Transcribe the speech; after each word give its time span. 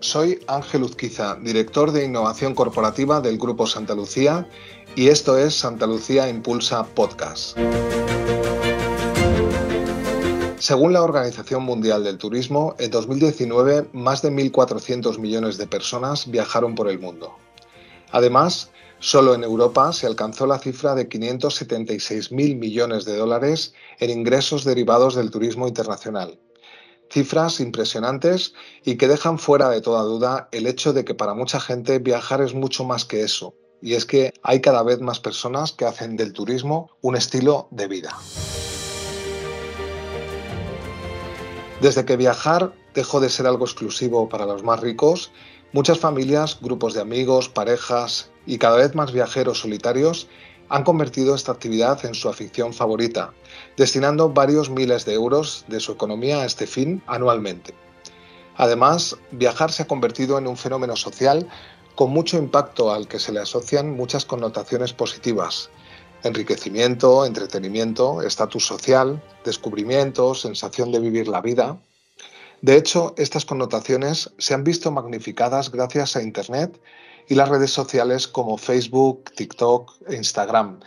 Soy 0.00 0.38
Ángel 0.48 0.82
Uzquiza, 0.82 1.36
director 1.36 1.92
de 1.92 2.04
innovación 2.04 2.54
corporativa 2.54 3.22
del 3.22 3.38
Grupo 3.38 3.66
Santa 3.66 3.94
Lucía 3.94 4.46
y 4.96 5.08
esto 5.08 5.38
es 5.38 5.54
Santa 5.54 5.86
Lucía 5.86 6.28
Impulsa 6.28 6.84
Podcast. 6.84 7.56
Según 10.58 10.92
la 10.92 11.02
Organización 11.02 11.62
Mundial 11.62 12.04
del 12.04 12.18
Turismo, 12.18 12.76
en 12.78 12.90
2019 12.90 13.88
más 13.94 14.20
de 14.20 14.30
1.400 14.30 15.18
millones 15.18 15.56
de 15.56 15.66
personas 15.66 16.30
viajaron 16.30 16.74
por 16.74 16.90
el 16.90 16.98
mundo. 16.98 17.34
Además, 18.10 18.70
solo 18.98 19.34
en 19.34 19.42
Europa 19.42 19.92
se 19.94 20.06
alcanzó 20.06 20.46
la 20.46 20.58
cifra 20.58 20.94
de 20.94 21.08
576.000 21.08 22.58
millones 22.58 23.06
de 23.06 23.16
dólares 23.16 23.72
en 24.00 24.10
ingresos 24.10 24.64
derivados 24.64 25.14
del 25.14 25.30
turismo 25.30 25.66
internacional. 25.66 26.38
Cifras 27.12 27.60
impresionantes 27.60 28.54
y 28.86 28.96
que 28.96 29.06
dejan 29.06 29.38
fuera 29.38 29.68
de 29.68 29.82
toda 29.82 30.02
duda 30.02 30.48
el 30.50 30.66
hecho 30.66 30.94
de 30.94 31.04
que 31.04 31.14
para 31.14 31.34
mucha 31.34 31.60
gente 31.60 31.98
viajar 31.98 32.40
es 32.40 32.54
mucho 32.54 32.84
más 32.84 33.04
que 33.04 33.22
eso. 33.22 33.54
Y 33.82 33.94
es 33.94 34.06
que 34.06 34.32
hay 34.42 34.62
cada 34.62 34.82
vez 34.82 34.98
más 35.02 35.20
personas 35.20 35.72
que 35.72 35.84
hacen 35.84 36.16
del 36.16 36.32
turismo 36.32 36.88
un 37.02 37.14
estilo 37.14 37.68
de 37.70 37.86
vida. 37.86 38.16
Desde 41.82 42.06
que 42.06 42.16
viajar 42.16 42.72
dejó 42.94 43.20
de 43.20 43.28
ser 43.28 43.46
algo 43.46 43.66
exclusivo 43.66 44.30
para 44.30 44.46
los 44.46 44.62
más 44.62 44.80
ricos, 44.80 45.32
muchas 45.74 45.98
familias, 45.98 46.58
grupos 46.62 46.94
de 46.94 47.02
amigos, 47.02 47.50
parejas 47.50 48.30
y 48.46 48.56
cada 48.56 48.78
vez 48.78 48.94
más 48.94 49.12
viajeros 49.12 49.58
solitarios 49.58 50.28
han 50.70 50.84
convertido 50.84 51.34
esta 51.34 51.52
actividad 51.52 52.02
en 52.06 52.14
su 52.14 52.30
afición 52.30 52.72
favorita, 52.72 53.34
destinando 53.76 54.30
varios 54.30 54.70
miles 54.70 55.04
de 55.04 55.14
euros 55.14 55.64
de 55.68 55.80
su 55.80 55.92
economía 55.92 56.42
a 56.42 56.46
este 56.46 56.66
fin 56.66 57.02
anualmente. 57.06 57.74
Además, 58.56 59.16
viajar 59.30 59.72
se 59.72 59.82
ha 59.82 59.86
convertido 59.86 60.38
en 60.38 60.46
un 60.46 60.56
fenómeno 60.56 60.96
social 60.96 61.48
con 61.94 62.10
mucho 62.10 62.36
impacto 62.36 62.92
al 62.92 63.08
que 63.08 63.18
se 63.18 63.32
le 63.32 63.40
asocian 63.40 63.96
muchas 63.96 64.24
connotaciones 64.24 64.92
positivas, 64.92 65.70
enriquecimiento, 66.22 67.24
entretenimiento, 67.26 68.22
estatus 68.22 68.66
social, 68.66 69.22
descubrimiento, 69.44 70.34
sensación 70.34 70.92
de 70.92 71.00
vivir 71.00 71.28
la 71.28 71.40
vida. 71.40 71.78
De 72.60 72.76
hecho, 72.76 73.14
estas 73.16 73.44
connotaciones 73.44 74.30
se 74.38 74.54
han 74.54 74.64
visto 74.64 74.90
magnificadas 74.90 75.70
gracias 75.70 76.16
a 76.16 76.22
Internet 76.22 76.80
y 77.28 77.34
las 77.34 77.48
redes 77.48 77.72
sociales 77.72 78.28
como 78.28 78.56
Facebook, 78.56 79.32
TikTok 79.34 79.92
e 80.08 80.16
Instagram, 80.16 80.80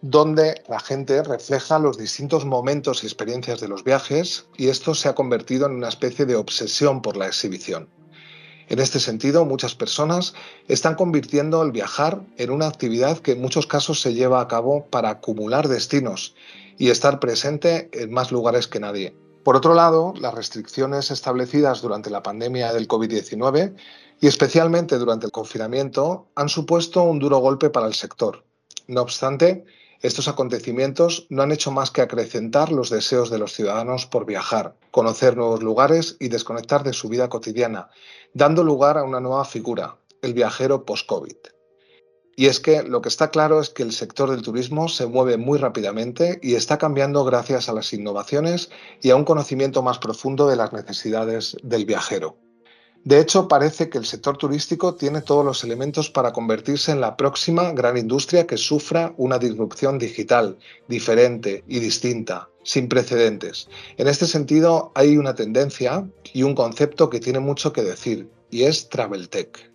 donde 0.00 0.62
la 0.68 0.78
gente 0.78 1.22
refleja 1.22 1.78
los 1.78 1.98
distintos 1.98 2.44
momentos 2.44 3.02
y 3.02 3.06
experiencias 3.06 3.60
de 3.60 3.68
los 3.68 3.82
viajes 3.82 4.46
y 4.56 4.68
esto 4.68 4.94
se 4.94 5.08
ha 5.08 5.14
convertido 5.14 5.66
en 5.66 5.72
una 5.72 5.88
especie 5.88 6.24
de 6.24 6.36
obsesión 6.36 7.02
por 7.02 7.16
la 7.16 7.26
exhibición. 7.26 7.88
En 8.68 8.80
este 8.80 9.00
sentido, 9.00 9.44
muchas 9.44 9.74
personas 9.74 10.34
están 10.68 10.94
convirtiendo 10.94 11.62
el 11.62 11.72
viajar 11.72 12.20
en 12.36 12.50
una 12.50 12.66
actividad 12.66 13.18
que 13.18 13.32
en 13.32 13.40
muchos 13.40 13.66
casos 13.66 14.00
se 14.00 14.12
lleva 14.12 14.40
a 14.40 14.48
cabo 14.48 14.86
para 14.86 15.08
acumular 15.08 15.68
destinos 15.68 16.34
y 16.76 16.90
estar 16.90 17.18
presente 17.18 17.88
en 17.92 18.12
más 18.12 18.30
lugares 18.30 18.68
que 18.68 18.78
nadie. 18.78 19.16
Por 19.42 19.56
otro 19.56 19.72
lado, 19.72 20.12
las 20.20 20.34
restricciones 20.34 21.10
establecidas 21.10 21.80
durante 21.80 22.10
la 22.10 22.22
pandemia 22.22 22.72
del 22.74 22.86
COVID-19 22.86 23.74
y 24.20 24.26
especialmente 24.26 24.98
durante 24.98 25.24
el 25.24 25.32
confinamiento 25.32 26.26
han 26.34 26.50
supuesto 26.50 27.02
un 27.02 27.18
duro 27.18 27.38
golpe 27.38 27.70
para 27.70 27.86
el 27.86 27.94
sector. 27.94 28.44
No 28.86 29.00
obstante, 29.00 29.64
estos 30.00 30.28
acontecimientos 30.28 31.26
no 31.28 31.42
han 31.42 31.50
hecho 31.50 31.72
más 31.72 31.90
que 31.90 32.02
acrecentar 32.02 32.70
los 32.70 32.88
deseos 32.88 33.30
de 33.30 33.38
los 33.38 33.52
ciudadanos 33.52 34.06
por 34.06 34.26
viajar, 34.26 34.76
conocer 34.92 35.36
nuevos 35.36 35.62
lugares 35.62 36.16
y 36.20 36.28
desconectar 36.28 36.84
de 36.84 36.92
su 36.92 37.08
vida 37.08 37.28
cotidiana, 37.28 37.90
dando 38.32 38.62
lugar 38.62 38.96
a 38.96 39.02
una 39.02 39.18
nueva 39.20 39.44
figura, 39.44 39.96
el 40.22 40.34
viajero 40.34 40.84
post-COVID. 40.84 41.36
Y 42.36 42.46
es 42.46 42.60
que 42.60 42.84
lo 42.84 43.02
que 43.02 43.08
está 43.08 43.32
claro 43.32 43.60
es 43.60 43.70
que 43.70 43.82
el 43.82 43.92
sector 43.92 44.30
del 44.30 44.42
turismo 44.42 44.88
se 44.88 45.06
mueve 45.06 45.36
muy 45.36 45.58
rápidamente 45.58 46.38
y 46.40 46.54
está 46.54 46.78
cambiando 46.78 47.24
gracias 47.24 47.68
a 47.68 47.72
las 47.72 47.92
innovaciones 47.92 48.70
y 49.02 49.10
a 49.10 49.16
un 49.16 49.24
conocimiento 49.24 49.82
más 49.82 49.98
profundo 49.98 50.46
de 50.46 50.54
las 50.54 50.72
necesidades 50.72 51.56
del 51.64 51.84
viajero. 51.84 52.36
De 53.04 53.20
hecho, 53.20 53.48
parece 53.48 53.88
que 53.88 53.98
el 53.98 54.04
sector 54.04 54.36
turístico 54.36 54.94
tiene 54.94 55.22
todos 55.22 55.44
los 55.44 55.64
elementos 55.64 56.10
para 56.10 56.32
convertirse 56.32 56.92
en 56.92 57.00
la 57.00 57.16
próxima 57.16 57.72
gran 57.72 57.96
industria 57.96 58.46
que 58.46 58.56
sufra 58.56 59.14
una 59.16 59.38
disrupción 59.38 59.98
digital, 59.98 60.58
diferente 60.88 61.64
y 61.66 61.78
distinta, 61.78 62.48
sin 62.64 62.88
precedentes. 62.88 63.68
En 63.96 64.08
este 64.08 64.26
sentido, 64.26 64.92
hay 64.94 65.16
una 65.16 65.34
tendencia 65.34 66.06
y 66.32 66.42
un 66.42 66.54
concepto 66.54 67.08
que 67.08 67.20
tiene 67.20 67.38
mucho 67.38 67.72
que 67.72 67.82
decir, 67.82 68.28
y 68.50 68.64
es 68.64 68.88
Travel 68.88 69.28
Tech. 69.28 69.70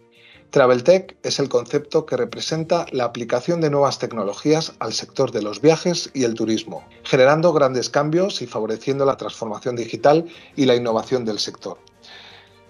Travel 0.51 0.83
Tech 0.83 1.17
es 1.23 1.39
el 1.39 1.49
concepto 1.49 2.05
que 2.05 2.15
representa 2.15 2.85
la 2.91 3.05
aplicación 3.05 3.59
de 3.59 3.71
nuevas 3.71 3.97
tecnologías 3.97 4.73
al 4.77 4.93
sector 4.93 5.31
de 5.31 5.41
los 5.41 5.61
viajes 5.61 6.11
y 6.13 6.25
el 6.25 6.35
turismo, 6.35 6.85
generando 7.03 7.51
grandes 7.53 7.89
cambios 7.89 8.43
y 8.43 8.45
favoreciendo 8.45 9.03
la 9.03 9.17
transformación 9.17 9.75
digital 9.75 10.27
y 10.55 10.65
la 10.65 10.75
innovación 10.75 11.25
del 11.25 11.39
sector. 11.39 11.79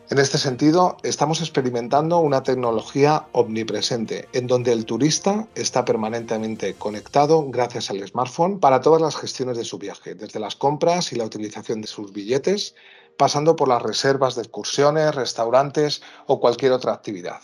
En 0.09 0.19
este 0.19 0.38
sentido, 0.38 0.97
estamos 1.03 1.40
experimentando 1.40 2.19
una 2.19 2.44
tecnología 2.44 3.25
omnipresente, 3.31 4.28
en 4.34 4.47
donde 4.47 4.74
el 4.74 4.86
turista 4.86 5.47
está 5.56 5.86
permanentemente 5.86 6.74
conectado 6.74 7.50
gracias 7.50 7.90
al 7.90 8.06
smartphone 8.06 8.59
para 8.59 8.81
todas 8.81 9.02
las 9.02 9.16
gestiones 9.16 9.58
de 9.58 9.63
su 9.63 9.78
viaje, 9.78 10.13
desde 10.13 10.42
las 10.42 10.56
compras 10.56 11.13
y 11.13 11.16
la 11.16 11.24
utilización 11.24 11.81
de 11.81 11.88
sus 11.88 12.12
billetes, 12.12 12.75
pasando 13.18 13.56
por 13.56 13.69
las 13.69 13.81
reservas 13.81 14.36
de 14.36 14.42
excursiones, 14.42 15.16
restaurantes 15.16 16.02
o 16.28 16.40
cualquier 16.40 16.74
otra 16.74 16.94
actividad. 16.94 17.40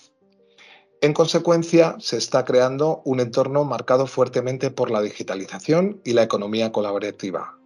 En 1.02 1.14
consecuencia, 1.14 1.96
se 2.00 2.18
está 2.18 2.44
creando 2.44 3.02
un 3.06 3.22
entorno 3.22 3.64
marcado 3.64 4.06
fuertemente 4.06 4.70
por 4.70 4.92
la 4.92 5.02
digitalización 5.02 6.02
y 6.04 6.12
la 6.12 6.24
economía 6.24 6.74
colaborativa, 6.74 7.59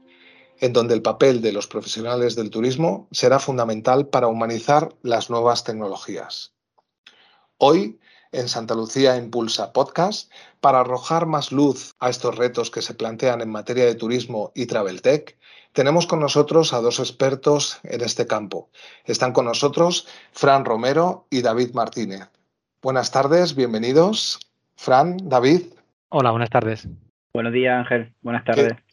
en 0.64 0.72
donde 0.72 0.94
el 0.94 1.02
papel 1.02 1.42
de 1.42 1.52
los 1.52 1.68
profesionales 1.68 2.38
del 2.38 2.50
turismo 2.50 3.10
será 3.12 3.38
fundamental 3.40 4.08
para 4.08 4.28
humanizar 4.28 4.96
las 5.02 5.30
nuevas 5.30 5.66
tecnologías. 5.66 6.54
Hoy, 7.58 8.00
en 8.32 8.48
Santa 8.48 8.74
Lucía 8.74 9.18
Impulsa 9.18 9.74
Podcast, 9.74 10.32
para 10.62 10.80
arrojar 10.80 11.26
más 11.26 11.52
luz 11.52 11.96
a 12.00 12.10
estos 12.10 12.38
retos 12.38 12.72
que 12.72 12.82
se 12.82 12.94
plantean 12.94 13.42
en 13.42 13.50
materia 13.50 13.84
de 13.84 13.96
turismo 13.96 14.54
y 14.56 14.66
travel 14.68 15.02
tech, 15.02 15.38
tenemos 15.74 16.08
con 16.08 16.22
nosotros 16.22 16.72
a 16.72 16.80
dos 16.80 17.00
expertos 17.00 17.82
en 17.84 18.00
este 18.00 18.26
campo. 18.26 18.70
Están 19.04 19.34
con 19.34 19.44
nosotros 19.44 20.08
Fran 20.32 20.64
Romero 20.64 21.28
y 21.30 21.42
David 21.42 21.74
Martínez. 21.74 22.30
Buenas 22.82 23.12
tardes, 23.12 23.54
bienvenidos. 23.54 24.40
Fran, 24.78 25.18
David. 25.24 25.64
Hola, 26.08 26.32
buenas 26.32 26.52
tardes. 26.52 26.88
Buenos 27.34 27.52
días, 27.52 27.80
Ángel. 27.80 28.14
Buenas 28.22 28.46
tardes. 28.46 28.72
¿Qué 28.72 28.93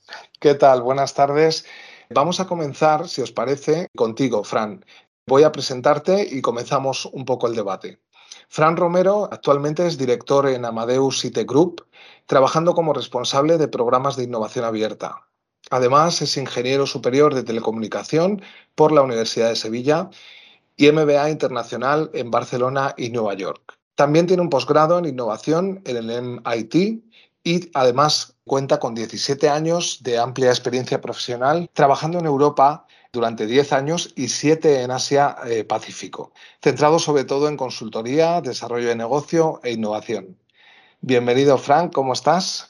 tal? 0.54 0.82
Buenas 0.82 1.14
tardes. 1.14 1.64
Vamos 2.10 2.40
a 2.40 2.46
comenzar, 2.46 3.08
si 3.08 3.22
os 3.22 3.32
parece, 3.32 3.88
contigo, 3.96 4.42
Fran. 4.44 4.84
Voy 5.26 5.44
a 5.44 5.52
presentarte 5.52 6.26
y 6.30 6.40
comenzamos 6.40 7.06
un 7.06 7.24
poco 7.24 7.46
el 7.46 7.54
debate. 7.54 8.00
Fran 8.48 8.76
Romero 8.76 9.28
actualmente 9.30 9.86
es 9.86 9.96
director 9.96 10.48
en 10.48 10.64
Amadeus 10.64 11.24
IT 11.24 11.38
Group, 11.46 11.86
trabajando 12.26 12.74
como 12.74 12.92
responsable 12.92 13.58
de 13.58 13.68
programas 13.68 14.16
de 14.16 14.24
innovación 14.24 14.64
abierta. 14.64 15.28
Además, 15.70 16.20
es 16.22 16.36
ingeniero 16.36 16.86
superior 16.86 17.34
de 17.34 17.44
telecomunicación 17.44 18.42
por 18.74 18.90
la 18.90 19.02
Universidad 19.02 19.50
de 19.50 19.56
Sevilla 19.56 20.10
y 20.76 20.90
MBA 20.90 21.30
internacional 21.30 22.10
en 22.14 22.30
Barcelona 22.30 22.94
y 22.96 23.10
Nueva 23.10 23.34
York. 23.34 23.78
También 23.94 24.26
tiene 24.26 24.42
un 24.42 24.50
posgrado 24.50 24.98
en 24.98 25.04
innovación 25.04 25.82
en 25.84 25.96
el 25.96 26.10
MIT 26.10 27.04
y 27.42 27.70
además 27.74 28.34
cuenta 28.44 28.78
con 28.78 28.94
17 28.94 29.48
años 29.48 30.02
de 30.02 30.18
amplia 30.18 30.50
experiencia 30.50 31.00
profesional 31.00 31.70
trabajando 31.72 32.18
en 32.18 32.26
Europa 32.26 32.86
durante 33.12 33.46
10 33.46 33.72
años 33.72 34.12
y 34.16 34.28
7 34.28 34.82
en 34.82 34.90
Asia 34.90 35.36
eh, 35.46 35.64
Pacífico, 35.64 36.32
centrado 36.62 36.98
sobre 36.98 37.24
todo 37.24 37.48
en 37.48 37.56
consultoría, 37.56 38.40
desarrollo 38.40 38.88
de 38.88 38.96
negocio 38.96 39.60
e 39.64 39.72
innovación. 39.72 40.36
Bienvenido, 41.00 41.58
Frank, 41.58 41.92
¿cómo 41.92 42.12
estás? 42.12 42.69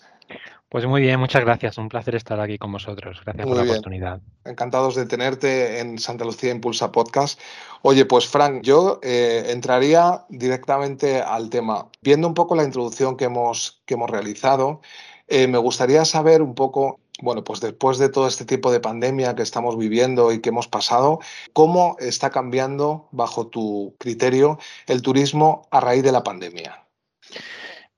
Pues 0.70 0.87
muy 0.87 1.00
bien, 1.00 1.19
muchas 1.19 1.44
gracias. 1.44 1.78
Un 1.78 1.88
placer 1.88 2.14
estar 2.14 2.38
aquí 2.38 2.56
con 2.56 2.70
vosotros. 2.70 3.20
Gracias 3.25 3.44
por 3.44 3.56
la 3.56 3.64
oportunidad. 3.64 4.20
Encantados 4.44 4.94
de 4.94 5.05
tenerte 5.05 5.81
en 5.81 5.99
Santa 5.99 6.25
Lucía 6.25 6.52
Impulsa 6.52 6.93
Podcast. 6.93 7.40
Oye, 7.82 8.05
pues 8.05 8.28
Frank, 8.28 8.62
yo 8.62 9.00
eh, 9.02 9.46
entraría 9.49 10.25
directamente 10.28 11.20
al 11.22 11.50
tema. 11.50 11.88
Viendo 12.02 12.28
un 12.28 12.34
poco 12.34 12.55
la 12.55 12.62
introducción 12.62 13.17
que 13.17 13.25
hemos, 13.25 13.82
que 13.84 13.94
hemos 13.94 14.08
realizado, 14.08 14.81
eh, 15.26 15.49
me 15.49 15.58
gustaría 15.58 16.05
saber 16.05 16.40
un 16.40 16.55
poco, 16.55 17.00
bueno, 17.20 17.43
pues 17.43 17.61
después 17.61 17.99
de 17.99 18.08
todo 18.08 18.28
este 18.28 18.44
tipo 18.44 18.70
de 18.70 18.78
pandemia 18.78 19.34
que 19.34 19.43
estamos 19.43 19.76
viviendo 19.76 20.31
y 20.31 20.40
que 20.40 20.50
hemos 20.50 20.69
pasado, 20.69 21.19
¿cómo 21.52 21.96
está 21.99 22.31
cambiando, 22.31 23.08
bajo 23.11 23.49
tu 23.49 23.96
criterio, 23.99 24.61
el 24.87 25.02
turismo 25.02 25.66
a 25.73 25.81
raíz 25.81 26.05
de 26.05 26.12
la 26.12 26.23
pandemia? 26.23 26.87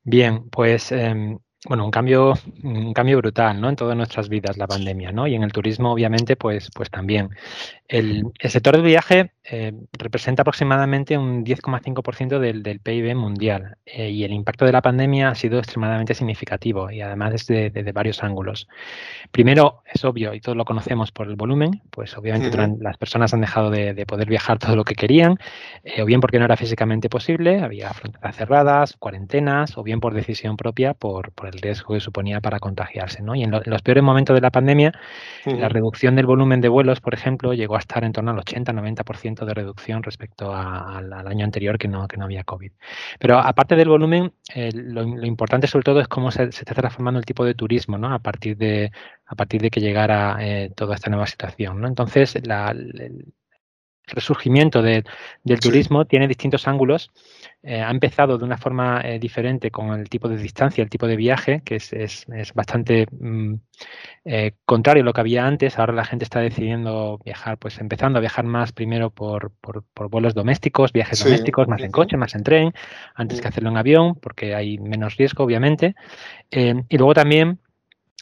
Bien, 0.04 0.48
pues 0.48 0.90
em, 0.90 1.38
bueno, 1.66 1.84
un 1.84 1.90
cambio, 1.92 2.34
un 2.64 2.92
cambio 2.92 3.18
brutal, 3.18 3.60
¿no? 3.60 3.68
En 3.68 3.76
todas 3.76 3.96
nuestras 3.96 4.28
vidas, 4.28 4.58
la 4.58 4.66
pandemia, 4.66 5.12
¿no? 5.12 5.26
Y 5.28 5.34
en 5.34 5.44
el 5.44 5.52
turismo, 5.52 5.92
obviamente, 5.92 6.34
pues, 6.36 6.70
pues 6.74 6.90
también. 6.90 7.30
El, 7.92 8.32
sector 8.48 8.74
del 8.74 8.84
viaje 8.84 9.32
eh, 9.44 9.72
representa 9.98 10.40
aproximadamente 10.40 11.18
un 11.18 11.44
10,5% 11.44 12.38
del, 12.38 12.62
del, 12.62 12.80
PIB 12.80 13.14
mundial 13.14 13.76
eh, 13.84 14.08
y 14.08 14.24
el 14.24 14.32
impacto 14.32 14.64
de 14.64 14.72
la 14.72 14.80
pandemia 14.80 15.28
ha 15.28 15.34
sido 15.34 15.58
extremadamente 15.58 16.14
significativo 16.14 16.90
y 16.90 17.02
además 17.02 17.32
desde, 17.32 17.68
desde 17.68 17.92
varios 17.92 18.22
ángulos. 18.22 18.66
Primero, 19.30 19.82
es 19.92 20.02
obvio 20.06 20.32
y 20.32 20.40
todos 20.40 20.56
lo 20.56 20.64
conocemos 20.64 21.12
por 21.12 21.28
el 21.28 21.36
volumen, 21.36 21.82
pues 21.90 22.16
obviamente 22.16 22.56
las 22.80 22.96
personas 22.96 23.34
han 23.34 23.42
dejado 23.42 23.70
de, 23.70 23.92
de, 23.92 24.06
poder 24.06 24.26
viajar 24.26 24.58
todo 24.58 24.74
lo 24.74 24.84
que 24.84 24.94
querían, 24.94 25.36
o 26.00 26.04
bien 26.06 26.20
porque 26.20 26.38
no 26.38 26.46
era 26.46 26.56
físicamente 26.56 27.10
posible, 27.10 27.60
había 27.60 27.92
fronteras 27.92 28.36
cerradas, 28.36 28.96
cuarentenas, 28.96 29.76
o 29.76 29.82
bien 29.82 30.00
por 30.00 30.14
decisión 30.14 30.56
propia 30.56 30.94
por, 30.94 31.32
por 31.32 31.48
el 31.48 31.60
riesgo 31.60 31.92
que 31.92 32.00
suponía 32.00 32.40
para 32.40 32.58
contagiarse. 32.58 33.22
¿no? 33.22 33.34
Y 33.34 33.42
en, 33.42 33.50
lo, 33.50 33.58
en 33.58 33.70
los 33.70 33.82
peores 33.82 34.02
momentos 34.02 34.34
de 34.34 34.40
la 34.40 34.50
pandemia, 34.50 34.92
la 35.44 35.68
reducción 35.68 36.16
del 36.16 36.24
volumen 36.24 36.62
de 36.62 36.68
vuelos, 36.68 37.00
por 37.00 37.12
ejemplo, 37.12 37.52
llegó 37.52 37.76
a 37.76 37.81
estar 37.82 38.02
en 38.04 38.12
torno 38.12 38.30
al 38.30 38.38
80-90% 38.38 39.44
de 39.44 39.54
reducción 39.54 40.02
respecto 40.02 40.52
a, 40.52 40.98
al, 40.98 41.12
al, 41.12 41.26
año 41.26 41.44
anterior 41.44 41.78
que 41.78 41.88
no, 41.88 42.08
que 42.08 42.16
no 42.16 42.24
había 42.24 42.44
COVID. 42.44 42.72
Pero 43.18 43.38
aparte 43.38 43.76
del 43.76 43.88
volumen, 43.88 44.32
eh, 44.54 44.70
lo, 44.72 45.02
lo, 45.02 45.26
importante 45.26 45.66
sobre 45.66 45.84
todo 45.84 46.00
es 46.00 46.08
cómo 46.08 46.30
se, 46.30 46.50
se, 46.52 46.60
está 46.60 46.74
transformando 46.74 47.18
el 47.20 47.26
tipo 47.26 47.44
de 47.44 47.54
turismo 47.54 47.98
¿no? 47.98 48.12
a, 48.12 48.18
partir 48.18 48.56
de, 48.56 48.90
a 49.26 49.34
partir 49.34 49.60
de 49.60 49.70
que 49.70 49.80
llegara 49.80 50.36
eh, 50.40 50.72
toda 50.74 50.94
esta 50.94 51.10
nueva 51.10 51.26
situación. 51.26 51.80
¿no? 51.80 51.88
Entonces, 51.88 52.34
la, 52.46 52.70
el, 52.70 53.32
resurgimiento 54.06 54.82
de, 54.82 55.04
del 55.44 55.60
turismo 55.60 56.02
sí. 56.02 56.08
tiene 56.08 56.28
distintos 56.28 56.66
ángulos. 56.66 57.10
Eh, 57.64 57.80
ha 57.80 57.90
empezado 57.92 58.38
de 58.38 58.44
una 58.44 58.58
forma 58.58 59.00
eh, 59.04 59.20
diferente 59.20 59.70
con 59.70 59.90
el 59.92 60.08
tipo 60.08 60.28
de 60.28 60.36
distancia, 60.36 60.82
el 60.82 60.90
tipo 60.90 61.06
de 61.06 61.14
viaje, 61.14 61.62
que 61.64 61.76
es, 61.76 61.92
es, 61.92 62.26
es 62.34 62.52
bastante 62.54 63.06
mm, 63.12 63.54
eh, 64.24 64.54
contrario 64.64 65.04
a 65.04 65.06
lo 65.06 65.12
que 65.12 65.20
había 65.20 65.46
antes. 65.46 65.78
Ahora 65.78 65.92
la 65.92 66.04
gente 66.04 66.24
está 66.24 66.40
decidiendo 66.40 67.20
viajar, 67.24 67.58
pues 67.58 67.78
empezando 67.78 68.18
a 68.18 68.20
viajar 68.20 68.44
más 68.44 68.72
primero 68.72 69.10
por, 69.10 69.52
por, 69.60 69.84
por 69.94 70.10
vuelos 70.10 70.34
domésticos, 70.34 70.92
viajes 70.92 71.20
sí. 71.20 71.24
domésticos, 71.24 71.68
más 71.68 71.82
en 71.82 71.92
coche, 71.92 72.16
más 72.16 72.34
en 72.34 72.42
tren, 72.42 72.72
antes 73.14 73.40
que 73.40 73.46
hacerlo 73.46 73.70
en 73.70 73.76
avión, 73.76 74.16
porque 74.16 74.56
hay 74.56 74.78
menos 74.78 75.16
riesgo, 75.16 75.44
obviamente. 75.44 75.94
Y 76.50 76.98
luego 76.98 77.14
también 77.14 77.60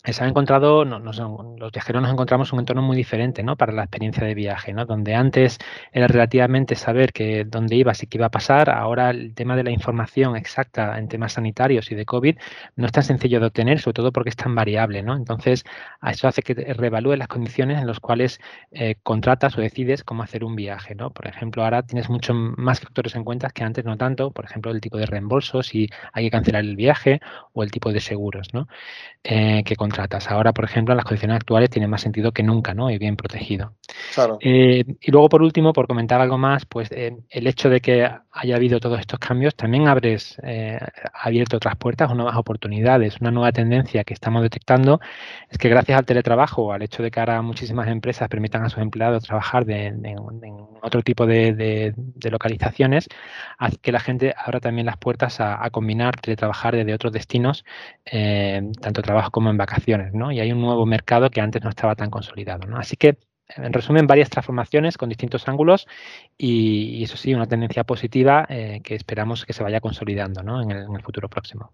se 0.05 0.25
ha 0.25 0.27
encontrado, 0.27 0.85
los 0.85 1.73
viajeros 1.73 2.03
nos 2.03 2.11
encontramos 2.11 2.53
un 2.53 2.61
entorno 2.61 2.83
muy 2.83 2.97
diferente 2.97 3.45
para 3.57 3.73
la 3.73 3.83
experiencia 3.83 4.27
de 4.27 4.35
viaje, 4.35 4.73
¿no? 4.73 4.87
donde 4.87 5.15
antes 5.15 5.59
era 5.93 6.07
relativamente 6.07 6.75
saber 6.75 7.13
que 7.13 7.45
dónde 7.45 7.77
ibas 7.77 8.03
y 8.03 8.07
qué 8.07 8.19
iba 8.19 8.27
a 8.27 8.31
pasar, 8.31 8.71
ahora 8.71 9.11
el 9.11 9.35
tema 9.35 9.57
de 9.57 9.65
la 9.65 9.71
información 9.71 10.37
exacta 10.37 10.99
en 10.99 11.09
temas 11.09 11.35
sanitarios 11.35 11.91
y 11.91 11.95
de 11.95 12.05
COVID 12.05 12.37
no 12.77 12.87
es 12.87 12.93
tan 12.93 13.03
sencillo 13.03 13.41
de 13.41 13.47
obtener, 13.47 13.81
sobre 13.81 13.95
todo 13.95 14.13
porque 14.13 14.31
es 14.31 14.37
tan 14.37 14.55
variable. 14.55 15.03
¿no? 15.03 15.15
Entonces, 15.15 15.65
eso 16.07 16.29
hace 16.29 16.43
que 16.43 16.55
reevalúe 16.55 17.17
las 17.17 17.29
condiciones 17.29 17.79
en 17.79 17.87
las 17.87 18.01
cuales 18.01 18.41
eh, 18.71 18.97
contratas 19.03 19.57
o 19.59 19.61
decides 19.61 20.05
cómo 20.05 20.23
hacer 20.23 20.45
un 20.45 20.57
viaje. 20.57 20.97
Por 20.97 21.27
ejemplo, 21.27 21.65
ahora 21.65 21.83
tienes 21.83 22.09
muchos 22.09 22.37
más 22.37 22.81
factores 22.81 23.15
en 23.15 23.25
cuenta 23.25 23.51
que 23.51 23.65
antes 23.65 23.85
no 23.85 23.97
tanto, 23.97 24.31
por 24.31 24.45
ejemplo, 24.45 24.71
el 24.71 24.81
tipo 24.81 24.99
de 24.99 25.07
reembolso, 25.07 25.63
si 25.63 25.89
hay 26.13 26.25
que 26.25 26.31
cancelar 26.31 26.63
el 26.63 26.77
viaje 26.77 27.21
o 27.53 27.63
el 27.63 27.71
tipo 27.71 27.93
de 27.93 28.01
seguros 28.01 28.49
¿no? 28.53 28.69
Eh, 29.25 29.63
que 29.65 29.77
contratas. 29.91 30.31
Ahora, 30.31 30.53
por 30.53 30.65
ejemplo, 30.65 30.93
en 30.93 30.97
las 30.99 31.05
condiciones 31.05 31.37
actuales 31.37 31.69
tiene 31.69 31.89
más 31.89 32.01
sentido 32.01 32.33
que 32.33 32.43
nunca, 32.43 32.75
¿no? 32.75 32.91
Y 32.91 32.99
bien 32.99 33.17
protegido. 33.17 33.75
Claro. 34.15 34.39
Eh, 34.41 34.85
y 35.01 35.11
luego, 35.11 35.29
por 35.29 35.43
último, 35.43 35.73
por 35.73 35.87
comentar 35.89 36.21
algo 36.21 36.39
más, 36.39 36.65
pues 36.65 36.91
eh, 36.93 37.17
el 37.29 37.47
hecho 37.47 37.69
de 37.69 37.81
que 37.81 38.09
haya 38.33 38.57
habido 38.57 38.79
todos 38.79 39.01
estos 39.01 39.19
cambios 39.19 39.57
también 39.57 39.89
abres, 39.89 40.37
eh, 40.45 40.79
ha 41.13 41.27
abierto 41.27 41.57
otras 41.57 41.77
puertas 41.77 42.11
o 42.11 42.15
nuevas 42.15 42.37
oportunidades. 42.37 43.21
Una 43.21 43.33
nueva 43.33 43.51
tendencia 43.51 44.05
que 44.05 44.15
estamos 44.15 44.43
detectando 44.43 45.01
es 45.49 45.59
que 45.59 45.69
gracias 45.69 45.99
al 45.99 46.07
teletrabajo, 46.07 46.73
al 46.73 46.83
hecho 46.83 47.03
de 47.03 47.11
que 47.11 47.19
ahora 47.19 47.43
muchísimas 47.43 47.89
empresas 47.89 48.29
permitan 48.29 48.65
a 48.65 48.69
sus 48.69 48.81
empleados 48.81 49.25
trabajar 49.25 49.65
de, 49.65 49.93
de, 49.97 50.15
de 50.15 50.53
otro 50.83 51.03
tipo 51.03 51.27
de, 51.27 51.53
de, 51.53 52.31
localizaciones, 52.31 53.09
hace 53.59 53.77
que 53.79 53.91
la 53.91 53.99
gente 53.99 54.33
abra 54.37 54.61
también 54.61 54.87
las 54.87 54.97
puertas 54.97 55.41
a, 55.41 55.65
a 55.65 55.71
combinar 55.71 56.21
teletrabajar 56.21 56.77
desde 56.77 56.95
otros 56.95 57.13
destinos, 57.13 57.65
tanto 58.81 59.03
trabajo 59.03 59.31
como 59.33 59.51
en 59.51 59.57
vacaciones, 59.57 59.80
¿no? 60.13 60.33
Y 60.33 60.41
hay 60.41 60.53
un 60.53 60.61
nuevo 60.61 60.87
mercado 60.87 61.31
que 61.31 61.41
antes 61.41 61.63
no 61.63 61.71
estaba 61.71 61.95
tan 61.95 62.11
consolidado, 62.11 62.67
¿no? 62.67 62.79
Así 62.79 62.97
que, 62.97 63.19
en 63.49 63.73
resumen, 63.73 64.07
varias 64.07 64.31
transformaciones 64.31 64.97
con 64.97 65.09
distintos 65.09 65.49
ángulos 65.49 65.87
y, 66.39 67.03
eso 67.03 67.17
sí, 67.17 67.35
una 67.35 67.49
tendencia 67.49 67.85
positiva 67.85 68.47
eh, 68.49 68.81
que 68.85 68.95
esperamos 68.95 69.45
que 69.45 69.53
se 69.53 69.63
vaya 69.63 69.81
consolidando 69.81 70.41
en, 70.63 70.71
el, 70.71 70.85
en 70.85 70.95
el 70.95 71.03
futuro 71.03 71.29
próximo. 71.29 71.73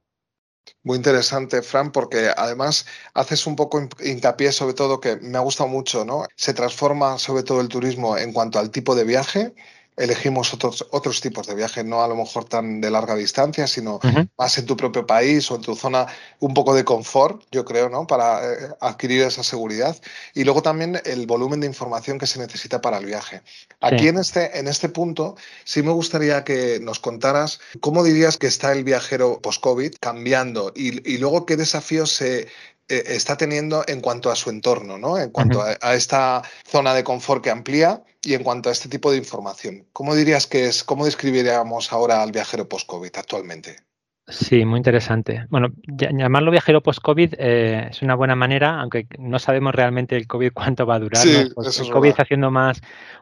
Muy 0.83 0.97
interesante, 0.97 1.63
Fran, 1.63 1.93
porque 1.93 2.31
además 2.37 2.87
haces 3.15 3.47
un 3.47 3.57
poco 3.57 3.81
hincapié 4.01 4.53
sobre 4.53 4.75
todo 4.75 5.01
que 5.01 5.17
me 5.17 5.39
ha 5.39 5.41
gustado 5.41 5.69
mucho, 5.69 6.05
¿no? 6.05 6.25
Se 6.37 6.55
transforma 6.55 7.19
sobre 7.19 7.43
todo 7.43 7.61
el 7.61 7.69
turismo 7.69 8.17
en 8.17 8.33
cuanto 8.33 8.59
al 8.59 8.71
tipo 8.71 8.95
de 8.95 9.05
viaje, 9.05 9.55
elegimos 9.97 10.53
otros, 10.53 10.87
otros 10.91 11.21
tipos 11.21 11.47
de 11.47 11.55
viajes, 11.55 11.85
no 11.85 12.03
a 12.03 12.09
lo 12.09 12.15
mejor 12.17 12.45
tan 12.45 12.81
de 12.81 12.91
larga 12.91 13.15
distancia, 13.15 13.67
sino 13.67 13.97
uh 13.97 14.01
-huh. 14.01 14.29
más 14.39 14.59
en 14.59 14.67
tu 14.67 14.77
propio 14.77 15.07
país 15.07 15.51
o 15.51 15.57
en 15.57 15.63
tu 15.63 15.75
zona, 15.75 16.07
un 16.41 16.55
poco 16.55 16.75
de 16.75 16.85
confort, 16.85 17.43
yo 17.51 17.65
creo, 17.65 17.89
¿no? 17.89 18.07
Para 18.07 18.45
eh, 18.45 18.57
adquirir 18.81 19.23
esa 19.23 19.43
seguridad. 19.43 19.97
Y 20.35 20.45
luego 20.45 20.63
también 20.63 21.01
el 21.05 21.27
volumen 21.27 21.61
de 21.61 21.67
información 21.67 22.19
que 22.19 22.27
se 22.27 22.39
necesita 22.39 22.81
para 22.81 22.99
el 22.99 23.07
viaje. 23.07 23.43
Aquí 23.81 24.05
sí. 24.05 24.09
en, 24.09 24.19
este, 24.19 24.59
en 24.59 24.69
este 24.69 24.89
punto 24.89 25.37
sí 25.65 25.83
me 25.83 25.93
gustaría 25.93 26.45
que 26.45 26.79
nos 26.81 26.99
contaras 26.99 27.61
cómo 27.81 28.05
dirías 28.05 28.37
que 28.37 28.47
está 28.47 28.73
el 28.73 28.85
viajero 28.85 29.41
post-COVID 29.41 29.95
cambiando 30.01 30.73
y, 30.75 31.11
y 31.11 31.19
luego 31.19 31.47
qué 31.47 31.57
desafíos 31.57 32.13
se, 32.13 32.49
está 32.89 33.37
teniendo 33.37 33.85
en 33.87 34.01
cuanto 34.01 34.31
a 34.31 34.37
su 34.37 34.51
entorno, 34.51 34.99
¿no? 34.99 35.19
En 35.19 35.31
cuanto 35.31 35.63
a, 35.63 35.77
a, 35.81 35.95
esta 35.95 36.43
zona 36.67 36.95
de 36.95 37.05
confort 37.05 37.43
que 37.43 37.51
amplía 37.51 38.03
y 38.23 38.35
en 38.35 38.43
cuanto 38.43 38.69
a 38.69 38.73
este 38.73 38.89
tipo 38.89 39.11
de 39.11 39.19
información. 39.19 39.87
¿Cómo 39.93 40.15
dirías 40.15 40.47
que 40.47 40.67
es, 40.67 40.85
cómo 40.85 41.05
describiríamos 41.05 41.93
ahora 41.93 42.23
al 42.23 42.33
viajero 42.33 42.69
post-COVID 42.69 43.11
actualmente? 43.17 43.86
Sí, 44.29 44.65
muy 44.65 44.79
interesante. 44.79 45.47
Bueno, 45.51 45.69
llamarlo 45.87 46.51
viajero 46.51 46.83
post-COVID 46.83 47.35
eh, 47.39 47.89
es 47.91 48.03
una 48.03 48.17
buena 48.17 48.35
manera, 48.35 48.81
aunque 48.81 49.07
no 49.21 49.39
sabemos 49.39 49.73
realmente 49.73 50.17
el 50.17 50.27
COVID 50.27 50.51
cuánto 50.55 50.85
va 50.85 50.97
a 50.97 50.99
durar. 50.99 51.23
Sí, 51.23 51.45
¿no? 51.45 51.55
pues 51.55 51.79
el 51.79 51.91
COVID 51.91 52.09
está 52.09 52.23
haciendo 52.25 52.51
más 52.51 52.81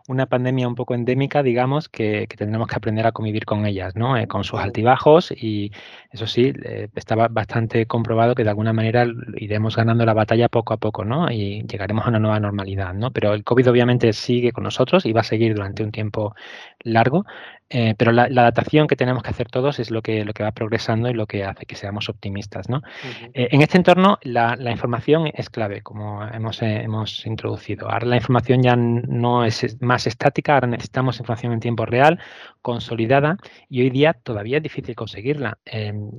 una 0.08 0.26
pandemia 0.26 0.66
un 0.66 0.75
poco 0.75 0.94
endémica, 0.94 1.42
digamos, 1.42 1.90
que, 1.90 2.26
que 2.26 2.37
tendremos 2.38 2.68
que 2.68 2.76
aprender 2.76 3.06
a 3.06 3.12
convivir 3.12 3.44
con 3.44 3.66
ellas, 3.66 3.94
¿no? 3.96 4.16
Eh, 4.16 4.26
con 4.26 4.44
sus 4.44 4.61
altibajos 4.61 5.30
y 5.30 5.73
eso 6.11 6.26
sí, 6.26 6.54
eh, 6.64 6.88
estaba 6.94 7.28
bastante 7.28 7.87
comprobado 7.87 8.34
que 8.34 8.44
de 8.44 8.50
alguna 8.50 8.73
manera 8.73 9.06
iremos 9.37 9.76
ganando 9.76 10.06
la 10.06 10.14
batalla 10.14 10.49
poco 10.49 10.73
a 10.73 10.78
poco, 10.78 11.04
¿no? 11.04 11.30
Y 11.30 11.66
llegaremos 11.66 12.06
a 12.06 12.08
una 12.08 12.18
nueva 12.18 12.40
normalidad, 12.40 12.94
¿no? 12.94 13.11
Pero 13.11 13.34
el 13.34 13.44
COVID 13.44 13.68
obviamente 13.68 14.12
sigue 14.14 14.52
con 14.52 14.64
nosotros 14.64 15.04
y 15.04 15.12
va 15.12 15.20
a 15.20 15.25
seguir 15.25 15.54
durante 15.54 15.82
un 15.82 15.92
tiempo 15.92 16.34
largo, 16.80 17.26
eh, 17.76 17.97
pero 17.99 18.12
la, 18.12 18.28
la, 18.28 18.43
adaptación 18.43 18.87
que 18.87 18.95
tenemos 18.95 19.25
que 19.25 19.31
hacer 19.31 19.49
todos 19.49 19.81
es 19.81 19.90
lo 19.90 20.00
que, 20.00 20.25
lo 20.25 20.33
que 20.33 20.45
va 20.45 20.52
progresando 20.52 21.11
y 21.11 21.12
lo 21.12 21.26
que 21.26 21.43
hace 21.43 21.66
que 21.66 21.75
seamos 21.75 22.09
optimistas. 22.09 22.69
¿no? 22.69 22.76
Uh 22.76 22.81
-huh. 22.81 23.31
eh, 23.35 23.49
en 23.50 23.62
este 23.62 23.78
entorno, 23.78 24.16
la, 24.23 24.54
la, 24.54 24.71
información 24.71 25.28
es 25.35 25.50
clave, 25.50 25.83
como 25.83 26.23
hemos, 26.23 26.62
eh, 26.62 26.83
hemos 26.83 27.26
introducido. 27.26 27.90
Ahora 27.90 28.07
la 28.07 28.14
información 28.14 28.62
ya 28.62 28.76
no 28.76 29.45
es 29.45 29.76
más 29.83 30.07
estática, 30.07 30.54
ahora 30.54 30.69
necesitamos 30.69 31.19
información 31.19 31.52
en 31.52 31.59
tiempo 31.59 31.85
real, 31.85 32.21
consolidada, 32.62 33.38
y 33.69 33.81
hoy 33.83 33.90
día 33.90 34.12
todavía 34.12 34.59
es 34.59 34.62
difícil 34.62 34.95
conseguirla. 34.95 35.59
Em, 35.64 36.12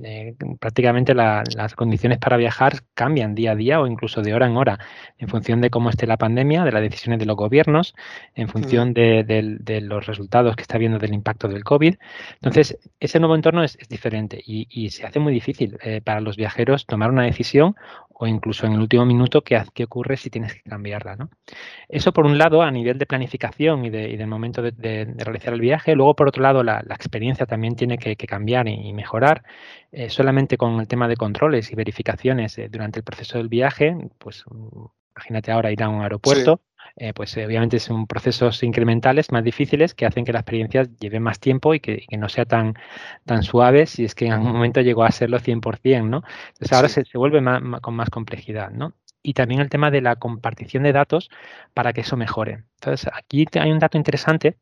prácticamente 0.60 1.14
la, 1.14 1.42
las 1.56 1.74
condiciones 1.74 2.18
para 2.18 2.36
viajar 2.36 2.74
cambian 2.92 3.34
día 3.34 3.52
a 3.52 3.56
día 3.56 3.80
o 3.80 3.86
incluso 3.86 4.20
de 4.20 4.34
hora 4.34 4.46
en 4.46 4.58
hora, 4.58 4.78
en 5.16 5.28
función 5.28 5.62
de 5.62 5.70
cómo 5.70 5.88
esté 5.88 6.06
la 6.06 6.18
pandemia, 6.18 6.64
de 6.64 6.72
las 6.72 6.82
decisiones 6.82 7.18
de 7.18 7.24
los 7.24 7.36
gobiernos, 7.36 7.94
en 8.34 8.48
función 8.48 8.88
uh 8.88 8.92
-huh. 8.92 8.94
de, 8.94 9.24
de, 9.24 9.56
de 9.60 9.80
los 9.80 10.04
resultados 10.04 10.54
que 10.54 10.62
está 10.62 10.76
viendo 10.76 10.98
del 10.98 11.14
impacto 11.14 11.45
del 11.48 11.64
COVID. 11.64 11.94
Entonces, 12.34 12.78
ese 13.00 13.18
nuevo 13.18 13.34
entorno 13.34 13.62
es, 13.62 13.76
es 13.80 13.88
diferente 13.88 14.42
y, 14.44 14.66
y, 14.70 14.90
se 14.90 15.06
hace 15.06 15.18
muy 15.18 15.32
difícil 15.32 15.78
eh, 15.82 16.00
para 16.02 16.20
los 16.20 16.36
viajeros 16.36 16.86
tomar 16.86 17.10
una 17.10 17.24
decisión 17.24 17.74
o 18.18 18.26
incluso 18.26 18.66
en 18.66 18.72
el 18.72 18.80
último 18.80 19.04
minuto 19.04 19.42
qué, 19.42 19.62
qué 19.74 19.84
ocurre 19.84 20.16
si 20.16 20.30
tienes 20.30 20.54
que 20.54 20.62
cambiarla. 20.68 21.16
¿no? 21.16 21.30
Eso 21.88 22.12
por 22.12 22.24
un 22.26 22.38
lado 22.38 22.62
a 22.62 22.70
nivel 22.70 22.98
de 22.98 23.06
planificación 23.06 23.84
y, 23.84 23.90
de, 23.90 24.08
y 24.08 24.16
del 24.16 24.26
momento 24.26 24.62
de, 24.62 24.72
de, 24.72 25.04
de, 25.06 25.24
realizar 25.24 25.52
el 25.52 25.60
viaje. 25.60 25.94
Luego 25.94 26.16
por 26.16 26.28
otro 26.28 26.42
lado 26.42 26.62
la, 26.62 26.82
la 26.86 26.94
experiencia 26.94 27.46
también 27.46 27.76
tiene 27.76 27.98
que, 27.98 28.16
que 28.16 28.26
cambiar 28.26 28.68
y, 28.68 28.88
y 28.88 28.92
mejorar. 28.92 29.42
Eh, 29.92 30.10
solamente 30.10 30.56
con 30.56 30.80
el 30.80 30.88
tema 30.88 31.08
de 31.08 31.16
controles 31.16 31.70
y 31.72 31.74
verificaciones 31.74 32.58
eh, 32.58 32.68
durante 32.70 32.98
el 33.00 33.04
proceso 33.04 33.38
del 33.38 33.48
viaje, 33.48 33.96
pues 34.18 34.44
imagínate 35.16 35.52
ahora 35.52 35.72
ir 35.72 35.82
a 35.82 35.88
un 35.88 36.02
aeropuerto. 36.02 36.60
Eh, 36.96 37.12
pues 37.12 37.36
eh, 37.36 37.44
obviamente 37.46 37.78
son 37.78 38.06
procesos 38.06 38.62
incrementales 38.62 39.32
más 39.32 39.42
difíciles 39.44 39.94
que 39.94 40.06
hacen 40.06 40.24
que 40.24 40.32
la 40.32 40.40
experiencia 40.40 40.84
lleve 41.00 41.20
más 41.20 41.40
tiempo 41.40 41.74
y 41.74 41.80
que, 41.80 41.94
y 41.94 42.06
que, 42.06 42.16
no 42.16 42.28
sea 42.28 42.44
tan, 42.44 42.74
tan 43.24 43.42
suave 43.42 43.86
si 43.86 44.04
es 44.04 44.14
que 44.14 44.26
en 44.26 44.32
algún 44.32 44.52
momento 44.52 44.80
llegó 44.80 45.04
a 45.04 45.10
serlo 45.10 45.38
100%, 45.38 46.08
¿no? 46.08 46.22
Entonces 46.48 46.72
ahora 46.72 46.88
sí. 46.88 46.94
se, 46.94 47.04
se, 47.04 47.18
vuelve 47.18 47.40
más, 47.40 47.62
más, 47.62 47.80
con 47.80 47.94
más 47.94 48.10
complejidad, 48.10 48.70
¿no? 48.70 48.94
Y 49.22 49.34
también 49.34 49.60
el 49.60 49.68
tema 49.68 49.90
de 49.90 50.00
la 50.00 50.16
compartición 50.16 50.84
de 50.84 50.92
datos 50.92 51.30
para 51.74 51.92
que 51.92 52.02
eso 52.02 52.16
mejore. 52.16 52.64
Entonces 52.80 53.10
aquí 53.12 53.46
hay 53.54 53.72
un 53.72 53.78
dato 53.78 53.98
interesante 53.98 54.56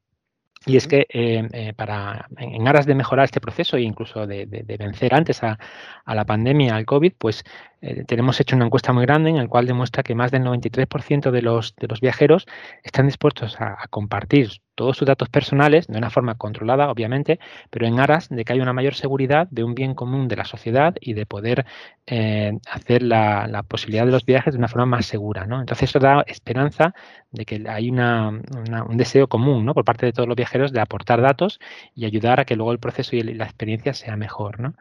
y 0.67 0.77
es 0.77 0.89
que 0.89 1.07
eh, 1.11 1.47
eh, 1.53 1.73
para, 1.75 2.29
en 2.39 2.67
aras 2.67 2.87
de 2.87 2.95
mejorar 2.95 3.25
este 3.25 3.41
proceso 3.41 3.77
e 3.77 3.83
incluso 3.83 4.27
de, 4.27 4.47
de, 4.47 4.63
de 4.63 4.77
vencer 4.77 5.15
antes 5.15 5.43
a, 5.43 5.59
a, 6.05 6.15
la 6.15 6.25
pandemia, 6.25 6.75
al 6.75 6.87
COVID, 6.87 7.13
pues 7.19 7.45
eh, 7.83 8.05
tenemos 8.07 8.41
hecho 8.41 8.57
una 8.57 8.65
encuesta 8.65 8.93
muy 8.93 9.05
grande 9.05 9.31
en 9.31 9.37
la 9.37 9.49
cual 9.49 9.67
demuestra 9.67 10.03
que 10.03 10.15
más 10.15 10.31
del 10.31 10.43
93% 10.43 11.31
de 11.31 11.43
los, 11.43 11.77
de 11.77 11.89
los 11.89 12.01
viajeros 12.01 12.47
están 12.83 13.07
dispuestos 13.07 13.61
a, 13.61 13.77
a, 13.79 13.89
compartir 13.89 14.63
todos 14.75 14.97
sus 14.97 15.07
datos 15.07 15.29
personales 15.29 15.87
de 15.87 15.99
una 15.99 16.11
forma 16.11 16.35
controlada, 16.37 16.91
obviamente, 16.91 17.39
pero 17.71 17.87
en 17.87 18.01
aras 18.01 18.29
de 18.29 18.45
que 18.45 18.53
haya 18.53 18.63
una 18.63 18.73
mayor 18.73 18.95
seguridad 18.95 19.49
de 19.51 19.65
un 19.65 19.75
bien 19.75 19.95
común 19.95 20.29
de 20.29 20.37
la 20.37 20.45
sociedad 20.45 20.95
y 21.01 21.15
de 21.15 21.27
poder 21.27 21.67
eh, 22.07 22.53
hacer 22.71 23.03
la, 23.03 23.65
posibilidad 23.69 24.05
de 24.05 24.13
los 24.13 24.25
viajes 24.25 24.55
de 24.55 24.59
una 24.59 24.69
forma 24.69 24.87
más 24.87 25.07
segura. 25.07 25.47
¿no? 25.47 25.61
Entonces 25.61 25.91
eso 25.91 25.99
da 25.99 26.23
esperanza 26.27 26.95
de 27.31 27.45
que 27.45 27.65
hay 27.69 27.91
una, 27.91 28.29
un 28.29 28.97
deseo 28.97 29.29
común 29.29 29.65
¿no? 29.65 29.75
por 29.75 29.85
parte 29.85 30.07
de 30.07 30.13
todos 30.13 30.29
los 30.29 30.37
viajeros 30.37 30.73
de 30.73 30.81
aportar 30.81 31.21
datos 31.21 31.61
y 31.95 32.05
ayudar 32.05 32.41
a 32.41 32.45
que 32.45 32.57
luego 32.57 32.73
el 32.73 32.79
proceso 32.79 33.17
y 33.17 33.23
la 33.23 33.45
experiencia 33.45 33.95
sea 33.95 34.17
mejor. 34.17 34.61
¿no? 34.61 34.75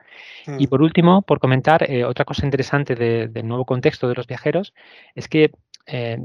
Y 0.60 0.68
mm. 0.68 0.70
por 0.70 0.82
último, 0.82 1.22
por 1.22 1.40
comentar, 1.40 1.90
eh, 1.90 2.04
otra 2.04 2.26
cosa 2.26 2.46
interesante 2.46 2.96
del 2.96 3.48
nuevo 3.48 3.66
contexto 3.66 4.08
de 4.08 4.16
los 4.16 4.28
viajeros 4.28 4.74
es 5.16 5.28
que 5.28 5.52
eh, 5.86 6.20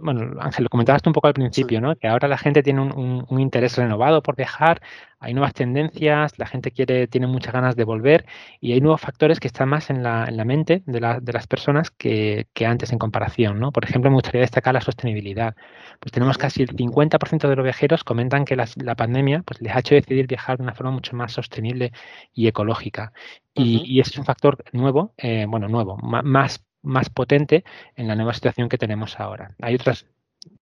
bueno, 0.00 0.40
Ángel, 0.40 0.64
lo 0.64 0.68
comentabas 0.68 1.02
un 1.06 1.12
poco 1.12 1.28
al 1.28 1.34
principio, 1.34 1.80
¿no? 1.80 1.96
Que 1.96 2.08
ahora 2.08 2.28
la 2.28 2.38
gente 2.38 2.62
tiene 2.62 2.80
un, 2.80 3.40
interés 3.40 3.76
renovado 3.76 4.22
por 4.22 4.36
viajar, 4.36 4.80
hay 5.18 5.34
nuevas 5.34 5.54
tendencias, 5.54 6.38
la 6.38 6.46
gente 6.46 6.70
quiere, 6.70 7.06
tiene 7.06 7.26
muchas 7.26 7.52
ganas 7.52 7.76
de 7.76 7.84
volver 7.84 8.26
y 8.60 8.72
hay 8.72 8.80
nuevos 8.80 9.00
factores 9.00 9.40
que 9.40 9.48
están 9.48 9.68
más 9.68 9.90
en 9.90 10.02
la, 10.02 10.26
mente 10.44 10.82
de, 10.86 11.00
las 11.00 11.46
personas 11.46 11.90
que, 11.90 12.46
antes 12.66 12.92
en 12.92 12.98
comparación, 12.98 13.58
¿no? 13.60 13.72
Por 13.72 13.84
ejemplo, 13.84 14.10
me 14.10 14.16
gustaría 14.16 14.40
destacar 14.42 14.74
la 14.74 14.80
sostenibilidad. 14.80 15.54
Pues 16.00 16.12
tenemos 16.12 16.38
casi 16.38 16.62
el 16.62 16.70
50% 16.76 17.48
de 17.48 17.56
los 17.56 17.64
viajeros 17.64 18.04
comentan 18.04 18.44
que 18.44 18.56
la 18.56 18.94
pandemia 18.96 19.42
pues, 19.44 19.60
les 19.60 19.74
ha 19.74 19.80
hecho 19.80 19.94
decidir 19.94 20.26
viajar 20.26 20.58
de 20.58 20.64
una 20.64 20.74
forma 20.74 20.92
mucho 20.92 21.16
más 21.16 21.32
sostenible 21.32 21.92
y 22.32 22.46
ecológica. 22.48 23.12
Y, 23.54 24.00
es 24.00 24.16
un 24.16 24.24
factor 24.24 24.64
nuevo, 24.72 25.14
eh, 25.18 25.46
bueno, 25.48 25.68
nuevo, 25.68 25.96
más 25.98 26.64
más 26.82 27.10
potente 27.10 27.64
en 27.96 28.08
la 28.08 28.16
nueva 28.16 28.34
situación 28.34 28.68
que 28.68 28.78
tenemos 28.78 29.18
ahora. 29.20 29.54
Hay 29.60 29.74
otras 29.74 30.06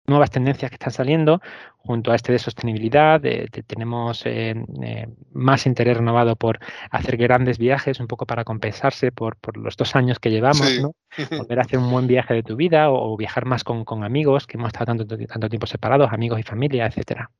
nuevas 0.07 0.31
tendencias 0.31 0.71
que 0.71 0.77
están 0.77 0.93
saliendo 0.93 1.41
junto 1.79 2.13
a 2.13 2.17
este 2.17 2.33
de 2.33 2.39
sostenibilidad. 2.39 3.21
tenemos 3.67 4.25
eh, 4.27 4.55
eh, 4.83 5.09
más 5.33 5.67
interés 5.67 5.97
renovado 5.97 6.37
por 6.37 6.59
hacer 6.91 7.17
grandes 7.17 7.59
viajes, 7.59 8.01
un 8.01 8.07
poco 8.07 8.27
para 8.27 8.45
compensarse 8.45 9.13
por, 9.13 9.37
los 9.57 9.77
dos 9.77 9.97
años 9.97 10.19
que 10.19 10.31
llevamos, 10.31 10.81
¿no? 10.81 10.93
Volver 11.31 11.59
a 11.59 11.63
hacer 11.63 11.79
un 11.79 11.91
buen 11.91 12.07
viaje 12.07 12.35
de 12.35 12.43
tu 12.43 12.57
vida 12.57 12.91
o, 12.91 13.17
viajar 13.17 13.47
más 13.47 13.65
con, 13.65 13.85
amigos 14.05 14.47
que 14.47 14.57
hemos 14.57 14.69
estado 14.69 14.87
tanto, 14.97 15.07
tanto 15.07 15.49
tiempo 15.49 15.67
separados, 15.67 16.13
amigos 16.13 16.41
y 16.41 16.43
familia, 16.43 16.87
etcétera. 16.87 17.31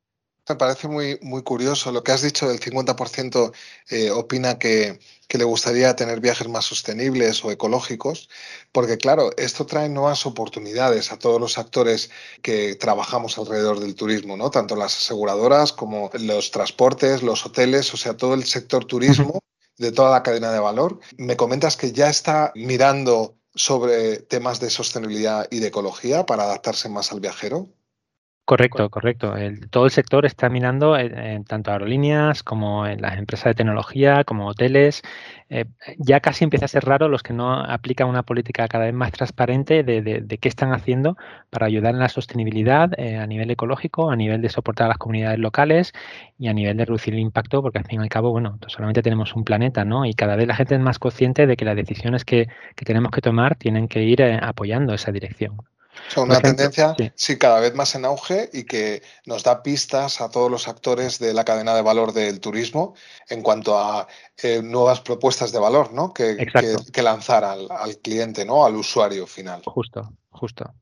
Me 0.49 0.55
parece 0.55 0.87
muy, 0.87 1.19
muy 1.21 1.43
curioso. 1.43 1.91
Lo 1.91 2.03
que 2.03 2.13
has 2.13 2.21
dicho 2.21 2.47
del 2.47 2.59
50% 2.59 3.51
eh, 3.89 4.11
opina 4.11 4.57
que, 4.57 4.99
le 5.29 5.43
gustaría 5.43 5.95
tener 5.95 6.21
viajes 6.21 6.47
más 6.47 6.65
sostenibles 6.65 7.43
o 7.43 7.51
ecológicos, 7.51 8.29
porque 8.71 8.97
claro, 8.97 9.31
esto 9.37 9.65
trae 9.65 9.89
nuevas 9.89 10.25
oportunidades 10.25 11.11
a 11.11 11.19
todos 11.19 11.39
los 11.39 11.57
actores 11.57 12.09
que 12.41 12.75
trabajamos 12.75 13.37
alrededor 13.37 13.79
del 13.79 13.95
turismo, 13.95 14.37
¿no? 14.37 14.49
Tanto 14.49 14.75
las 14.77 14.95
aseguradoras 14.97 15.73
como 15.73 16.09
los 16.13 16.51
transportes, 16.51 17.23
los 17.23 17.45
hoteles, 17.45 17.93
o 17.93 17.97
sea, 17.97 18.15
todo 18.15 18.33
el 18.35 18.45
sector 18.45 18.85
turismo 18.85 19.41
de 19.77 19.91
toda 19.91 20.11
la 20.11 20.23
cadena 20.23 20.51
de 20.51 20.59
valor. 20.59 20.99
Me 21.17 21.35
comentas 21.35 21.75
que 21.77 21.91
ya 21.91 22.09
está 22.09 22.51
mirando 22.55 23.37
sobre 23.53 24.17
temas 24.19 24.59
de 24.59 24.69
sostenibilidad 24.69 25.47
y 25.51 25.59
de 25.59 25.67
ecología 25.67 26.25
para 26.25 26.43
adaptarse 26.43 26.89
más 26.89 27.11
al 27.11 27.19
viajero. 27.19 27.67
Correcto, 28.47 28.89
correcto. 28.89 29.33
todo 29.71 29.83
el 29.83 29.91
sector 29.91 30.25
está 30.25 30.47
mirando 30.47 30.97
en, 30.97 31.43
tanto 31.43 31.69
aerolíneas 31.69 32.43
como 32.43 32.87
en 32.87 33.01
las 33.01 33.17
empresas 33.17 33.47
de 33.51 33.55
tecnología, 33.55 34.23
como 34.23 34.47
hoteles. 34.47 35.01
Eh, 35.49 35.65
ya 35.97 36.21
casi 36.21 36.45
empieza 36.45 36.63
a 36.63 36.69
ser 36.69 36.85
raro 36.85 37.09
los 37.09 37.23
que 37.23 37.33
no 37.33 37.51
aplican 37.51 38.07
una 38.07 38.23
política 38.23 38.69
cada 38.69 38.85
vez 38.85 38.93
más 38.93 39.11
transparente 39.11 39.83
de, 39.83 40.37
qué 40.39 40.47
están 40.47 40.71
haciendo 40.71 41.17
para 41.49 41.65
ayudar 41.65 41.93
en 41.93 41.99
la 41.99 42.07
sostenibilidad 42.07 42.97
eh, 42.97 43.17
a 43.17 43.27
nivel 43.27 43.51
ecológico, 43.51 44.11
a 44.11 44.15
nivel 44.15 44.41
de 44.41 44.47
soportar 44.47 44.85
a 44.85 44.89
las 44.89 44.97
comunidades 44.97 45.39
locales 45.39 45.91
y 46.39 46.47
a 46.47 46.53
nivel 46.53 46.77
de 46.77 46.85
reducir 46.85 47.15
el 47.15 47.19
impacto, 47.19 47.61
porque 47.61 47.79
al 47.79 47.85
fin 47.85 47.99
y 47.99 48.03
al 48.03 48.09
cabo, 48.09 48.31
bueno, 48.31 48.59
solamente 48.67 49.01
tenemos 49.01 49.35
un 49.35 49.43
planeta, 49.43 49.83
¿no? 49.83 50.05
Y 50.05 50.13
cada 50.13 50.37
vez 50.37 50.47
la 50.47 50.55
gente 50.55 50.75
es 50.75 50.81
más 50.81 50.99
consciente 50.99 51.47
de 51.47 51.57
que 51.57 51.65
las 51.65 51.75
decisiones 51.75 52.23
que, 52.23 52.47
tenemos 52.77 53.11
que 53.11 53.19
tomar 53.19 53.55
tienen 53.57 53.89
que 53.89 54.03
ir 54.03 54.21
eh, 54.21 54.39
apoyando 54.41 54.93
esa 54.93 55.11
dirección. 55.11 55.57
Es 56.09 56.17
una 56.17 56.39
tendencia, 56.39 56.95
sí. 57.15 57.37
cada 57.37 57.59
vez 57.59 57.73
más 57.75 57.95
en 57.95 58.05
auge 58.05 58.49
y 58.53 58.63
que 58.63 59.01
nos 59.25 59.43
da 59.43 59.63
pistas 59.63 60.21
a 60.21 60.29
todos 60.29 60.49
los 60.49 60.67
actores 60.67 61.19
de 61.19 61.33
la 61.33 61.45
cadena 61.45 61.75
de 61.75 61.81
valor 61.81 62.13
del 62.13 62.39
turismo 62.39 62.95
en 63.29 63.41
cuanto 63.41 63.77
a 63.77 64.07
eh, 64.41 64.61
nuevas 64.63 65.01
propuestas 65.01 65.51
de 65.51 65.59
valor 65.59 65.93
¿no? 65.93 66.13
que, 66.13 66.37
que, 66.91 67.01
lanzar 67.01 67.43
al, 67.43 67.97
cliente, 68.01 68.45
¿no? 68.45 68.65
al 68.65 68.75
usuario 68.75 69.27
final. 69.27 69.61
Justo, 69.65 70.11
justo. 70.31 70.73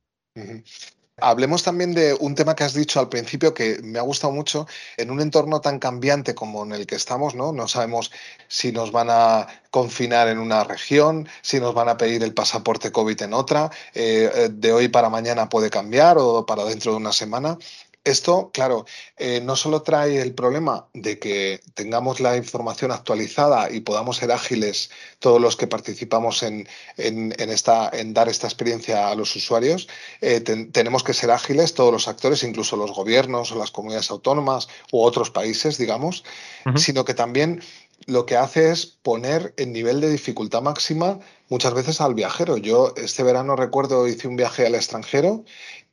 Hablemos 1.22 1.64
también 1.64 1.94
de 1.94 2.14
un 2.14 2.36
tema 2.36 2.56
que 2.58 2.66
has 2.66 2.74
dicho 2.74 3.00
al 3.00 3.08
principio 3.08 3.54
que 3.54 3.80
me 3.82 4.00
ha 4.00 4.02
gustado 4.02 4.34
mucho. 4.34 4.68
En 4.98 5.10
un 5.12 5.22
entorno 5.22 5.62
tan 5.62 5.80
cambiante 5.80 6.36
como 6.36 6.66
en 6.66 6.74
el 6.74 6.86
que 6.86 6.96
estamos, 6.96 7.36
¿no? 7.36 7.54
No 7.54 7.70
sabemos 7.70 8.12
si 8.50 8.74
nos 8.74 8.92
van 8.92 9.08
a 9.10 9.48
confinar 9.72 10.28
en 10.28 10.40
una 10.40 10.66
región, 10.66 11.30
si 11.42 11.62
nos 11.62 11.74
van 11.74 11.88
a 11.88 11.96
pedir 11.96 12.22
el 12.22 12.34
pasaporte 12.34 12.92
COVID 12.92 13.22
en 13.22 13.34
otra. 13.34 13.72
Eh, 13.94 14.30
eh, 14.36 14.50
de 14.52 14.74
hoy 14.74 14.90
para 14.90 15.10
mañana 15.10 15.48
puede 15.48 15.70
cambiar 15.70 16.18
o 16.20 16.46
para 16.46 16.66
dentro 16.66 16.92
de 16.92 16.98
una 16.98 17.14
semana. 17.14 17.58
Esto, 18.06 18.52
claro, 18.54 18.86
eh, 19.18 19.42
no 19.42 19.56
solo 19.56 19.82
trae 19.82 20.22
el 20.22 20.36
problema 20.36 20.88
de 20.94 21.18
que 21.18 21.60
tengamos 21.74 22.20
la 22.20 22.38
información 22.38 22.92
actualizada 22.92 23.72
y 23.72 23.80
podamos 23.80 24.18
ser 24.18 24.32
ágiles 24.32 24.92
todos 25.18 25.42
los 25.42 25.56
que 25.56 25.66
participamos 25.66 26.44
en, 26.44 26.68
esta, 26.98 27.90
en 27.92 28.14
dar 28.14 28.30
esta 28.30 28.46
experiencia 28.46 29.10
a 29.10 29.16
los 29.16 29.36
usuarios, 29.36 29.88
eh, 30.22 30.40
tenemos 30.40 31.04
que 31.04 31.16
ser 31.16 31.32
ágiles 31.32 31.74
todos 31.74 31.92
los 31.92 32.08
actores, 32.08 32.44
incluso 32.44 32.78
los 32.78 32.92
gobiernos 32.92 33.52
o 33.52 33.58
las 33.58 33.72
comunidades 33.72 34.12
autónomas 34.12 34.68
u 34.92 35.02
otros 35.02 35.32
países, 35.32 35.80
digamos, 35.80 36.24
sino 36.76 37.06
que 37.06 37.16
también 37.16 37.62
lo 38.06 38.26
que 38.26 38.38
hace 38.38 38.72
es 38.72 38.86
poner 38.86 39.54
en 39.58 39.74
nivel 39.74 40.02
de 40.02 40.10
dificultad 40.10 40.62
máxima 40.62 41.20
muchas 41.50 41.74
veces 41.74 42.02
al 42.02 42.14
viajero. 42.14 42.58
Yo 42.58 42.94
este 42.98 43.24
verano 43.24 43.56
recuerdo 43.56 44.08
hice 44.08 44.28
un 44.28 44.36
viaje 44.36 44.66
al 44.66 44.76
extranjero 44.76 45.44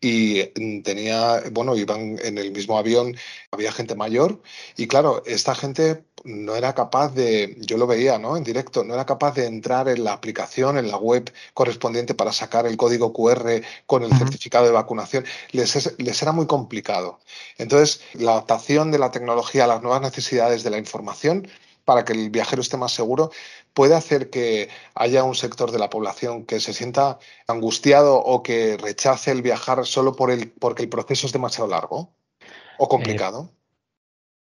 y 0.00 0.50
mm, 0.58 0.82
tenía, 0.82 1.42
bueno, 1.52 1.76
iban 1.76 2.18
en 2.22 2.38
el 2.38 2.52
mismo 2.52 2.76
avión, 2.78 3.16
había 3.50 3.72
gente 3.72 3.94
mayor 3.94 4.42
y 4.76 4.86
claro, 4.88 5.22
esta 5.26 5.54
gente 5.54 6.04
no 6.24 6.54
era 6.54 6.74
capaz 6.74 7.14
de, 7.14 7.56
yo 7.60 7.76
lo 7.78 7.86
veía, 7.86 8.18
¿no? 8.18 8.36
En 8.36 8.44
directo, 8.44 8.84
no 8.84 8.94
era 8.94 9.06
capaz 9.06 9.34
de 9.34 9.46
entrar 9.46 9.88
en 9.88 10.04
la 10.04 10.12
aplicación, 10.12 10.78
en 10.78 10.88
la 10.88 10.96
web 10.96 11.32
correspondiente 11.54 12.14
para 12.14 12.32
sacar 12.32 12.66
el 12.66 12.76
código 12.76 13.12
QR 13.12 13.62
con 13.86 14.04
el 14.04 14.16
certificado 14.16 14.66
de 14.66 14.72
vacunación. 14.72 15.24
Les, 15.50 15.98
les 15.98 16.22
era 16.22 16.32
muy 16.32 16.46
complicado. 16.46 17.18
Entonces, 17.58 18.02
la 18.14 18.32
adaptación 18.32 18.90
de 18.92 18.98
la 18.98 19.10
tecnología 19.10 19.64
a 19.64 19.66
las 19.66 19.82
nuevas 19.82 20.02
necesidades 20.02 20.62
de 20.62 20.70
la 20.70 20.78
información 20.78 21.48
para 21.92 22.06
que 22.06 22.14
el 22.14 22.30
viajero 22.30 22.62
esté 22.62 22.78
más 22.78 22.92
seguro, 22.92 23.30
puede 23.74 23.94
hacer 23.94 24.30
que 24.30 24.70
haya 24.94 25.24
un 25.24 25.34
sector 25.34 25.72
de 25.72 25.78
la 25.78 25.90
población 25.90 26.46
que 26.46 26.58
se 26.58 26.72
sienta 26.72 27.18
angustiado 27.46 28.16
o 28.16 28.42
que 28.42 28.78
rechace 28.78 29.30
el 29.30 29.42
viajar 29.42 29.84
solo 29.84 30.16
por 30.16 30.30
el, 30.30 30.50
porque 30.52 30.82
el 30.82 30.88
proceso 30.88 31.26
es 31.26 31.34
demasiado 31.34 31.68
largo 31.68 32.14
o 32.78 32.88
complicado. 32.88 33.50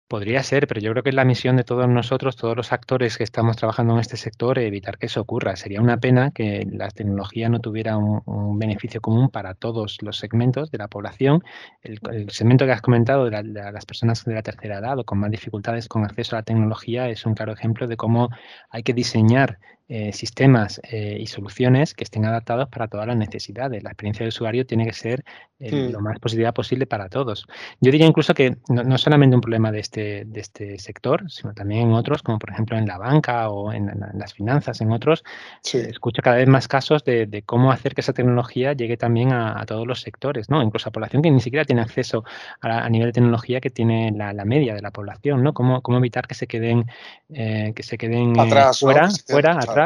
Podría 0.07 0.41
ser, 0.41 0.67
pero 0.67 0.79
yo 0.79 0.91
creo 0.91 1.03
que 1.03 1.09
es 1.09 1.15
la 1.15 1.25
misión 1.25 1.57
de 1.57 1.65
todos 1.65 1.85
nosotros, 1.89 2.37
todos 2.37 2.55
los 2.55 2.71
actores 2.71 3.17
que 3.17 3.25
estamos 3.25 3.57
trabajando 3.57 3.93
en 3.93 3.99
este 3.99 4.15
sector, 4.15 4.57
evitar 4.57 4.97
que 4.97 5.07
eso 5.07 5.19
ocurra. 5.19 5.57
Sería 5.57 5.81
una 5.81 5.97
pena 5.97 6.31
que 6.31 6.65
la 6.71 6.89
tecnología 6.89 7.49
no 7.49 7.59
tuviera 7.59 7.97
un, 7.97 8.57
beneficio 8.57 9.01
común 9.01 9.29
para 9.29 9.53
todos 9.53 9.97
los 10.01 10.17
segmentos 10.17 10.71
de 10.71 10.77
la 10.77 10.87
población. 10.87 11.43
El, 11.83 11.99
segmento 12.31 12.65
que 12.65 12.71
has 12.71 12.81
comentado 12.81 13.29
de, 13.29 13.43
de, 13.43 13.71
las 13.71 13.85
personas 13.85 14.23
de 14.23 14.33
la 14.33 14.41
tercera 14.41 14.79
edad 14.79 14.97
o 14.97 15.03
con 15.03 15.19
más 15.19 15.29
dificultades 15.29 15.89
con 15.89 16.05
acceso 16.05 16.37
a 16.37 16.39
la 16.39 16.43
tecnología 16.43 17.09
es 17.09 17.25
un 17.25 17.33
claro 17.33 17.51
ejemplo 17.51 17.85
de 17.85 17.97
cómo 17.97 18.29
hay 18.69 18.83
que 18.83 18.93
diseñar 18.93 19.59
eh, 19.89 20.11
sistemas 20.11 20.81
eh, 20.91 21.15
y 21.17 21.27
soluciones 21.27 21.93
que 21.93 22.03
estén 22.03 22.25
adaptados 22.25 22.67
para 22.67 22.89
todas 22.89 23.07
las 23.07 23.15
necesidades. 23.15 23.83
La 23.83 23.91
experiencia 23.91 24.25
de 24.25 24.27
usuario 24.27 24.65
tiene 24.65 24.85
que 24.85 24.91
ser 24.91 25.23
eh, 25.61 25.89
lo 25.89 26.01
más 26.01 26.19
positiva 26.19 26.51
posible 26.51 26.85
para 26.85 27.07
todos. 27.07 27.47
Yo 27.79 27.89
diría 27.89 28.05
incluso 28.05 28.33
que 28.33 28.57
no, 28.67 28.83
no, 28.83 28.97
solamente 28.97 29.37
un 29.37 29.41
problema 29.41 29.71
de 29.71 29.79
este, 29.79 30.25
de 30.25 30.41
este 30.41 30.77
sector, 30.77 31.31
sino 31.31 31.53
también 31.53 31.83
en 31.83 31.93
otros, 31.93 32.21
como 32.21 32.37
por 32.37 32.51
ejemplo 32.51 32.77
en 32.77 32.85
la 32.85 32.97
banca 32.97 33.49
o 33.49 33.71
en, 33.71 33.89
las 34.13 34.33
finanzas, 34.33 34.81
en 34.81 34.91
otros. 34.91 35.23
escucho 35.63 36.21
cada 36.21 36.35
vez 36.35 36.49
más 36.49 36.67
casos 36.67 37.05
de, 37.05 37.43
cómo 37.45 37.71
hacer 37.71 37.95
que 37.95 38.01
esa 38.01 38.11
tecnología 38.11 38.73
llegue 38.73 38.97
también 38.97 39.31
a, 39.31 39.65
todos 39.65 39.87
los 39.87 40.01
sectores, 40.01 40.49
¿no? 40.49 40.61
incluso 40.61 40.89
a 40.89 40.91
población 40.91 41.21
que 41.21 41.31
ni 41.31 41.39
siquiera 41.39 41.63
tiene 41.63 41.81
acceso 41.81 42.25
a, 42.59 42.89
nivel 42.89 43.07
de 43.07 43.13
tecnología 43.13 43.61
que 43.61 43.69
tiene 43.69 44.11
la, 44.11 44.33
media 44.43 44.75
de 44.75 44.81
la 44.81 44.91
población. 44.91 45.43
¿no? 45.43 45.53
¿Cómo, 45.53 45.81
cómo 45.81 45.97
evitar 45.97 46.27
que 46.27 46.35
se 46.35 46.45
queden, 46.45 46.87
que 47.29 47.83
se 47.83 47.97
queden 47.97 48.35
fuera, 48.35 49.09
fuera 49.25 49.76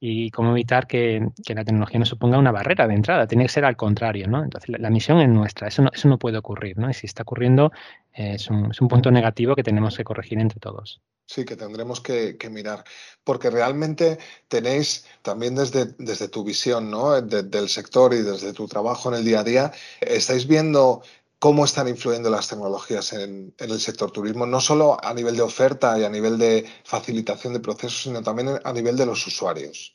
y 0.00 0.30
cómo 0.30 0.52
evitar 0.52 0.86
que, 0.86 1.28
la 1.48 1.64
tecnología 1.64 1.98
no 1.98 2.06
suponga 2.06 2.38
una 2.38 2.52
barrera 2.52 2.86
de 2.86 2.94
entrada. 2.94 3.26
Tiene 3.26 3.44
que 3.44 3.52
ser 3.52 3.64
al 3.64 3.76
contrario, 3.76 4.26
¿no? 4.28 4.42
Entonces, 4.42 4.78
la, 4.78 4.90
misión 4.90 5.20
es 5.20 5.28
nuestra, 5.28 5.68
eso 5.68 5.82
no, 5.82 5.90
eso 5.92 6.08
no 6.08 6.18
puede 6.18 6.38
ocurrir, 6.38 6.78
¿no? 6.78 6.90
Y 6.90 6.94
si 6.94 7.06
está 7.06 7.22
ocurriendo, 7.22 7.72
eh, 8.12 8.34
es, 8.34 8.50
un, 8.50 8.70
punto 8.88 9.10
negativo 9.10 9.54
que 9.54 9.62
tenemos 9.62 9.96
que 9.96 10.04
corregir 10.04 10.38
entre 10.38 10.60
todos. 10.60 11.00
Sí, 11.26 11.44
que 11.44 11.56
tendremos 11.56 12.00
que, 12.00 12.36
mirar, 12.50 12.84
porque 13.24 13.48
realmente 13.48 14.18
tenéis 14.48 15.06
también 15.22 15.54
desde, 15.54 15.86
desde 15.98 16.28
tu 16.28 16.44
visión 16.44 16.90
¿no? 16.90 17.20
del 17.22 17.68
sector 17.68 18.12
y 18.12 18.18
desde 18.18 18.52
tu 18.52 18.68
trabajo 18.68 19.08
en 19.08 19.18
el 19.18 19.24
día 19.24 19.40
a 19.40 19.44
día, 19.44 19.72
estáis 20.00 20.46
viendo 20.46 21.02
cómo 21.44 21.66
están 21.66 21.88
influyendo 21.88 22.30
las 22.30 22.48
tecnologías 22.48 23.12
en, 23.12 23.52
el 23.58 23.78
sector 23.78 24.10
turismo, 24.10 24.46
no 24.46 24.62
solo 24.62 24.96
a 25.04 25.12
nivel 25.12 25.36
de 25.36 25.42
oferta 25.42 25.98
y 25.98 26.02
a 26.02 26.08
nivel 26.08 26.38
de 26.38 26.64
facilitación 26.84 27.52
de 27.52 27.60
procesos, 27.60 28.04
sino 28.04 28.22
también 28.22 28.48
a 28.64 28.72
nivel 28.72 28.96
de 28.96 29.04
los 29.04 29.26
usuarios. 29.26 29.94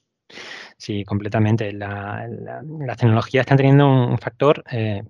Sí, 0.77 1.03
completamente. 1.03 1.73
las 1.73 2.97
tecnologías 2.99 3.41
están 3.41 3.57
teniendo 3.57 3.87
un 3.87 4.19
factor 4.19 4.63
eh, 4.69 5.01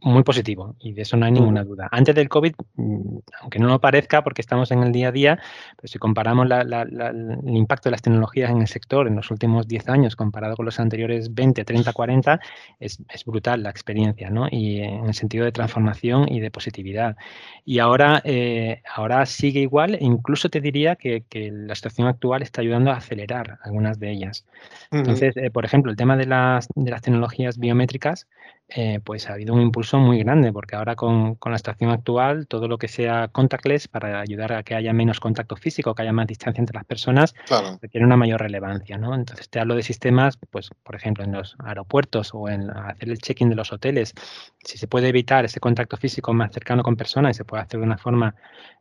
muy 0.00 0.22
positivo 0.22 0.76
y 0.78 0.92
de 0.92 1.02
eso 1.02 1.16
no 1.16 1.26
hay 1.26 1.32
ninguna 1.32 1.64
duda. 1.64 1.88
Antes 1.90 2.14
del 2.14 2.28
COVID, 2.28 2.54
mm, 2.74 3.18
aunque 3.40 3.58
no 3.58 3.68
lo 3.68 3.80
parezca 3.80 4.22
porque 4.22 4.42
estamos 4.42 4.70
en 4.70 4.82
el 4.82 4.92
día 4.92 5.08
a 5.08 5.12
día, 5.12 5.38
pero 5.76 5.88
si 5.88 5.98
comparamos 5.98 6.46
el 6.50 7.56
impacto 7.56 7.88
de 7.88 7.92
las 7.92 8.02
tecnologías 8.02 8.50
en 8.50 8.60
el 8.60 8.68
sector 8.68 9.08
en 9.08 9.16
los 9.16 9.30
últimos 9.30 9.66
10 9.66 9.88
años 9.88 10.14
comparado 10.14 10.56
con 10.56 10.66
los 10.66 10.78
anteriores 10.80 11.34
20, 11.34 11.64
30, 11.64 11.92
40, 11.92 12.40
es, 12.80 12.98
brutal 13.24 13.62
la 13.62 13.70
experiencia, 13.70 14.30
¿no? 14.30 14.46
Y 14.50 14.80
en 14.80 15.06
el 15.06 15.14
sentido 15.14 15.44
de 15.44 15.52
transformación 15.52 16.30
y 16.30 16.40
de 16.40 16.50
positividad. 16.50 17.16
Y 17.64 17.78
ahora, 17.78 18.20
eh, 18.24 18.82
ahora 18.94 19.26
sigue 19.26 19.60
igual 19.60 19.94
e 19.94 20.04
incluso 20.04 20.48
te 20.48 20.60
diría 20.60 20.96
que, 20.96 21.24
la 21.30 21.74
situación 21.74 22.08
actual 22.08 22.42
está 22.42 22.60
ayudando 22.60 22.90
a 22.90 22.96
acelerar 22.96 23.58
algunas 23.62 23.98
de 23.98 24.10
ellas. 24.10 24.46
Entonces, 24.90 25.36
eh, 25.36 25.50
por 25.50 25.64
ejemplo, 25.64 25.90
el 25.90 25.96
tema 25.96 26.16
de 26.16 26.26
las, 26.26 26.68
de 26.74 26.90
las 26.90 27.02
tecnologías 27.02 27.58
biométricas, 27.58 28.26
eh, 28.68 28.98
pues 29.04 29.30
ha 29.30 29.34
habido 29.34 29.54
un 29.54 29.60
impulso 29.60 29.98
muy 29.98 30.18
grande, 30.18 30.52
porque 30.52 30.74
ahora 30.74 30.96
con, 30.96 31.38
la 31.44 31.56
situación 31.56 31.90
actual, 31.90 32.48
todo 32.48 32.66
lo 32.66 32.78
que 32.78 32.88
sea 32.88 33.28
contactless 33.28 33.86
para 33.86 34.20
ayudar 34.20 34.52
a 34.52 34.64
que 34.64 34.74
haya 34.74 34.92
menos 34.92 35.20
contacto 35.20 35.54
físico, 35.54 35.94
que 35.94 36.02
haya 36.02 36.12
más 36.12 36.26
distancia 36.26 36.60
entre 36.60 36.74
las 36.74 36.84
personas, 36.84 37.34
requiere 37.80 38.04
una 38.04 38.16
mayor 38.16 38.40
relevancia. 38.40 38.98
¿no? 38.98 39.14
Entonces 39.14 39.48
te 39.48 39.60
hablo 39.60 39.76
de 39.76 39.84
sistemas, 39.84 40.36
pues 40.50 40.70
por 40.82 40.96
ejemplo, 40.96 41.22
en 41.22 41.32
los 41.32 41.56
aeropuertos 41.60 42.30
o 42.34 42.48
en 42.48 42.68
hacer 42.70 43.08
el 43.08 43.18
check-in 43.18 43.48
de 43.50 43.54
los 43.54 43.72
hoteles. 43.72 44.14
Si 44.64 44.78
se 44.78 44.88
puede 44.88 45.08
evitar 45.08 45.44
ese 45.44 45.60
contacto 45.60 45.96
físico 45.96 46.32
más 46.32 46.52
cercano 46.52 46.82
con 46.82 46.96
personas 46.96 47.36
y 47.36 47.38
se 47.38 47.44
puede 47.44 47.62
hacer 47.62 47.78
de 47.78 47.86
una 47.86 47.98
forma 47.98 48.34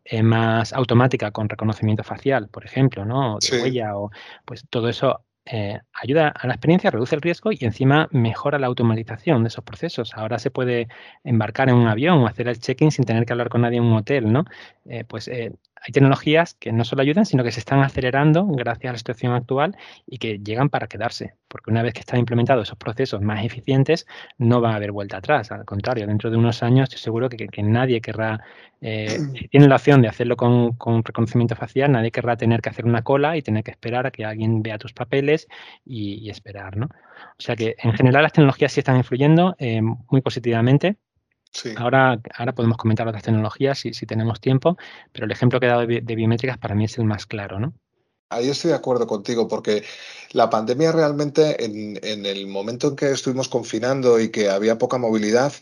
eh, 0.04 0.24
más 0.24 0.74
automática 0.74 1.30
con 1.30 1.48
reconocimiento 1.48 2.04
facial, 2.04 2.48
por 2.50 2.65
ejemplo, 2.65 3.06
¿no? 3.06 3.38
de 3.39 3.62
huella, 3.62 3.96
o 3.96 4.10
pues 4.46 4.65
todo 4.68 4.89
eso 4.89 5.22
eh, 5.46 5.80
ayuda 5.94 6.30
a 6.30 6.48
la 6.48 6.54
experiencia, 6.54 6.90
reduce 6.90 7.16
el 7.16 7.22
riesgo 7.22 7.52
y 7.52 7.60
encima 7.62 8.08
mejora 8.12 8.58
la 8.58 8.68
automatización 8.68 9.44
de 9.44 9.50
esos 9.50 9.64
procesos. 9.64 10.14
Ahora 10.16 10.40
se 10.40 10.50
puede 10.50 10.88
embarcar 11.24 11.70
en 11.70 11.75
un 11.75 11.88
avión 11.88 12.18
o 12.20 12.28
hacer 12.28 12.48
el 12.48 12.60
check-in 12.60 12.92
sin 12.92 13.06
tener 13.06 13.25
que 13.25 13.34
hablar 13.34 13.50
con 13.50 13.62
nadie 13.62 13.78
en 13.78 13.84
un 13.84 13.94
hotel, 13.94 14.32
¿no? 14.32 14.46
Eh, 14.86 15.04
pues 15.04 15.28
eh, 15.28 15.54
hay 15.86 15.92
tecnologías 15.92 16.56
que 16.56 16.72
no 16.72 16.84
solo 16.84 17.04
ayudan, 17.04 17.27
sino 17.27 17.44
que 17.44 17.51
se 17.51 17.60
están 17.60 17.82
acelerando 17.82 18.48
gracias 18.48 18.89
a 18.89 18.94
la 18.94 18.98
situación 18.98 19.34
actual 19.34 19.77
y 20.08 20.18
que 20.18 20.39
llegan 20.39 20.70
para 20.70 20.88
quedarse, 20.88 21.36
porque 21.48 21.70
una 21.70 21.84
vez 21.84 21.94
que 21.94 22.00
están 22.00 22.20
implementados 22.20 22.68
esos 22.68 22.77
procesos 22.77 23.22
más 23.22 23.46
eficientes, 23.46 24.08
no 24.39 24.62
va 24.62 24.72
a 24.72 24.75
haber 24.77 24.92
vuelta 24.92 25.18
atrás. 25.18 25.51
Al 25.51 25.63
contrario, 25.63 26.08
dentro 26.08 26.32
de 26.32 26.38
unos 26.38 26.63
años 26.63 26.86
estoy 26.86 27.00
seguro 27.00 27.30
que, 27.30 27.48
nadie 27.62 28.01
querrá, 28.01 28.44
eh, 28.82 29.20
si 29.36 29.48
tiene 29.48 29.68
la 29.68 29.75
opción 29.75 30.01
de 30.01 30.08
hacerlo 30.08 30.36
con, 30.36 30.75
reconocimiento 31.04 31.56
facial, 31.56 31.92
nadie 31.92 32.10
querrá 32.10 32.36
tener 32.36 32.62
que 32.62 32.70
hacer 32.70 32.86
una 32.86 33.03
cola 33.03 33.38
y 33.38 33.44
tener 33.44 33.64
que 33.64 33.72
esperar 33.72 34.07
a 34.07 34.12
que 34.12 34.25
alguien 34.25 34.64
vea 34.64 34.79
tus 34.79 34.92
papeles 34.92 35.48
y, 35.86 36.27
esperar, 36.31 36.77
¿no? 36.77 36.88
O 36.88 37.42
sea 37.42 37.55
que 37.55 37.75
en 37.77 37.94
general 37.94 38.24
las 38.24 38.33
tecnologías 38.33 38.72
sí 38.72 38.79
están 38.79 38.98
influyendo 38.98 39.55
eh, 39.60 39.81
muy 39.83 40.22
positivamente 40.22 40.98
Ahora, 41.77 42.20
ahora 42.33 42.53
podemos 42.53 42.77
comentar 42.77 43.07
otras 43.07 43.24
tecnologías 43.24 43.79
si, 43.79 43.94
si, 43.94 44.05
tenemos 44.05 44.39
tiempo, 44.41 44.77
pero 45.11 45.25
el 45.25 45.31
ejemplo 45.31 45.59
que 45.59 45.68
he 45.68 45.70
dado 45.70 45.85
de, 45.85 46.01
de 46.01 46.15
biométricas 46.15 46.57
para 46.57 46.75
mí 46.75 46.85
es 46.85 46.98
el 46.98 47.05
más 47.05 47.25
claro, 47.25 47.59
¿no? 47.59 47.74
Ahí 48.29 48.50
estoy 48.50 48.70
de 48.72 48.77
acuerdo 48.77 49.05
contigo, 49.05 49.48
porque 49.48 49.83
la 50.31 50.50
pandemia 50.50 50.92
realmente, 50.92 51.64
en, 51.64 52.25
el 52.25 52.48
momento 52.48 52.90
en 52.90 52.96
que 52.96 53.11
estuvimos 53.11 53.48
confinando 53.48 54.20
y 54.20 54.29
que 54.29 54.50
había 54.50 54.77
poca 54.77 54.98
movilidad 54.98 55.53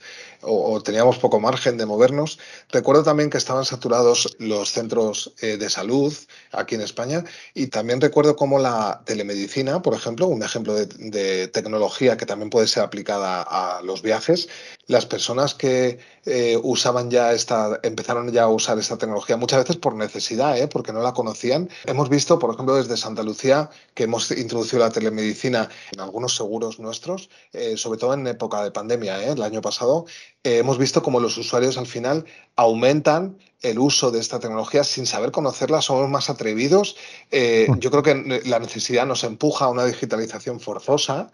o, 0.42 0.82
teníamos 0.82 1.20
poco 1.20 1.40
margen 1.40 1.78
de 1.78 1.86
movernos, 1.86 2.40
recuerdo 2.70 3.04
también 3.04 3.30
que 3.30 3.38
estaban 3.38 3.66
saturados 3.66 4.36
los 4.40 4.72
centros 4.72 5.34
eh, 5.42 5.58
de 5.58 5.70
salud 5.70 6.14
aquí 6.52 6.76
en 6.76 6.82
España 6.82 7.24
y 7.54 7.68
también 7.68 8.02
recuerdo 8.02 8.36
cómo 8.36 8.60
la 8.60 9.04
telemedicina, 9.06 9.82
por 9.82 9.94
ejemplo, 9.94 10.28
un 10.28 10.42
ejemplo 10.44 10.74
de, 10.74 11.48
tecnología 11.50 12.18
que 12.18 12.26
también 12.26 12.50
puede 12.50 12.68
ser 12.68 12.84
aplicada 12.84 13.44
a 13.44 13.82
los 13.84 14.02
viajes, 14.02 14.50
las 14.88 15.06
personas 15.06 15.54
que 15.54 16.00
eh, 16.26 16.60
usaban 16.62 17.12
ya 17.12 17.32
esta, 17.32 17.80
empezaron 17.84 18.32
ya 18.32 18.44
a 18.44 18.50
usar 18.50 18.80
esta 18.80 18.98
tecnología 18.98 19.38
muchas 19.38 19.60
veces 19.60 19.78
por 19.78 19.96
necesidad, 19.96 20.58
¿eh? 20.58 20.68
porque 20.68 20.92
no 20.92 21.02
la 21.02 21.14
conocían. 21.14 21.70
Hemos 21.86 22.10
visto, 22.10 22.40
por 22.40 22.53
ejemplo, 22.54 22.76
desde 22.76 22.98
Santa 22.98 23.24
Lucía, 23.24 23.70
que 23.94 24.04
hemos 24.04 24.32
introducido 24.32 24.80
la 24.80 24.90
telemedicina 24.90 25.70
en 25.92 26.00
algunos 26.00 26.36
seguros 26.36 26.80
nuestros, 26.80 27.30
eh, 27.52 27.78
sobre 27.78 28.00
todo 28.00 28.14
en 28.14 28.28
época 28.28 28.64
de 28.64 28.72
pandemia, 28.72 29.24
el 29.24 29.42
año 29.42 29.62
pasado, 29.62 30.06
hemos 30.44 30.78
visto 30.78 31.02
cómo 31.02 31.20
los 31.20 31.38
usuarios 31.38 31.78
al 31.78 31.88
final 31.88 32.26
aumentan 32.56 33.38
el 33.62 33.80
uso 33.80 34.12
de 34.12 34.20
esta 34.20 34.40
tecnología 34.40 34.84
sin 34.84 35.06
saber 35.06 35.32
conocerla, 35.32 35.82
somos 35.82 36.10
más 36.10 36.30
atrevidos. 36.30 36.98
yo 37.32 37.92
creo 37.92 38.04
que 38.04 38.42
la 38.46 38.60
necesidad 38.60 39.06
nos 39.06 39.24
empuja 39.24 39.66
a 39.66 39.70
una 39.70 39.86
digitalización 39.86 40.60
forzosa. 40.60 41.32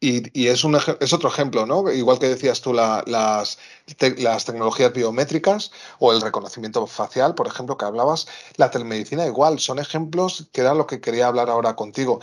Y, 0.00 0.48
es, 0.48 0.64
un, 0.64 0.76
es 1.00 1.12
otro 1.14 1.30
ejemplo, 1.30 1.64
¿no? 1.64 1.90
Igual 1.90 2.18
que 2.18 2.28
decías 2.28 2.60
tú, 2.60 2.74
las, 2.74 3.58
tecnologías 3.96 4.92
biométricas 4.92 5.72
o 5.98 6.12
el 6.12 6.20
reconocimiento 6.20 6.86
facial, 6.86 7.34
por 7.34 7.46
ejemplo, 7.46 7.78
que 7.78 7.86
hablabas, 7.86 8.26
la 8.56 8.70
telemedicina 8.70 9.24
igual, 9.26 9.60
son 9.60 9.78
ejemplos 9.78 10.48
que 10.52 10.60
era 10.60 10.74
lo 10.74 10.86
que 10.86 11.00
quería 11.00 11.28
hablar 11.28 11.48
ahora 11.48 11.74
contigo. 11.74 12.20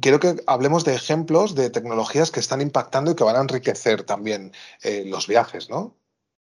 Quiero 0.00 0.20
que 0.20 0.36
hablemos 0.46 0.84
de 0.84 0.94
ejemplos 0.94 1.56
de 1.56 1.70
tecnologías 1.70 2.30
que 2.30 2.40
están 2.40 2.60
impactando 2.60 3.10
y 3.10 3.14
que 3.16 3.24
van 3.24 3.36
a 3.36 3.40
enriquecer 3.40 4.04
también 4.04 4.52
eh, 4.82 5.02
los 5.06 5.26
viajes, 5.26 5.68
¿no? 5.70 5.96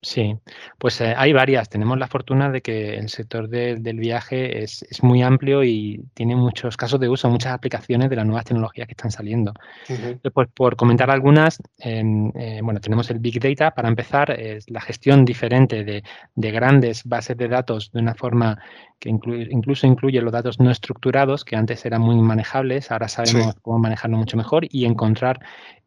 Sí, 0.04 0.36
pues 0.80 1.00
eh, 1.02 1.14
hay 1.16 1.32
varias. 1.32 1.70
Tenemos 1.70 2.00
la 2.00 2.08
fortuna 2.08 2.50
de 2.50 2.62
que 2.62 2.96
el 2.96 3.10
sector 3.10 3.48
del 3.48 4.00
viaje 4.00 4.64
es, 4.64 4.84
muy 5.04 5.22
amplio 5.22 5.64
y 5.64 6.04
tiene 6.16 6.36
muchos 6.36 6.76
casos 6.76 7.00
de 7.00 7.08
uso, 7.08 7.30
muchas 7.30 7.54
aplicaciones 7.54 8.10
de 8.10 8.16
las 8.16 8.26
nuevas 8.26 8.46
tecnologías 8.46 8.88
que 8.88 8.94
están 8.94 9.12
saliendo. 9.12 9.54
Pues 10.34 10.48
por 10.56 10.76
comentar 10.76 11.12
algunas, 11.12 11.62
eh, 11.78 12.02
bueno, 12.64 12.80
tenemos 12.80 13.12
el 13.12 13.20
Big 13.20 13.40
Data. 13.40 13.76
Para 13.76 13.90
empezar, 13.90 14.32
es 14.32 14.68
la 14.72 14.82
gestión 14.82 15.24
diferente 15.24 15.84
de, 15.84 16.04
de 16.34 16.52
grandes 16.52 17.04
bases 17.04 17.38
de 17.38 17.48
datos 17.48 17.92
de 17.92 18.00
una 18.00 18.16
forma 18.16 18.58
que 19.02 19.10
incluso 19.10 19.88
incluye 19.88 20.22
los 20.22 20.32
datos 20.32 20.60
no 20.60 20.70
estructurados, 20.70 21.44
que 21.44 21.56
antes 21.56 21.84
eran 21.86 22.02
muy 22.02 22.16
manejables, 22.18 22.92
ahora 22.92 23.08
sabemos 23.08 23.56
cómo 23.64 23.80
manejarlo 23.80 24.16
mucho 24.16 24.38
mejor 24.38 24.68
y 24.70 24.86
encontrar 24.86 25.40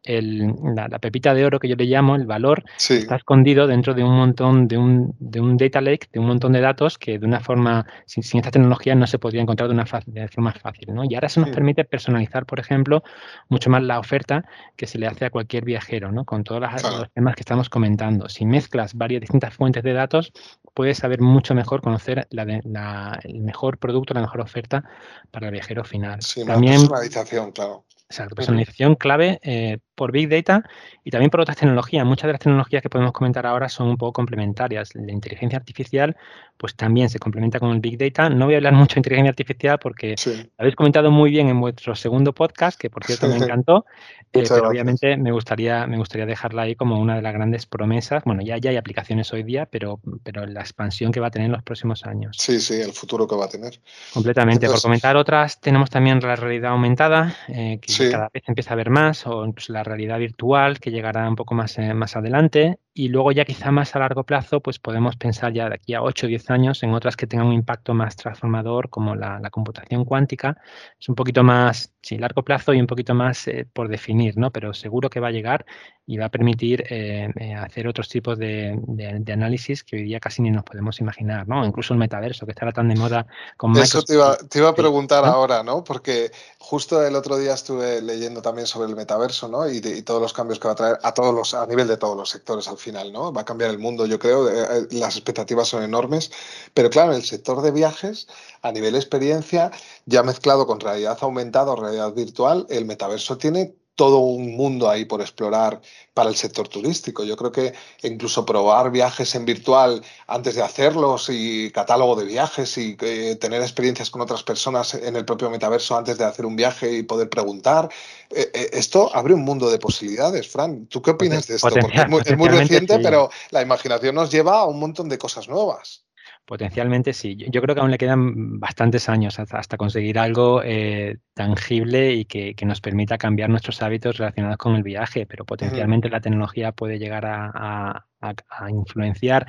la, 0.05 0.99
pepita 0.99 1.33
de 1.33 1.45
oro 1.45 1.59
que 1.59 1.67
yo 1.67 1.75
le 1.75 1.85
llamo, 1.85 2.15
el 2.15 2.25
valor, 2.25 2.63
está 2.77 3.15
escondido 3.15 3.67
dentro 3.67 3.93
de 3.93 4.03
un 4.03 4.15
montón, 4.15 4.67
de 4.67 4.77
un, 4.77 5.15
de 5.19 5.39
un 5.39 5.57
data 5.57 5.81
lake, 5.81 6.07
de 6.11 6.19
un 6.19 6.27
montón 6.27 6.51
de 6.51 6.61
datos 6.61 6.97
que 6.97 7.17
de 7.17 7.25
una 7.25 7.39
forma, 7.39 7.85
sin, 8.05 8.21
esta 8.21 8.51
tecnología 8.51 8.95
no 8.95 9.07
se 9.07 9.17
podría 9.17 9.41
encontrar 9.41 9.69
de 9.69 9.73
una 9.73 9.85
de 10.05 10.27
forma 10.27 10.51
fácil. 10.53 10.93
¿no? 10.93 11.03
Y 11.09 11.15
ahora 11.15 11.27
eso 11.27 11.41
nos 11.41 11.49
permite 11.49 11.85
personalizar, 11.85 12.45
por 12.45 12.59
ejemplo, 12.59 13.03
mucho 13.49 13.69
más 13.69 13.81
la 13.81 13.99
oferta 13.99 14.45
que 14.75 14.87
se 14.87 14.99
le 14.99 15.07
hace 15.07 15.25
a 15.25 15.29
cualquier 15.29 15.65
viajero, 15.65 16.11
¿no? 16.11 16.25
con 16.25 16.43
todos 16.43 16.61
los 16.61 17.11
temas 17.13 17.35
que 17.35 17.41
estamos 17.41 17.69
comentando. 17.69 18.29
Si 18.29 18.45
mezclas 18.45 18.93
varias 18.93 19.21
distintas 19.21 19.53
fuentes 19.53 19.83
de 19.83 19.93
datos, 19.93 20.33
puedes 20.73 20.97
saber 20.97 21.21
mucho 21.21 21.55
mejor, 21.55 21.81
conocer 21.81 22.27
la, 22.29 22.45
la 22.63 23.04
el 23.23 23.39
mejor 23.41 23.77
producto, 23.77 24.13
la 24.13 24.21
mejor 24.21 24.41
oferta 24.41 24.83
para 25.31 25.47
el 25.47 25.53
viajero 25.53 25.83
final. 25.83 26.21
Sí, 26.21 26.45
También, 26.45 26.81
personalización, 26.81 27.51
claro. 27.51 27.85
Exacto, 28.09 28.35
personalización 28.35 28.95
clave 28.95 29.39
eh, 29.41 29.79
por 29.95 30.11
Big 30.11 30.29
Data 30.29 30.63
y 31.03 31.11
también 31.11 31.29
por 31.29 31.41
otras 31.41 31.57
tecnologías. 31.57 32.05
Muchas 32.05 32.27
de 32.27 32.33
las 32.33 32.41
tecnologías 32.41 32.81
que 32.81 32.89
podemos 32.89 33.13
comentar 33.13 33.45
ahora 33.45 33.69
son 33.69 33.87
un 33.87 33.97
poco 33.97 34.13
complementarias. 34.13 34.93
La 34.95 35.11
inteligencia 35.11 35.57
artificial, 35.57 36.15
pues 36.57 36.75
también 36.75 37.09
se 37.09 37.19
complementa 37.19 37.59
con 37.59 37.71
el 37.71 37.79
Big 37.79 37.97
Data. 37.97 38.29
No 38.29 38.45
voy 38.45 38.55
a 38.55 38.57
hablar 38.57 38.73
mucho 38.73 38.95
de 38.95 38.99
inteligencia 38.99 39.29
artificial 39.29 39.79
porque 39.79 40.15
habéis 40.57 40.75
comentado 40.75 41.11
muy 41.11 41.31
bien 41.31 41.47
en 41.49 41.59
vuestro 41.59 41.95
segundo 41.95 42.33
podcast, 42.33 42.79
que 42.79 42.89
por 42.89 43.03
cierto 43.05 43.27
me 43.27 43.37
encantó, 43.37 43.85
eh, 44.33 44.43
pero 44.47 44.67
obviamente 44.67 45.17
me 45.17 45.31
gustaría, 45.31 45.87
me 45.87 45.97
gustaría 45.97 46.25
dejarla 46.25 46.63
ahí 46.63 46.75
como 46.75 46.99
una 46.99 47.15
de 47.15 47.21
las 47.21 47.33
grandes 47.33 47.65
promesas. 47.65 48.23
Bueno, 48.25 48.41
ya, 48.41 48.57
ya 48.57 48.71
hay 48.71 48.77
aplicaciones 48.77 49.31
hoy 49.33 49.43
día, 49.43 49.65
pero, 49.65 49.99
pero 50.23 50.45
la 50.45 50.61
expansión 50.61 51.11
que 51.11 51.19
va 51.19 51.27
a 51.27 51.31
tener 51.31 51.45
en 51.47 51.53
los 51.53 51.63
próximos 51.63 52.05
años. 52.05 52.35
Sí, 52.39 52.59
sí, 52.59 52.75
el 52.75 52.91
futuro 52.91 53.27
que 53.27 53.35
va 53.35 53.45
a 53.45 53.49
tener. 53.49 53.79
Completamente. 54.13 54.67
por 54.67 54.81
comentar 54.81 55.15
otras, 55.15 55.61
tenemos 55.61 55.89
también 55.89 56.19
la 56.19 56.35
realidad 56.35 56.71
aumentada, 56.71 57.35
eh, 57.47 57.79
que 57.81 58.09
cada 58.09 58.29
vez 58.33 58.43
empieza 58.47 58.73
a 58.73 58.75
ver 58.75 58.89
más, 58.89 59.25
o 59.27 59.45
incluso 59.45 59.71
la 59.71 59.83
realidad 59.85 60.19
virtual, 60.19 60.79
que 60.79 60.91
llegará 60.91 61.27
un 61.29 61.35
poco 61.35 61.55
más, 61.55 61.77
eh, 61.79 61.93
más 61.93 62.15
adelante. 62.15 62.79
Y 62.97 63.09
luego 63.09 63.33
ya 63.33 63.43
quizá 63.43 63.71
más 63.71 63.93
a 63.93 63.99
largo 63.99 64.23
plazo, 64.23 64.61
pues 64.61 64.79
podemos 64.79 65.17
pensar 65.17 65.51
ya 65.51 65.67
de 65.67 65.75
aquí 65.75 65.93
a 65.93 66.01
8 66.01 66.27
o 66.27 66.29
10 66.29 66.49
años 66.49 66.81
en 66.81 66.93
otras 66.93 67.17
que 67.17 67.27
tengan 67.27 67.47
un 67.47 67.53
impacto 67.53 67.93
más 67.93 68.15
transformador, 68.15 68.89
como 68.89 69.15
la, 69.15 69.41
computación 69.51 70.05
cuántica. 70.05 70.57
Es 70.97 71.09
un 71.09 71.15
poquito 71.15 71.43
más, 71.43 71.91
sí, 72.01 72.17
largo 72.17 72.43
plazo 72.43 72.73
y 72.73 72.79
un 72.79 72.87
poquito 72.87 73.13
más 73.13 73.49
eh, 73.49 73.67
por 73.73 73.89
definir, 73.89 74.37
¿no? 74.37 74.49
Pero 74.49 74.73
seguro 74.73 75.09
que 75.09 75.19
va 75.19 75.27
a 75.27 75.31
llegar 75.31 75.65
y 76.07 76.17
va 76.17 76.27
a 76.27 76.29
permitir 76.29 76.85
eh, 76.89 77.27
hacer 77.57 77.87
otros 77.87 78.07
tipos 78.07 78.37
de, 78.37 78.79
análisis 79.27 79.83
que 79.83 79.97
hoy 79.97 80.03
día 80.03 80.19
casi 80.21 80.41
ni 80.41 80.51
nos 80.51 80.63
podemos 80.63 81.01
imaginar, 81.01 81.47
¿no? 81.49 81.65
Incluso 81.65 81.93
el 81.93 81.99
metaverso, 81.99 82.45
que 82.45 82.53
estará 82.53 82.71
tan 82.71 82.87
de 82.87 82.95
moda 82.95 83.27
con 83.57 83.75
Eso 83.75 84.03
te 84.03 84.13
iba, 84.13 84.37
te 84.37 84.59
iba 84.59 84.69
a 84.69 84.75
preguntar 84.75 85.25
ahora, 85.25 85.63
¿no? 85.63 85.83
Porque 85.83 86.31
justo 86.59 87.05
el 87.05 87.15
otro 87.15 87.37
día 87.37 87.55
estuve 87.55 88.01
leyendo 88.01 88.41
también 88.41 88.67
sobre 88.67 88.87
el 88.87 88.95
metaverso, 88.95 89.49
¿no? 89.49 89.69
Y, 89.69 89.77
y 89.77 90.01
todos 90.03 90.21
los 90.21 90.31
cambios 90.31 90.59
que 90.59 90.67
va 90.67 90.73
a 90.73 90.77
traer 90.77 90.97
a 91.01 91.13
todos 91.13 91.35
los, 91.35 91.53
a 91.53 91.65
nivel 91.65 91.87
de 91.87 91.97
todos 91.97 92.15
los 92.15 92.29
sectores 92.29 92.67
al 92.69 92.77
final, 92.77 92.84
¿no? 92.91 93.33
Va 93.33 93.41
a 93.41 93.45
cambiar 93.45 93.71
el 93.71 93.79
mundo, 93.79 94.05
yo 94.05 94.19
creo. 94.19 94.49
Eh, 94.49 94.87
eh, 94.91 94.95
las 94.95 95.15
expectativas 95.15 95.67
son 95.67 95.83
enormes. 95.83 96.31
Pero 96.73 96.89
claro, 96.89 97.11
en 97.11 97.17
el 97.17 97.23
sector 97.23 97.61
de 97.61 97.71
viajes, 97.71 98.27
a 98.61 98.71
nivel 98.71 98.95
experiencia, 98.95 99.71
ya 100.05 100.23
mezclado 100.23 100.67
con 100.67 100.79
realidad 100.79 101.17
aumentada 101.21 101.71
o 101.71 101.75
realidad 101.75 102.13
virtual, 102.13 102.65
el 102.69 102.85
metaverso 102.85 103.37
tiene 103.37 103.75
todo 103.95 104.17
un 104.17 104.55
mundo 104.55 104.89
ahí 104.89 105.05
por 105.05 105.21
explorar 105.21 105.81
para 106.13 106.29
el 106.29 106.35
sector 106.35 106.67
turístico. 106.67 107.23
Yo 107.23 107.37
creo 107.37 107.51
que 107.51 107.73
incluso 108.03 108.45
probar 108.45 108.91
viajes 108.91 109.33
en 109.35 109.45
virtual 109.45 110.03
antes 110.27 110.55
de 110.55 110.61
hacerlos 110.61 111.29
y 111.29 111.71
catálogo 111.71 112.15
de 112.15 112.25
viajes 112.25 112.77
y 112.77 112.97
eh, 112.99 113.37
tener 113.37 113.61
experiencias 113.61 114.09
con 114.09 114.21
otras 114.21 114.43
personas 114.43 114.93
en 114.93 115.15
el 115.15 115.25
propio 115.25 115.49
metaverso 115.49 115.97
antes 115.97 116.17
de 116.17 116.25
hacer 116.25 116.45
un 116.45 116.55
viaje 116.55 116.91
y 116.91 117.03
poder 117.03 117.29
preguntar. 117.29 117.89
Eh, 118.29 118.51
eh, 118.53 118.69
esto 118.73 119.09
abre 119.15 119.33
un 119.33 119.43
mundo 119.43 119.69
de 119.69 119.79
posibilidades, 119.79 120.47
Fran. 120.47 120.87
¿Tú 120.87 121.01
qué 121.01 121.11
opinas 121.11 121.47
de 121.47 121.55
esto? 121.55 121.69
Porque 121.69 121.97
es 121.97 122.37
muy, 122.37 122.49
reciente, 122.49 122.99
pero 122.99 123.29
la 123.51 123.61
imaginación 123.61 124.15
nos 124.15 124.29
lleva 124.29 124.59
a 124.59 124.65
un 124.65 124.79
montón 124.79 125.09
de 125.09 125.17
cosas 125.17 125.47
nuevas. 125.47 126.05
Potencialmente 126.45 127.11
sí. 127.13 127.35
Yo 127.35 127.61
creo 127.61 127.73
que 127.73 127.81
aún 127.81 127.89
le 127.89 127.97
quedan 127.97 128.59
bastantes 128.59 129.09
años 129.09 129.39
hasta, 129.39 129.77
conseguir 129.77 130.19
algo 130.19 130.61
eh, 130.63 131.17
tangible 131.33 132.13
y 132.13 132.25
que, 132.25 132.55
nos 132.65 132.81
permita 132.81 133.17
cambiar 133.17 133.49
nuestros 133.49 133.81
hábitos 133.81 134.17
relacionados 134.17 134.57
con 134.57 134.75
el 134.75 134.83
viaje, 134.83 135.25
pero 135.25 135.43
potencialmente 135.43 136.09
la 136.09 136.21
tecnología 136.21 136.71
puede 136.71 136.99
llegar 136.99 137.25
a, 137.25 138.05
a 138.21 138.69
influenciar 138.69 139.47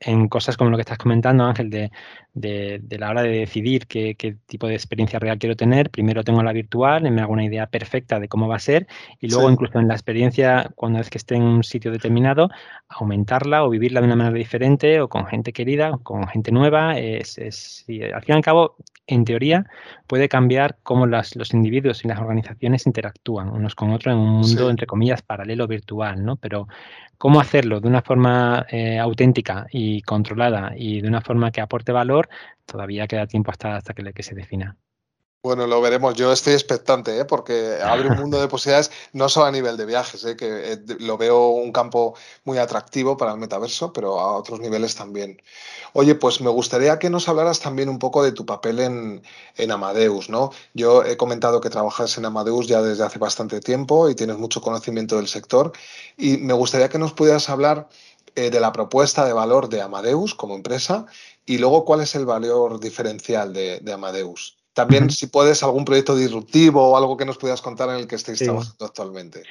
en 0.00 0.28
cosas 0.28 0.56
como 0.56 0.70
lo 0.70 0.76
que 0.76 0.82
estás 0.82 0.98
comentando, 0.98 1.44
Ángel, 1.44 1.70
de, 1.70 1.90
de, 2.34 2.98
la 2.98 3.10
hora 3.10 3.22
de 3.22 3.30
decidir 3.30 3.86
qué, 3.86 4.14
tipo 4.46 4.66
de 4.66 4.74
experiencia 4.74 5.18
real 5.18 5.38
quiero 5.38 5.56
tener. 5.56 5.90
Primero 5.90 6.22
tengo 6.22 6.42
la 6.42 6.52
virtual, 6.52 7.10
me 7.10 7.22
hago 7.22 7.32
una 7.32 7.44
idea 7.44 7.66
perfecta 7.66 8.20
de 8.20 8.28
cómo 8.28 8.46
va 8.46 8.56
a 8.56 8.60
ser 8.60 8.86
y 9.20 9.28
luego 9.28 9.50
incluso 9.50 9.78
en 9.78 9.88
la 9.88 9.94
experiencia, 9.94 10.70
cuando 10.74 11.00
es 11.00 11.08
que 11.08 11.18
esté 11.18 11.36
en 11.36 11.42
un 11.42 11.64
sitio 11.64 11.90
determinado, 11.90 12.50
aumentarla 12.88 13.64
o 13.64 13.70
vivirla 13.70 14.00
de 14.00 14.06
una 14.06 14.16
manera 14.16 14.36
diferente 14.36 15.00
o 15.00 15.08
con 15.08 15.26
gente 15.26 15.52
querida, 15.52 15.98
con 16.02 16.26
gente 16.28 16.52
nueva. 16.52 16.98
Es, 16.98 17.38
es 17.38 17.84
al 17.88 18.22
fin 18.22 18.34
y 18.34 18.36
al 18.36 18.42
cabo, 18.42 18.76
en 19.06 19.24
teoría, 19.24 19.64
puede 20.06 20.28
cambiar 20.28 20.78
cómo 20.82 21.06
las, 21.06 21.36
los 21.36 21.54
individuos 21.54 22.04
y 22.04 22.08
las 22.08 22.18
organizaciones 22.18 22.86
interactúan 22.86 23.48
unos 23.48 23.74
con 23.74 23.92
otros 23.92 24.12
en 24.12 24.18
un 24.18 24.40
mundo, 24.40 24.68
entre 24.68 24.86
comillas, 24.86 25.22
paralelo 25.22 25.66
virtual, 25.66 26.24
¿no? 26.24 26.36
Pero 26.36 26.66
cómo 27.18 27.40
hacerlo 27.40 27.80
de 27.80 27.88
una 27.88 28.02
forma 28.02 28.66
eh, 28.70 28.98
auténtica 28.98 29.66
y 29.70 29.85
controlada 30.02 30.72
y 30.76 31.00
de 31.00 31.08
una 31.08 31.20
forma 31.20 31.50
que 31.50 31.60
aporte 31.60 31.92
valor, 31.92 32.28
todavía 32.64 33.06
queda 33.06 33.26
tiempo 33.26 33.50
hasta, 33.50 33.76
hasta 33.76 33.94
que, 33.94 34.12
que 34.12 34.22
se 34.22 34.34
defina. 34.34 34.76
Bueno, 35.46 35.68
lo 35.68 35.80
veremos. 35.80 36.14
Yo 36.14 36.32
estoy 36.32 36.54
expectante, 36.54 37.20
¿eh? 37.20 37.24
porque 37.24 37.78
abre 37.80 38.08
un 38.08 38.16
mundo 38.16 38.40
de 38.40 38.48
posibilidades, 38.48 38.90
no 39.12 39.28
solo 39.28 39.46
a 39.46 39.52
nivel 39.52 39.76
de 39.76 39.86
viajes, 39.86 40.24
¿eh? 40.24 40.36
que 40.36 40.72
eh, 40.72 40.78
lo 40.98 41.16
veo 41.16 41.50
un 41.50 41.70
campo 41.70 42.16
muy 42.42 42.58
atractivo 42.58 43.16
para 43.16 43.30
el 43.30 43.38
metaverso, 43.38 43.92
pero 43.92 44.18
a 44.18 44.36
otros 44.36 44.58
niveles 44.58 44.96
también. 44.96 45.40
Oye, 45.92 46.16
pues 46.16 46.40
me 46.40 46.50
gustaría 46.50 46.98
que 46.98 47.10
nos 47.10 47.28
hablaras 47.28 47.60
también 47.60 47.88
un 47.88 48.00
poco 48.00 48.24
de 48.24 48.32
tu 48.32 48.44
papel 48.44 48.80
en, 48.80 49.22
en 49.56 49.70
Amadeus, 49.70 50.28
¿no? 50.30 50.50
Yo 50.74 51.04
he 51.04 51.16
comentado 51.16 51.60
que 51.60 51.70
trabajas 51.70 52.18
en 52.18 52.24
Amadeus 52.24 52.66
ya 52.66 52.82
desde 52.82 53.04
hace 53.04 53.20
bastante 53.20 53.60
tiempo 53.60 54.10
y 54.10 54.16
tienes 54.16 54.38
mucho 54.38 54.60
conocimiento 54.60 55.14
del 55.14 55.28
sector, 55.28 55.70
y 56.16 56.38
me 56.38 56.54
gustaría 56.54 56.88
que 56.88 56.98
nos 56.98 57.12
pudieras 57.12 57.48
hablar 57.48 57.88
de 58.36 58.60
la 58.60 58.70
propuesta 58.70 59.24
de 59.24 59.32
valor 59.32 59.68
de 59.68 59.80
Amadeus 59.80 60.34
como 60.34 60.54
empresa 60.54 61.06
y 61.44 61.58
luego 61.58 61.84
cuál 61.84 62.02
es 62.02 62.14
el 62.14 62.26
valor 62.26 62.78
diferencial 62.78 63.52
de 63.52 63.92
Amadeus. 63.92 64.56
También, 64.76 65.08
si 65.08 65.26
puedes, 65.28 65.62
algún 65.62 65.86
proyecto 65.86 66.14
disruptivo 66.14 66.90
o 66.90 66.98
algo 66.98 67.16
que 67.16 67.24
nos 67.24 67.38
puedas 67.38 67.62
contar 67.62 67.88
en 67.88 67.96
el 67.96 68.06
que 68.06 68.16
estéis 68.16 68.40
trabajando 68.40 68.84
actualmente. 68.84 69.42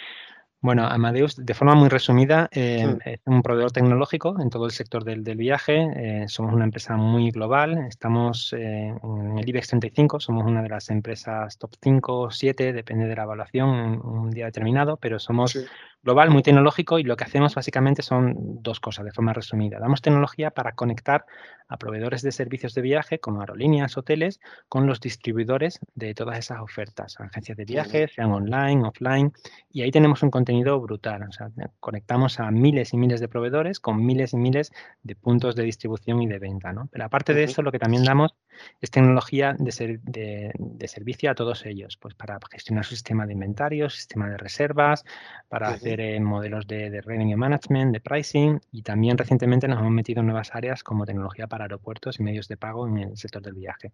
Bueno, 0.61 0.85
Amadeus, 0.85 1.35
de 1.35 1.53
forma 1.55 1.73
muy 1.73 1.89
resumida, 1.89 2.47
eh, 2.51 2.95
es 3.05 3.19
un 3.25 3.41
proveedor 3.41 3.71
tecnológico 3.71 4.39
en 4.39 4.51
todo 4.51 4.65
el 4.65 4.71
sector 4.71 5.03
del, 5.03 5.23
viaje. 5.35 5.87
Eh, 5.95 6.25
somos 6.27 6.53
una 6.53 6.65
empresa 6.65 6.95
muy 6.95 7.31
global. 7.31 7.87
Estamos 7.87 8.53
eh, 8.53 8.93
en 9.03 9.37
el 9.39 9.49
IBEX 9.49 9.69
35, 9.69 10.19
somos 10.19 10.45
una 10.45 10.61
de 10.61 10.69
las 10.69 10.91
empresas 10.91 11.57
top 11.57 11.71
5 11.81 12.19
o 12.19 12.29
7, 12.29 12.71
depende 12.71 13.07
de 13.07 13.15
la 13.15 13.23
evaluación 13.23 13.75
en 13.75 14.01
un 14.05 14.29
día 14.29 14.45
determinado, 14.45 14.97
pero 14.97 15.17
somos 15.17 15.57
global, 16.05 16.29
muy 16.29 16.43
tecnológico 16.43 16.99
y 16.99 17.03
lo 17.03 17.17
que 17.17 17.23
hacemos 17.23 17.55
básicamente 17.55 18.03
son 18.03 18.61
dos 18.61 18.79
cosas 18.79 19.05
de 19.05 19.11
forma 19.11 19.33
resumida. 19.33 19.79
Damos 19.79 20.03
tecnología 20.03 20.51
para 20.51 20.73
conectar 20.73 21.25
a 21.67 21.77
proveedores 21.77 22.21
de 22.21 22.31
servicios 22.31 22.75
de 22.75 22.81
viaje 22.83 23.19
como 23.19 23.41
aerolíneas, 23.41 23.97
hoteles, 23.97 24.39
con 24.69 24.85
los 24.85 24.99
distribuidores 24.99 25.79
de 25.95 26.13
todas 26.13 26.37
esas 26.37 26.59
ofertas, 26.59 27.19
agencias 27.19 27.57
de 27.57 27.65
viajes, 27.65 28.13
sean 28.13 28.31
online, 28.31 28.87
offline, 28.87 29.33
y 29.71 29.81
ahí 29.81 29.89
tenemos 29.89 30.21
un 30.21 30.29
contenido 30.29 30.79
brutal. 30.79 31.23
O 31.23 31.31
sea, 31.31 31.49
conectamos 31.79 32.39
a 32.39 32.51
miles 32.51 32.93
y 32.93 32.97
miles 32.97 33.19
de 33.19 33.27
proveedores 33.27 33.79
con 33.79 34.05
miles 34.05 34.33
y 34.33 34.37
miles 34.37 34.71
de 35.01 35.15
puntos 35.15 35.55
de 35.55 35.63
distribución 35.63 36.21
y 36.21 36.27
de 36.27 36.37
venta. 36.37 36.71
¿no? 36.71 36.87
Pero 36.91 37.05
aparte 37.05 37.33
de 37.33 37.45
eso, 37.45 37.63
lo 37.63 37.71
que 37.71 37.79
también 37.79 38.03
damos 38.03 38.35
es 38.79 38.91
tecnología 38.91 39.55
de, 39.57 40.51
de, 40.53 40.87
servicio 40.87 41.31
a 41.31 41.35
todos 41.35 41.65
ellos, 41.65 41.97
pues 41.97 42.13
para 42.13 42.37
gestionar 42.51 42.85
su 42.85 42.91
sistema 42.91 43.25
de 43.25 43.33
inventario, 43.33 43.89
sistema 43.89 44.29
de 44.29 44.37
reservas, 44.37 45.03
para 45.49 45.69
hacer 45.69 45.94
eh, 45.99 46.19
modelos 46.19 46.67
de, 46.67 47.01
revenue 47.01 47.35
management, 47.35 47.93
de 47.93 47.99
pricing 47.99 48.59
y 48.71 48.81
también 48.81 49.17
recientemente 49.17 49.67
nos 49.67 49.79
hemos 49.79 49.91
metido 49.91 50.21
en 50.21 50.27
nuevas 50.27 50.53
áreas 50.53 50.83
como 50.83 51.05
tecnología 51.05 51.47
para 51.47 51.65
aeropuertos 51.65 52.19
y 52.19 52.23
medios 52.23 52.47
de 52.47 52.57
pago 52.57 52.87
en 52.87 52.97
el 52.97 53.17
sector 53.17 53.41
del 53.41 53.53
viaje. 53.53 53.91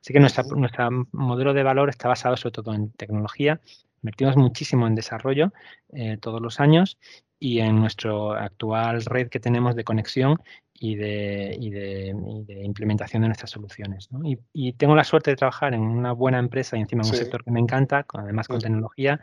Así 0.00 0.12
que 0.12 0.20
nuestra, 0.20 0.44
nuestro 0.44 0.90
modelo 1.12 1.54
de 1.54 1.62
valor 1.62 1.88
está 1.88 2.08
basado 2.08 2.36
sobre 2.36 2.52
todo 2.52 2.74
en 2.74 2.90
tecnología. 2.92 3.60
Invertimos 4.02 4.36
muchísimo 4.36 4.86
en 4.86 4.94
desarrollo 4.94 5.52
eh, 5.92 6.18
todos 6.20 6.40
los 6.40 6.60
años 6.60 6.98
y 7.38 7.60
en 7.60 7.76
nuestro 7.76 8.32
actual 8.32 9.04
red 9.04 9.28
que 9.28 9.40
tenemos 9.40 9.74
de 9.74 9.84
conexión 9.84 10.38
y 10.78 10.96
de, 10.96 11.56
y 11.58 11.70
de, 11.70 12.14
implementación 12.62 13.22
de 13.22 13.28
nuestras 13.28 13.50
soluciones. 13.50 14.08
Y, 14.52 14.72
tengo 14.74 14.94
la 14.94 15.04
suerte 15.04 15.30
de 15.30 15.36
trabajar 15.36 15.74
en 15.74 15.80
una 15.80 16.12
buena 16.12 16.38
empresa 16.38 16.76
y 16.76 16.80
encima 16.80 17.02
en 17.02 17.10
un 17.10 17.16
sector 17.16 17.44
que 17.44 17.50
me 17.50 17.60
encanta, 17.60 18.04
además 18.12 18.48
con 18.48 18.60
tecnología. 18.60 19.20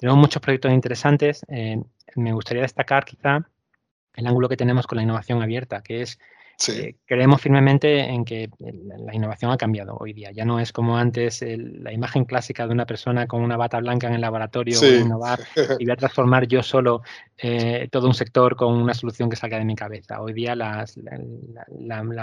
Tenemos 0.00 0.18
muchos 0.18 0.40
proyectos 0.40 0.72
interesantes. 0.72 1.44
Eh, 1.48 1.82
me 2.16 2.32
gustaría 2.32 2.62
destacar 2.62 3.04
quizá 3.04 3.46
el 4.14 4.26
ángulo 4.26 4.48
que 4.48 4.56
tenemos 4.56 4.86
con 4.86 4.96
la 4.96 5.02
innovación 5.02 5.42
abierta, 5.42 5.82
que 5.82 6.00
es 6.00 6.18
eh, 6.68 6.96
creemos 7.06 7.40
firmemente 7.40 8.00
en 8.00 8.24
que 8.24 8.50
la 8.58 9.14
innovación 9.14 9.50
ha 9.50 9.56
cambiado 9.56 9.96
hoy 9.98 10.12
día. 10.12 10.30
Ya 10.32 10.44
no 10.44 10.60
es 10.60 10.72
como 10.72 10.98
antes 10.98 11.42
la 11.42 11.92
imagen 11.92 12.24
clásica 12.24 12.66
de 12.66 12.72
una 12.72 12.86
persona 12.86 13.26
con 13.26 13.42
una 13.42 13.56
bata 13.56 13.78
blanca 13.78 14.08
en 14.08 14.14
el 14.14 14.20
laboratorio 14.20 14.78
innovar 15.00 15.40
y 15.78 15.84
voy 15.84 15.92
a 15.92 15.96
transformar 15.96 16.46
yo 16.46 16.62
solo 16.62 17.02
eh, 17.38 17.88
todo 17.90 18.06
un 18.06 18.14
sector 18.14 18.56
con 18.56 18.74
una 18.74 18.92
solución 18.92 19.30
que 19.30 19.36
salga 19.36 19.58
de 19.58 19.64
mi 19.64 19.74
cabeza. 19.74 20.20
Hoy 20.20 20.34
día 20.34 20.54
la, 20.54 20.84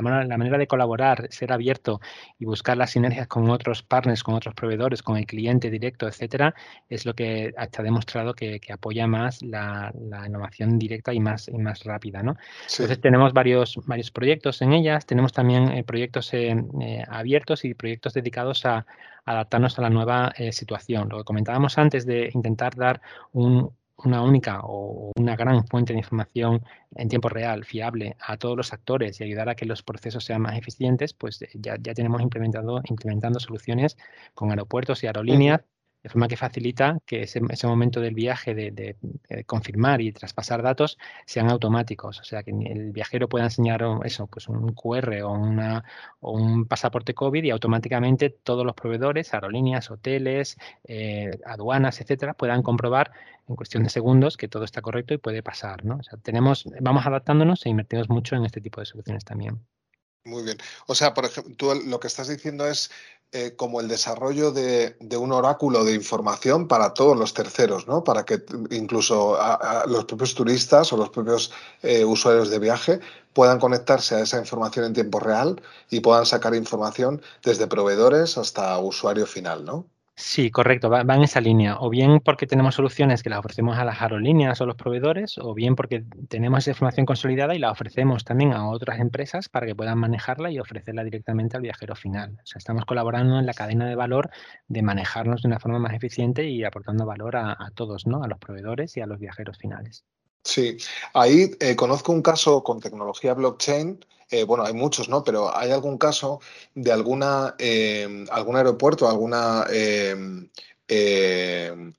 manera, 0.01 0.57
de 0.57 0.67
colaborar, 0.67 1.27
ser 1.31 1.51
abierto 1.51 1.99
y 2.37 2.45
buscar 2.45 2.77
las 2.77 2.91
sinergias 2.91 3.27
con 3.27 3.49
otros 3.49 3.81
partners, 3.81 4.23
con 4.23 4.35
otros 4.35 4.53
proveedores, 4.53 5.01
con 5.01 5.17
el 5.17 5.25
cliente 5.25 5.71
directo, 5.71 6.07
etcétera, 6.07 6.53
es 6.89 7.05
lo 7.05 7.15
que 7.15 7.53
ha 7.57 7.81
demostrado 7.81 8.33
que, 8.33 8.59
apoya 8.71 9.07
más 9.07 9.41
la, 9.41 9.91
innovación 10.27 10.77
directa 10.77 11.13
y 11.13 11.19
más, 11.19 11.47
y 11.47 11.57
más 11.57 11.83
rápida. 11.83 12.21
¿no? 12.21 12.35
Entonces 12.69 13.01
tenemos 13.01 13.33
varios, 13.33 13.79
varios 13.85 14.11
proyectos 14.11 14.26
proyectos 14.27 14.61
en 14.61 14.73
ellas, 14.73 15.05
tenemos 15.05 15.31
también 15.31 15.69
eh, 15.69 15.85
proyectos 15.85 16.33
eh, 16.33 16.53
eh, 16.81 17.03
abiertos 17.07 17.63
y 17.63 17.73
proyectos 17.73 18.13
dedicados 18.13 18.65
a, 18.65 18.85
adaptarnos 19.23 19.79
a 19.79 19.81
la 19.81 19.89
nueva 19.89 20.33
situación. 20.51 21.09
Lo 21.09 21.17
que 21.17 21.23
comentábamos 21.25 21.77
antes 21.77 22.05
de 22.05 22.29
intentar 22.33 22.75
dar 22.75 23.01
una 23.33 24.21
única 24.21 24.61
o 24.63 25.11
una 25.17 25.35
gran 25.35 25.65
fuente 25.67 25.91
de 25.91 25.99
información 25.99 26.61
en 26.95 27.09
tiempo 27.09 27.27
real, 27.27 27.65
fiable, 27.65 28.15
a 28.21 28.37
todos 28.37 28.55
los 28.55 28.71
actores 28.71 29.19
y 29.19 29.25
ayudar 29.25 29.49
a 29.49 29.55
que 29.55 29.65
los 29.65 29.83
procesos 29.83 30.23
sean 30.23 30.41
más 30.43 30.57
eficientes, 30.57 31.13
pues 31.13 31.43
ya, 31.53 31.75
ya 31.77 31.93
tenemos 31.93 32.21
implementado, 32.21 32.81
implementando 32.85 33.39
soluciones 33.41 33.97
con 34.33 34.49
aeropuertos 34.49 35.03
y 35.03 35.07
aerolíneas 35.07 35.61
de 36.03 36.09
forma 36.09 36.27
que 36.27 36.37
facilita 36.37 36.99
que 37.05 37.23
ese, 37.23 37.67
momento 37.67 37.99
del 37.99 38.13
viaje 38.13 38.53
de, 38.53 38.95
confirmar 39.45 40.01
y 40.01 40.11
traspasar 40.11 40.61
datos 40.61 40.97
sean 41.25 41.49
automáticos, 41.49 42.19
o 42.19 42.23
sea, 42.23 42.43
que 42.43 42.51
el 42.51 42.91
viajero 42.91 43.27
pueda 43.27 43.45
enseñar 43.45 43.83
eso, 44.03 44.27
pues 44.27 44.47
un 44.47 44.73
QR 44.73 45.21
o, 45.23 45.31
una, 45.31 45.83
o 46.19 46.31
un 46.31 46.65
pasaporte 46.65 47.13
COVID 47.13 47.43
y 47.43 47.49
automáticamente 47.49 48.29
todos 48.29 48.65
los 48.65 48.75
proveedores, 48.75 49.33
aerolíneas, 49.33 49.91
hoteles, 49.91 50.57
eh, 50.85 51.31
aduanas, 51.45 51.99
etcétera, 52.01 52.33
puedan 52.33 52.61
comprobar 52.63 53.11
en 53.47 53.55
cuestión 53.55 53.83
de 53.83 53.89
segundos 53.89 54.37
que 54.37 54.47
todo 54.47 54.63
está 54.63 54.81
correcto 54.81 55.13
y 55.13 55.17
puede 55.17 55.41
pasar, 55.41 55.85
¿no? 55.85 55.99
Tenemos, 56.21 56.65
vamos 56.81 57.05
adaptándonos 57.05 57.65
e 57.65 57.69
invertimos 57.69 58.09
mucho 58.09 58.35
en 58.35 58.45
este 58.45 58.61
tipo 58.61 58.81
de 58.81 58.85
soluciones 58.85 59.23
también. 59.25 59.65
Muy 60.27 60.43
bien. 60.43 60.57
O 60.87 60.95
sea, 60.95 61.13
por 61.13 61.23
ejemplo, 61.23 61.55
tú 61.55 61.73
lo 61.85 61.99
que 62.01 62.07
estás 62.07 62.27
diciendo 62.27 62.67
es 62.67 62.91
eh, 63.33 63.55
como 63.57 63.81
el 63.81 63.89
desarrollo 63.89 64.51
de, 64.51 64.95
un 65.17 65.33
oráculo 65.33 65.83
de 65.83 65.93
información 65.93 66.67
para 66.67 66.93
todos 66.93 67.17
los 67.17 67.33
terceros, 67.33 67.85
¿no? 67.85 68.03
Para 68.03 68.23
que 68.23 68.41
incluso 68.71 69.37
los 69.87 70.05
propios 70.05 70.33
turistas 70.33 70.93
o 70.93 70.97
los 70.97 71.09
propios 71.09 71.51
eh, 71.81 72.05
usuarios 72.05 72.49
de 72.49 72.59
viaje 72.59 72.99
puedan 73.33 73.59
conectarse 73.59 74.15
a 74.15 74.21
esa 74.21 74.39
información 74.39 74.85
en 74.85 74.93
tiempo 74.93 75.19
real 75.19 75.61
y 75.89 75.99
puedan 75.99 76.25
sacar 76.25 76.55
información 76.55 77.21
desde 77.43 77.67
proveedores 77.67 78.37
hasta 78.37 78.79
usuario 78.79 79.25
final, 79.25 79.65
¿no? 79.65 79.85
Sí, 80.19 80.49
correcto, 80.49 80.89
va, 80.89 81.01
en 81.01 81.21
esa 81.23 81.39
línea. 81.41 81.77
O 81.79 81.89
bien 81.91 82.19
porque 82.21 82.47
tenemos 82.47 82.73
soluciones 82.75 83.21
que 83.21 83.29
las 83.29 83.37
ofrecemos 83.39 83.77
a 83.77 83.85
las 83.85 84.01
aerolíneas 84.01 84.59
o 84.61 84.65
los 84.65 84.75
proveedores, 84.75 85.37
o 85.37 85.53
bien 85.53 85.75
porque 85.75 86.03
tenemos 86.27 86.59
esa 86.63 86.71
información 86.71 87.05
consolidada 87.05 87.53
y 87.55 87.59
la 87.59 87.71
ofrecemos 87.71 88.23
también 88.23 88.51
a 88.53 88.67
otras 88.67 88.99
empresas 88.99 89.47
para 89.47 89.67
que 89.67 89.75
puedan 89.75 89.99
manejarla 89.99 90.49
y 90.51 90.59
ofrecerla 90.59 91.03
directamente 91.03 91.55
al 91.55 91.61
viajero 91.63 91.95
final. 91.95 92.31
O 92.43 92.45
sea, 92.45 92.57
estamos 92.57 92.85
colaborando 92.85 93.37
en 93.39 93.45
la 93.45 93.53
cadena 93.53 93.85
de 93.87 93.95
valor 93.95 94.31
de 94.67 94.81
manejarnos 94.81 95.43
de 95.43 95.49
una 95.49 95.59
forma 95.59 95.77
más 95.79 95.93
eficiente 95.93 96.49
y 96.49 96.63
aportando 96.63 97.05
valor 97.05 97.35
a, 97.37 97.55
todos, 97.75 98.07
¿no? 98.07 98.23
A 98.23 98.27
los 98.27 98.39
proveedores 98.39 98.97
y 98.97 99.01
a 99.01 99.05
los 99.07 99.19
viajeros 99.19 99.57
finales. 99.59 100.03
Sí, 100.47 100.77
ahí 101.13 101.51
eh, 101.59 101.75
conozco 101.75 102.13
un 102.13 102.21
caso 102.21 102.63
con 102.63 102.79
tecnología 102.79 103.33
blockchain 103.33 103.99
eh, 104.29 104.43
bueno, 104.43 104.65
hay 104.65 104.73
muchos, 104.73 105.07
¿no? 105.07 105.23
Pero 105.23 105.55
¿hay 105.55 105.71
algún 105.71 105.97
caso 105.97 106.41
de 106.75 106.91
alguna, 106.91 107.55
eh, 107.59 108.25
algún 108.31 108.57
aeropuerto, 108.57 109.09
alguna 109.09 109.65
eh, 109.69 110.15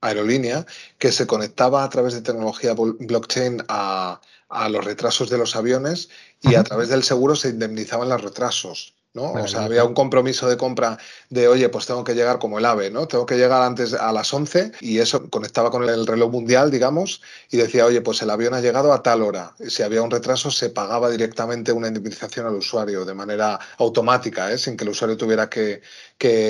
aerolínea 0.01 0.65
que 0.97 1.11
se 1.11 1.25
conectaba 1.25 1.83
a 1.83 1.89
través 1.89 2.13
de 2.13 2.21
tecnología 2.21 2.75
blockchain 2.75 3.63
a, 3.67 4.21
los 4.69 4.83
retrasos 4.83 5.29
de 5.29 5.37
los 5.37 5.55
aviones 5.55 6.09
y 6.41 6.55
a 6.55 6.63
través 6.63 6.89
del 6.89 7.03
seguro 7.03 7.35
se 7.35 7.49
indemnizaban 7.49 8.09
los 8.09 8.21
retrasos? 8.21 8.95
¿No? 9.13 9.31
o 9.33 9.47
sea, 9.47 9.63
había 9.63 9.83
un 9.83 9.93
compromiso 9.93 10.47
de 10.47 10.57
compra 10.57 10.97
de, 11.29 11.47
oye, 11.47 11.67
pues 11.69 11.87
tengo 11.87 12.03
que 12.03 12.13
llegar 12.13 12.37
como 12.37 12.59
el 12.59 12.65
AVE, 12.65 12.91
¿no? 12.91 13.07
Tengo 13.07 13.25
que 13.25 13.37
llegar 13.37 13.61
antes 13.61 13.93
a 13.93 14.11
las 14.11 14.31
11 14.31 14.73
y 14.81 14.99
eso 14.99 15.29
conectaba 15.29 15.71
con 15.71 15.87
el 15.87 16.05
reloj 16.05 16.31
mundial, 16.31 16.69
digamos, 16.69 17.21
y 17.49 17.57
decía, 17.57 17.85
oye, 17.85 18.01
pues 18.01 18.21
el 18.21 18.29
avión 18.29 18.53
ha 18.53 18.61
llegado 18.61 18.93
a 18.93 19.01
tal 19.01 19.23
hora. 19.23 19.55
Si 19.67 19.81
había 19.81 20.03
un 20.03 20.11
retraso, 20.11 20.51
se 20.51 20.69
pagaba 20.69 21.09
directamente 21.09 21.71
una 21.71 21.87
indemnización 21.87 22.45
al 22.45 22.55
usuario 22.55 23.03
de 23.03 23.13
manera 23.15 23.59
automática, 23.79 24.51
¿eh? 24.51 24.57
sin 24.57 24.77
que 24.77 24.83
el 24.83 24.91
usuario 24.91 25.17
tuviera 25.17 25.49
que, 25.49 25.81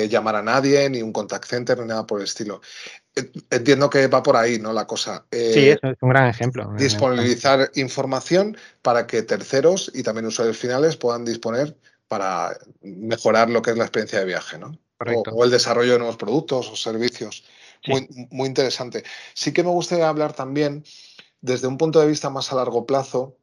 llamar 0.08 0.36
a 0.36 0.42
nadie, 0.42 0.90
ni 0.90 1.00
un 1.00 1.12
contact 1.12 1.46
center, 1.46 1.78
ni 1.78 1.86
nada 1.86 2.06
por 2.06 2.20
el 2.20 2.24
estilo. 2.24 2.60
Entiendo 3.50 3.88
que 3.88 4.06
va 4.06 4.22
por 4.22 4.36
ahí, 4.36 4.58
¿no? 4.58 4.72
La 4.72 4.86
cosa. 4.86 5.24
Eh, 5.30 5.50
sí, 5.52 5.68
es 5.68 5.78
un 6.00 6.10
gran 6.10 6.28
ejemplo. 6.28 6.72
Disponibilizar 6.76 7.70
información 7.74 8.56
para 8.82 9.06
que 9.06 9.22
terceros 9.22 9.90
y 9.94 10.02
también 10.02 10.26
usuarios 10.26 10.58
finales 10.58 10.96
puedan 10.96 11.24
disponer 11.24 11.76
para 12.10 12.58
mejorar 12.82 13.48
lo 13.50 13.62
que 13.62 13.70
es 13.70 13.76
la 13.78 13.84
experiencia 13.84 14.18
de 14.18 14.24
viaje, 14.24 14.58
¿no? 14.58 14.76
O, 15.32 15.44
el 15.44 15.50
desarrollo 15.50 15.92
de 15.92 15.98
nuevos 16.00 16.16
productos 16.16 16.68
o 16.68 16.74
servicios. 16.74 17.44
Muy, 17.86 18.08
muy 18.30 18.48
interesante. 18.48 19.04
Sí 19.32 19.52
que 19.52 19.62
me 19.62 19.70
gustaría 19.70 20.08
hablar 20.08 20.32
también 20.32 20.84
desde 21.40 21.68
un 21.68 21.78
punto 21.78 22.00
de 22.00 22.08
vista 22.08 22.28
más 22.28 22.50
a 22.50 22.56
largo 22.56 22.84
plazo, 22.84 23.38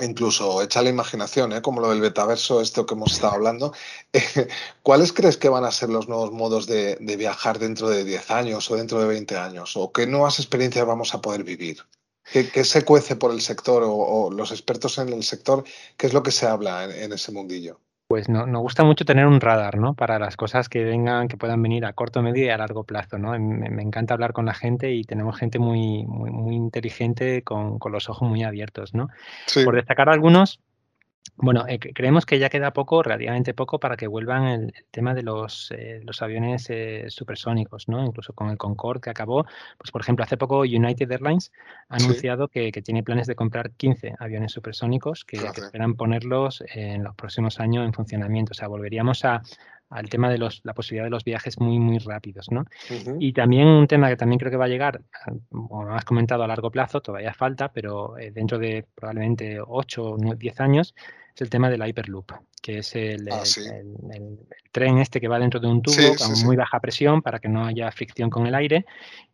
incluso 0.00 0.62
echa 0.62 0.82
la 0.82 0.90
imaginación, 0.90 1.52
¿eh? 1.52 1.62
como 1.62 1.80
lo 1.80 1.90
del 1.90 2.00
betaverso, 2.00 2.60
esto 2.60 2.86
que 2.86 2.94
hemos 2.94 3.12
estado 3.12 3.34
hablando. 3.34 3.72
¿Cuáles 4.82 5.12
crees 5.12 5.36
que 5.36 5.48
van 5.48 5.64
a 5.64 5.70
ser 5.70 5.88
los 5.88 6.08
nuevos 6.08 6.32
modos 6.32 6.66
de, 6.66 6.98
viajar 7.16 7.60
dentro 7.60 7.88
de 7.88 8.02
10 8.02 8.32
años 8.32 8.68
o 8.68 8.76
dentro 8.76 8.98
de 8.98 9.06
20 9.06 9.36
años? 9.36 9.76
¿O 9.76 9.92
qué 9.92 10.08
nuevas 10.08 10.40
experiencias 10.40 10.84
vamos 10.84 11.14
a 11.14 11.20
poder 11.20 11.44
vivir? 11.44 11.78
¿Qué, 12.32 12.64
se 12.64 12.84
cuece 12.84 13.16
por 13.16 13.32
el 13.32 13.40
sector 13.40 13.82
o, 13.86 14.30
los 14.30 14.50
expertos 14.50 14.98
en 14.98 15.12
el 15.12 15.22
sector? 15.22 15.64
¿Qué 15.96 16.06
es 16.06 16.14
lo 16.14 16.22
que 16.22 16.32
se 16.32 16.46
habla 16.46 16.84
en, 16.84 17.12
ese 17.12 17.32
mundillo? 17.32 17.80
Pues 18.08 18.28
no, 18.28 18.46
nos 18.46 18.62
gusta 18.62 18.84
mucho 18.84 19.04
tener 19.04 19.26
un 19.26 19.40
radar, 19.40 19.78
¿no? 19.78 19.94
Para 19.94 20.18
las 20.18 20.36
cosas 20.36 20.68
que 20.68 20.84
vengan, 20.84 21.28
que 21.28 21.36
puedan 21.36 21.62
venir 21.62 21.84
a 21.84 21.92
corto, 21.92 22.22
medio 22.22 22.44
y 22.44 22.48
a 22.50 22.58
largo 22.58 22.84
plazo, 22.84 23.18
¿no? 23.18 23.36
Me, 23.38 23.82
encanta 23.82 24.14
hablar 24.14 24.32
con 24.32 24.46
la 24.46 24.54
gente 24.54 24.92
y 24.92 25.02
tenemos 25.02 25.36
gente 25.36 25.58
muy, 25.58 26.04
muy, 26.06 26.30
muy 26.30 26.54
inteligente 26.54 27.42
con, 27.42 27.78
con, 27.78 27.90
los 27.92 28.08
ojos 28.08 28.28
muy 28.28 28.44
abiertos, 28.44 28.94
¿no? 28.94 29.08
Por 29.64 29.74
destacar 29.74 30.08
algunos, 30.08 30.60
bueno, 31.36 31.64
eh, 31.68 31.78
creemos 31.78 32.26
que 32.26 32.38
ya 32.38 32.48
queda 32.48 32.72
poco, 32.72 33.02
relativamente 33.02 33.54
poco, 33.54 33.80
para 33.80 33.96
que 33.96 34.06
vuelvan 34.06 34.44
el, 34.44 34.74
tema 34.90 35.14
de 35.14 35.22
los, 35.22 35.72
eh, 35.76 36.00
los 36.04 36.22
aviones 36.22 36.66
eh, 36.70 37.06
supersónicos, 37.08 37.88
¿no? 37.88 38.04
Incluso 38.04 38.32
con 38.32 38.50
el 38.50 38.56
Concorde 38.56 39.00
que 39.00 39.10
acabó. 39.10 39.44
Pues, 39.78 39.90
por 39.90 40.00
ejemplo, 40.00 40.24
hace 40.24 40.36
poco 40.36 40.60
United 40.60 41.10
Airlines 41.10 41.52
ha 41.88 41.96
anunciado 41.96 42.48
que, 42.48 42.72
tiene 42.86 43.02
planes 43.02 43.26
de 43.26 43.34
comprar 43.34 43.70
15 43.72 44.14
aviones 44.18 44.52
supersónicos 44.52 45.24
que, 45.24 45.38
que, 45.38 45.60
esperan 45.60 45.94
ponerlos 45.94 46.62
en 46.74 47.02
los 47.02 47.14
próximos 47.14 47.58
años 47.58 47.84
en 47.84 47.92
funcionamiento. 47.92 48.52
O 48.52 48.54
sea, 48.54 48.68
volveríamos 48.68 49.24
a, 49.24 49.42
al 49.90 50.08
tema 50.08 50.30
de 50.30 50.38
los, 50.38 50.60
la 50.64 50.74
posibilidad 50.74 51.04
de 51.04 51.10
los 51.10 51.24
viajes 51.24 51.60
muy, 51.60 51.78
muy 51.78 51.98
rápidos, 51.98 52.50
¿no? 52.50 52.64
Y 53.18 53.32
también 53.32 53.68
un 53.68 53.86
tema 53.86 54.08
que 54.08 54.16
también 54.16 54.38
creo 54.38 54.50
que 54.50 54.56
va 54.56 54.64
a 54.64 54.68
llegar, 54.68 55.02
como 55.50 55.88
has 55.90 56.04
comentado, 56.04 56.42
a 56.42 56.48
largo 56.48 56.70
plazo, 56.70 57.00
todavía 57.00 57.32
falta, 57.34 57.70
pero 57.72 58.18
eh, 58.18 58.30
dentro 58.30 58.58
de 58.58 58.84
probablemente 58.94 59.58
8 59.64 60.04
o 60.04 60.16
10 60.16 60.60
años, 60.60 60.94
es 61.34 61.42
el 61.42 61.50
tema 61.50 61.68
del 61.70 61.86
Hyperloop, 61.86 62.32
que 62.62 62.78
es 62.78 62.96
el, 62.96 63.28
ah, 63.30 63.42
el, 64.12 64.40
tren 64.76 64.98
este 64.98 65.22
que 65.22 65.28
va 65.28 65.38
dentro 65.38 65.58
de 65.58 65.68
un 65.68 65.80
tubo 65.80 66.14
con 66.18 66.38
muy 66.44 66.54
baja 66.54 66.78
presión 66.80 67.22
para 67.22 67.38
que 67.38 67.48
no 67.48 67.64
haya 67.64 67.90
fricción 67.92 68.28
con 68.28 68.46
el 68.46 68.54
aire 68.54 68.84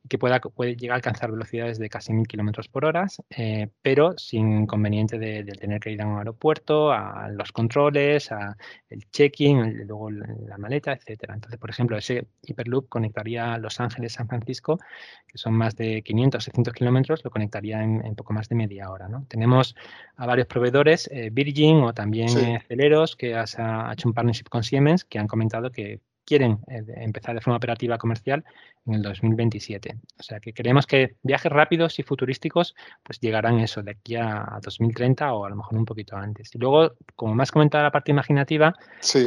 y 0.05 0.09
que 0.09 0.17
pueda, 0.17 0.39
puede 0.39 0.77
llegar 0.77 0.95
a 0.95 0.97
alcanzar 0.97 1.33
velocidades 1.33 1.79
de 1.81 1.89
casi 1.89 2.13
1000 2.13 2.29
kilómetros 2.29 2.69
por 2.69 2.85
hora, 2.85 3.07
eh, 3.31 3.69
pero 3.83 4.17
sin 4.19 4.63
inconveniente 4.63 5.19
de, 5.19 5.43
tener 5.45 5.81
que 5.81 5.91
ir 5.91 6.03
a 6.03 6.07
un 6.07 6.19
aeropuerto, 6.19 6.93
a 6.93 7.29
los 7.29 7.51
controles, 7.51 8.31
a 8.31 8.57
el 8.89 9.09
check-in, 9.11 9.87
luego 9.87 10.11
la 10.11 10.59
maleta, 10.59 10.93
etcétera. 10.93 11.35
Entonces, 11.35 11.59
por 11.59 11.71
ejemplo, 11.71 11.97
ese 11.97 12.27
Hyperloop 12.43 12.89
conectaría 12.89 13.59
Los 13.59 13.81
Ángeles, 13.81 14.13
San 14.13 14.29
Francisco, 14.29 14.79
que 15.27 15.39
son 15.39 15.55
más 15.55 15.75
de 15.77 16.03
500, 16.03 16.45
600 16.45 16.75
kilómetros, 16.75 17.25
lo 17.25 17.31
conectaría 17.31 17.83
en, 17.83 18.15
poco 18.15 18.33
más 18.33 18.49
de 18.49 18.55
media 18.55 18.91
hora. 18.91 19.09
¿no? 19.09 19.25
Tenemos 19.29 19.75
a 20.17 20.27
varios 20.27 20.47
proveedores, 20.47 21.09
eh, 21.13 21.31
Virgin 21.33 21.83
o 21.83 21.95
también 21.95 22.29
eh, 22.39 22.63
Celeros, 22.69 23.17
que 23.17 23.35
ha 23.35 23.91
hecho 23.93 24.09
un 24.09 24.15
partnership 24.15 24.49
con 24.49 24.63
Siemens, 24.63 25.05
que 25.05 25.19
han 25.19 25.27
comentado 25.33 25.73
que 25.73 26.01
quieren 26.25 26.61
eh, 26.69 26.85
empezar 26.97 27.35
de 27.35 27.41
forma 27.41 27.57
operativa 27.57 27.99
comercial 27.99 28.45
en 28.87 28.95
el 28.95 29.03
2027. 29.03 29.97
O 30.19 30.23
sea 30.23 30.41
que 30.41 30.53
creemos 30.53 30.87
que 30.87 31.17
viajes 31.23 31.51
rápidos 31.51 31.99
y 31.99 32.03
futurísticos 32.03 32.75
pues 33.03 33.19
llegarán 33.19 33.59
eso 33.61 33.83
de 33.83 33.93
aquí 33.93 34.17
a, 34.17 34.61
2030 34.63 35.33
o 35.33 35.45
a 35.47 35.51
lo 35.51 35.57
mejor 35.57 35.79
un 35.79 35.85
poquito 35.85 36.17
antes. 36.17 36.55
Y 36.55 36.59
luego, 36.59 36.93
como 37.17 37.35
me 37.35 37.43
has 37.43 37.51
comentado 37.51 37.83
la 37.83 37.91
parte 37.91 38.11
imaginativa, 38.11 38.75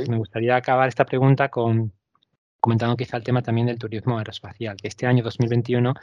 me 0.08 0.18
gustaría 0.18 0.56
acabar 0.56 0.88
esta 0.88 1.06
pregunta 1.06 1.50
con 1.50 1.92
comentando 2.60 2.96
quizá 2.96 3.18
el 3.18 3.24
tema 3.24 3.44
también 3.44 3.68
del 3.68 3.78
turismo 3.78 4.18
aeroespacial, 4.18 4.76
que 4.78 4.88
este 4.88 5.06
año 5.06 5.24
2021 5.24 5.94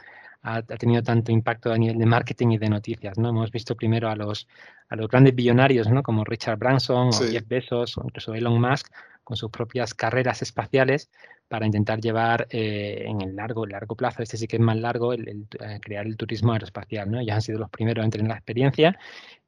ha, 0.43 0.61
tenido 0.61 1.01
tanto 1.03 1.31
impacto 1.31 1.73
a 1.73 1.77
nivel 1.77 1.97
de 1.97 2.05
marketing 2.05 2.51
y 2.51 2.57
de 2.57 2.69
noticias. 2.69 3.17
¿no? 3.17 3.29
Hemos 3.29 3.51
visto 3.51 3.75
primero 3.75 4.09
a 4.09 4.15
los, 4.15 4.47
a 4.87 4.95
los 4.95 5.09
grandes 5.09 5.35
billonarios, 5.35 5.89
¿no? 5.89 6.03
como 6.03 6.23
Richard 6.23 6.57
Branson 6.57 7.09
o 7.09 7.11
Jeff 7.11 7.45
Bezos 7.47 7.97
o 7.97 8.03
incluso 8.05 8.33
Elon 8.33 8.61
Musk, 8.61 8.93
con 9.23 9.37
sus 9.37 9.51
propias 9.51 9.93
carreras 9.93 10.41
espaciales 10.41 11.09
para 11.47 11.65
intentar 11.65 11.99
llevar 11.99 12.47
eh, 12.49 13.05
en 13.07 13.21
el 13.21 13.35
largo, 13.35 13.65
largo 13.65 13.95
plazo, 13.95 14.23
este 14.23 14.37
sí 14.37 14.47
que 14.47 14.57
es 14.57 14.61
más 14.61 14.77
largo, 14.77 15.13
el, 15.13 15.47
eh, 15.59 15.79
crear 15.81 16.05
el 16.05 16.17
turismo 16.17 16.53
aeroespacial. 16.53 17.11
¿no? 17.11 17.21
Ya 17.21 17.35
han 17.35 17.41
sido 17.41 17.59
los 17.59 17.69
primeros 17.69 18.03
en 18.03 18.11
tener 18.11 18.27
la 18.27 18.35
experiencia 18.35 18.97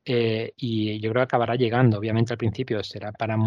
eh, 0.08 0.53
y 0.55 0.99
yo 0.99 1.10
creo 1.12 1.21
que 1.21 1.23
acabará 1.23 1.55
llegando. 1.55 1.97
Obviamente 1.97 2.34
al 2.34 2.38
principio 2.38 2.84
será 2.84 3.12
para 3.12 3.38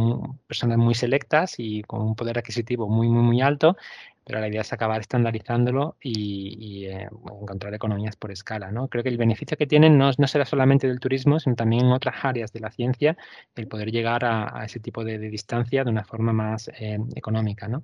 personas 0.47 0.79
muy 0.79 0.95
selectas 0.95 1.55
y 1.59 1.83
con 1.83 2.03
un 2.03 2.17
poder 2.17 2.39
adquisitivo 2.39 2.89
muy, 2.89 3.09
muy, 3.09 3.23
muy 3.23 3.41
alto, 3.41 3.77
pero 4.25 4.41
la 4.41 4.49
idea 4.49 4.63
es 4.63 4.73
acabar 4.73 5.01
estandarizándolo 5.01 5.97
y, 6.03 6.87
eh, 6.87 7.09
encontrar 7.41 7.73
economías 7.75 8.17
por 8.17 8.33
escala. 8.33 8.73
¿no? 8.73 8.89
Creo 8.89 9.05
que 9.05 9.09
el 9.09 9.17
beneficio 9.17 9.57
que 9.57 9.67
tienen 9.67 9.97
no, 9.97 10.13
será 10.13 10.45
solamente 10.45 10.89
del 10.89 10.99
turismo, 11.01 11.39
sino 11.39 11.55
también 11.55 11.87
en 11.87 11.93
otras 11.93 12.17
áreas 12.25 12.53
de 12.53 12.61
la 12.61 12.71
ciencia, 12.71 13.17
el 13.55 13.69
poder 13.69 13.93
llegar 13.93 14.25
a, 14.25 14.65
ese 14.65 14.81
tipo 14.81 15.05
de, 15.05 15.19
distancia 15.19 15.85
de 15.85 15.91
una 15.91 16.05
forma 16.05 16.33
más 16.33 16.71
económica. 17.15 17.69
¿no? 17.69 17.83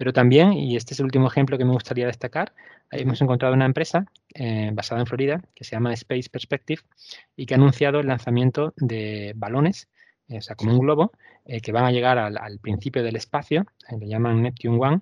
Pero 0.00 0.14
también, 0.14 0.54
y 0.54 0.76
este 0.76 0.94
es 0.94 1.00
el 1.00 1.04
último 1.04 1.26
ejemplo 1.26 1.58
que 1.58 1.66
me 1.66 1.72
gustaría 1.72 2.06
destacar, 2.06 2.54
hemos 2.90 3.20
encontrado 3.20 3.52
una 3.52 3.66
empresa 3.66 4.06
eh, 4.32 4.70
basada 4.72 5.02
en 5.02 5.06
Florida 5.06 5.42
que 5.54 5.62
se 5.62 5.72
llama 5.72 5.92
Space 5.92 6.30
Perspective 6.30 6.80
y 7.36 7.44
que 7.44 7.52
ha 7.52 7.58
anunciado 7.58 8.00
el 8.00 8.06
lanzamiento 8.06 8.72
de 8.78 9.34
balones 9.36 9.88
o 10.30 10.40
sea, 10.40 10.56
como 10.56 10.72
un 10.72 10.78
globo, 10.78 11.12
que 11.62 11.70
van 11.70 11.84
a 11.84 11.90
llegar 11.90 12.16
al, 12.16 12.38
al 12.38 12.58
principio 12.60 13.02
del 13.02 13.16
espacio, 13.16 13.66
le 13.98 14.08
llaman 14.08 14.40
Neptune 14.40 14.78
One, 14.78 15.00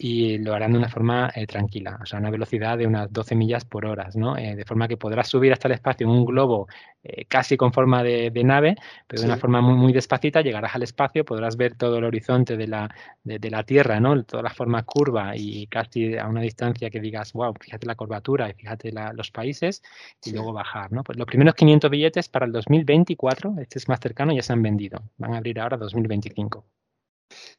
y 0.00 0.38
lo 0.38 0.54
harán 0.54 0.72
de 0.72 0.78
una 0.78 0.88
forma 0.88 1.28
eh, 1.34 1.44
tranquila, 1.48 1.98
o 2.00 2.06
sea, 2.06 2.18
a 2.18 2.20
una 2.20 2.30
velocidad 2.30 2.78
de 2.78 2.86
unas 2.86 3.12
12 3.12 3.34
millas 3.34 3.64
por 3.64 3.84
hora, 3.84 4.08
¿no? 4.14 4.36
Eh, 4.38 4.54
de 4.54 4.64
forma 4.64 4.86
que 4.86 4.96
podrás 4.96 5.26
subir 5.26 5.52
hasta 5.52 5.66
el 5.66 5.74
espacio 5.74 6.06
en 6.06 6.12
un 6.12 6.24
globo 6.24 6.68
eh, 7.02 7.24
casi 7.24 7.56
con 7.56 7.72
forma 7.72 8.04
de, 8.04 8.30
nave, 8.44 8.76
pero 9.08 9.22
de 9.22 9.26
una 9.26 9.36
forma 9.36 9.60
muy, 9.60 9.74
muy 9.74 9.92
despacita, 9.92 10.40
llegarás 10.40 10.76
al 10.76 10.84
espacio, 10.84 11.24
podrás 11.24 11.56
ver 11.56 11.74
todo 11.74 11.98
el 11.98 12.04
horizonte 12.04 12.56
de 12.56 12.68
la, 12.68 12.88
de, 13.24 13.50
la 13.50 13.64
Tierra, 13.64 13.98
¿no? 13.98 14.22
Toda 14.22 14.44
la 14.44 14.50
forma 14.50 14.84
curva 14.84 15.36
y 15.36 15.66
casi 15.66 16.16
a 16.16 16.28
una 16.28 16.42
distancia 16.42 16.90
que 16.90 17.00
digas, 17.00 17.32
wow, 17.32 17.52
fíjate 17.60 17.86
la 17.88 17.96
curvatura 17.96 18.48
y 18.48 18.54
fíjate 18.54 18.92
los 19.14 19.32
países, 19.32 19.82
y 20.24 20.30
luego 20.30 20.52
bajar, 20.52 20.92
¿no? 20.92 21.02
Pues 21.02 21.18
los 21.18 21.26
primeros 21.26 21.54
500 21.54 21.90
billetes 21.90 22.28
para 22.28 22.46
el 22.46 22.52
2024, 22.52 23.56
este 23.60 23.78
es 23.80 23.88
más 23.88 23.98
cercano, 23.98 24.32
ya 24.32 24.42
se 24.42 24.52
han 24.52 24.62
vendido, 24.62 25.02
van 25.16 25.34
a 25.34 25.38
abrir 25.38 25.58
ahora 25.58 25.76
2025. 25.76 26.64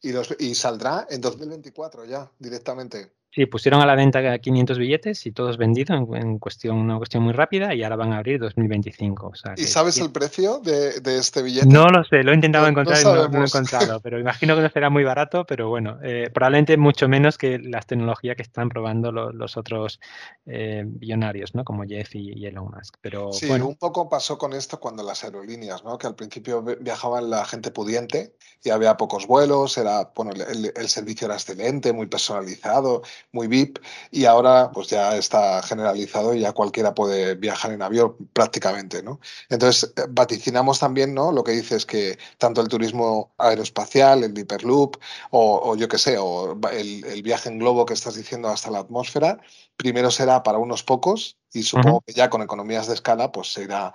Y, 0.01 0.13
y, 0.39 0.55
saldrá 0.55 1.07
en 1.09 1.21
2024 1.21 2.05
ya, 2.05 2.31
directamente. 2.39 3.13
Sí, 3.31 3.45
pusieron 3.45 3.79
a 3.79 3.85
la 3.85 3.93
venta 3.93 4.39
500 4.39 4.79
billetes 4.79 5.25
y 5.27 5.31
todos 5.31 5.57
vendidos 5.57 5.99
en, 6.15 6.39
cuestión, 6.39 6.77
una 6.77 6.97
cuestión 6.97 7.21
muy 7.21 7.33
rápida 7.33 7.75
y 7.75 7.83
ahora 7.83 7.95
van 7.95 8.11
a 8.13 8.17
abrir 8.17 8.39
2025. 8.39 9.33
¿Y 9.55 9.67
sabes 9.67 9.99
el 9.99 10.11
precio 10.11 10.59
de, 10.59 10.99
este 11.17 11.43
billete? 11.43 11.67
No 11.67 11.89
lo 11.89 12.03
sé, 12.05 12.23
lo 12.23 12.31
he 12.31 12.35
intentado 12.35 12.67
encontrar 12.67 12.99
y 12.99 13.03
no, 13.03 13.27
lo 13.27 13.41
he 13.41 13.45
encontrado, 13.45 13.99
pero 14.03 14.19
imagino 14.19 14.55
que 14.55 14.63
no 14.63 14.69
será 14.69 14.89
muy 14.89 15.03
barato, 15.03 15.45
pero 15.45 15.69
bueno, 15.69 15.99
eh, 16.03 16.31
probablemente 16.33 16.75
mucho 16.77 17.07
menos 17.07 17.37
que 17.37 17.59
las 17.59 17.85
tecnologías 17.85 18.35
que 18.35 18.41
están 18.41 18.67
probando 18.67 19.11
los 19.11 19.57
otros 19.57 19.99
eh, 20.47 20.83
billonarios, 20.85 21.53
¿no? 21.53 21.63
Como 21.63 21.83
Jeff 21.83 22.15
y, 22.15 22.47
Elon 22.47 22.71
Musk. 22.71 22.95
Pero, 22.99 23.31
sí, 23.31 23.47
un 23.47 23.75
poco 23.75 24.09
pasó 24.09 24.39
con 24.39 24.53
esto 24.53 24.79
cuando 24.79 25.03
las 25.03 25.23
aerolíneas, 25.23 25.83
¿no? 25.83 25.99
Que 25.99 26.07
al 26.07 26.15
principio 26.15 26.63
viajaban 26.63 27.29
la 27.29 27.45
gente 27.45 27.69
pudiente 27.69 28.33
y 28.63 28.71
había 28.71 28.97
pocos 28.97 29.27
vuelos, 29.27 29.77
era, 29.77 30.11
bueno, 30.15 30.31
el 30.33 30.89
servicio 30.89 31.25
era 31.25 31.35
excelente, 31.35 31.93
muy 31.93 32.07
personalizado 32.07 33.03
muy 33.31 33.47
VIP 33.47 33.79
y 34.11 34.25
ahora 34.25 34.71
pues 34.71 34.87
ya 34.89 35.15
está 35.15 35.61
generalizado 35.61 36.33
y 36.33 36.41
ya 36.41 36.53
cualquiera 36.53 36.93
puede 36.93 37.35
viajar 37.35 37.71
en 37.71 37.81
avión 37.81 38.15
prácticamente, 38.33 39.03
¿no? 39.03 39.19
Entonces 39.49 39.93
eh, 39.95 40.03
vaticinamos 40.09 40.79
también, 40.79 41.13
¿no? 41.13 41.31
Lo 41.31 41.43
que 41.43 41.51
dices 41.51 41.85
que 41.85 42.17
tanto 42.37 42.61
el 42.61 42.67
turismo 42.67 43.33
aeroespacial, 43.37 44.23
el 44.23 44.37
Hyperloop 44.37 44.97
o, 45.31 45.75
yo 45.75 45.87
qué 45.87 45.97
sé, 45.97 46.17
o 46.17 46.59
el, 46.71 47.21
viaje 47.23 47.49
en 47.49 47.59
globo 47.59 47.85
que 47.85 47.93
estás 47.93 48.15
diciendo 48.15 48.47
hasta 48.47 48.71
la 48.71 48.79
atmósfera, 48.79 49.39
primero 49.75 50.09
será 50.11 50.43
para 50.43 50.57
unos 50.57 50.83
pocos 50.83 51.37
y 51.53 51.63
supongo 51.63 52.01
que 52.01 52.13
ya 52.13 52.29
con 52.29 52.41
economías 52.41 52.87
de 52.87 52.93
escala 52.93 53.31
pues 53.31 53.51
se 53.53 53.63
irá 53.63 53.93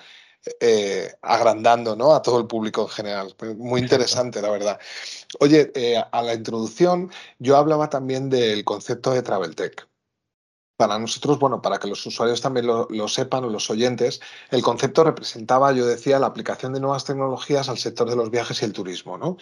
eh, 0.60 1.10
agrandando 1.22 1.96
¿no? 1.96 2.14
a 2.14 2.20
todo 2.20 2.38
el 2.38 2.46
público 2.46 2.82
en 2.82 2.88
general. 2.88 3.34
Muy 3.56 3.80
interesante, 3.80 4.42
la 4.42 4.50
verdad. 4.50 4.78
Oye, 5.40 5.72
eh, 5.74 6.02
a 6.10 6.22
la 6.22 6.34
introducción 6.34 7.10
yo 7.38 7.56
hablaba 7.56 7.88
también 7.88 8.28
del 8.28 8.62
concepto 8.64 9.12
de 9.12 9.22
Travel 9.22 9.56
Tech. 9.56 9.88
Para 10.76 10.98
nosotros, 10.98 11.38
bueno, 11.38 11.62
para 11.62 11.78
que 11.78 11.86
los 11.86 12.04
usuarios 12.04 12.40
también 12.40 12.66
lo, 12.66 13.08
sepan 13.08 13.44
o 13.44 13.48
los 13.48 13.70
oyentes, 13.70 14.20
el 14.50 14.60
concepto 14.60 15.04
representaba, 15.04 15.72
yo 15.72 15.86
decía, 15.86 16.18
la 16.18 16.26
aplicación 16.26 16.72
de 16.72 16.80
nuevas 16.80 17.04
tecnologías 17.04 17.68
al 17.68 17.78
sector 17.78 18.10
de 18.10 18.16
los 18.16 18.30
viajes 18.30 18.60
y 18.60 18.64
el 18.64 18.72
turismo. 18.72 19.16
¿no? 19.16 19.36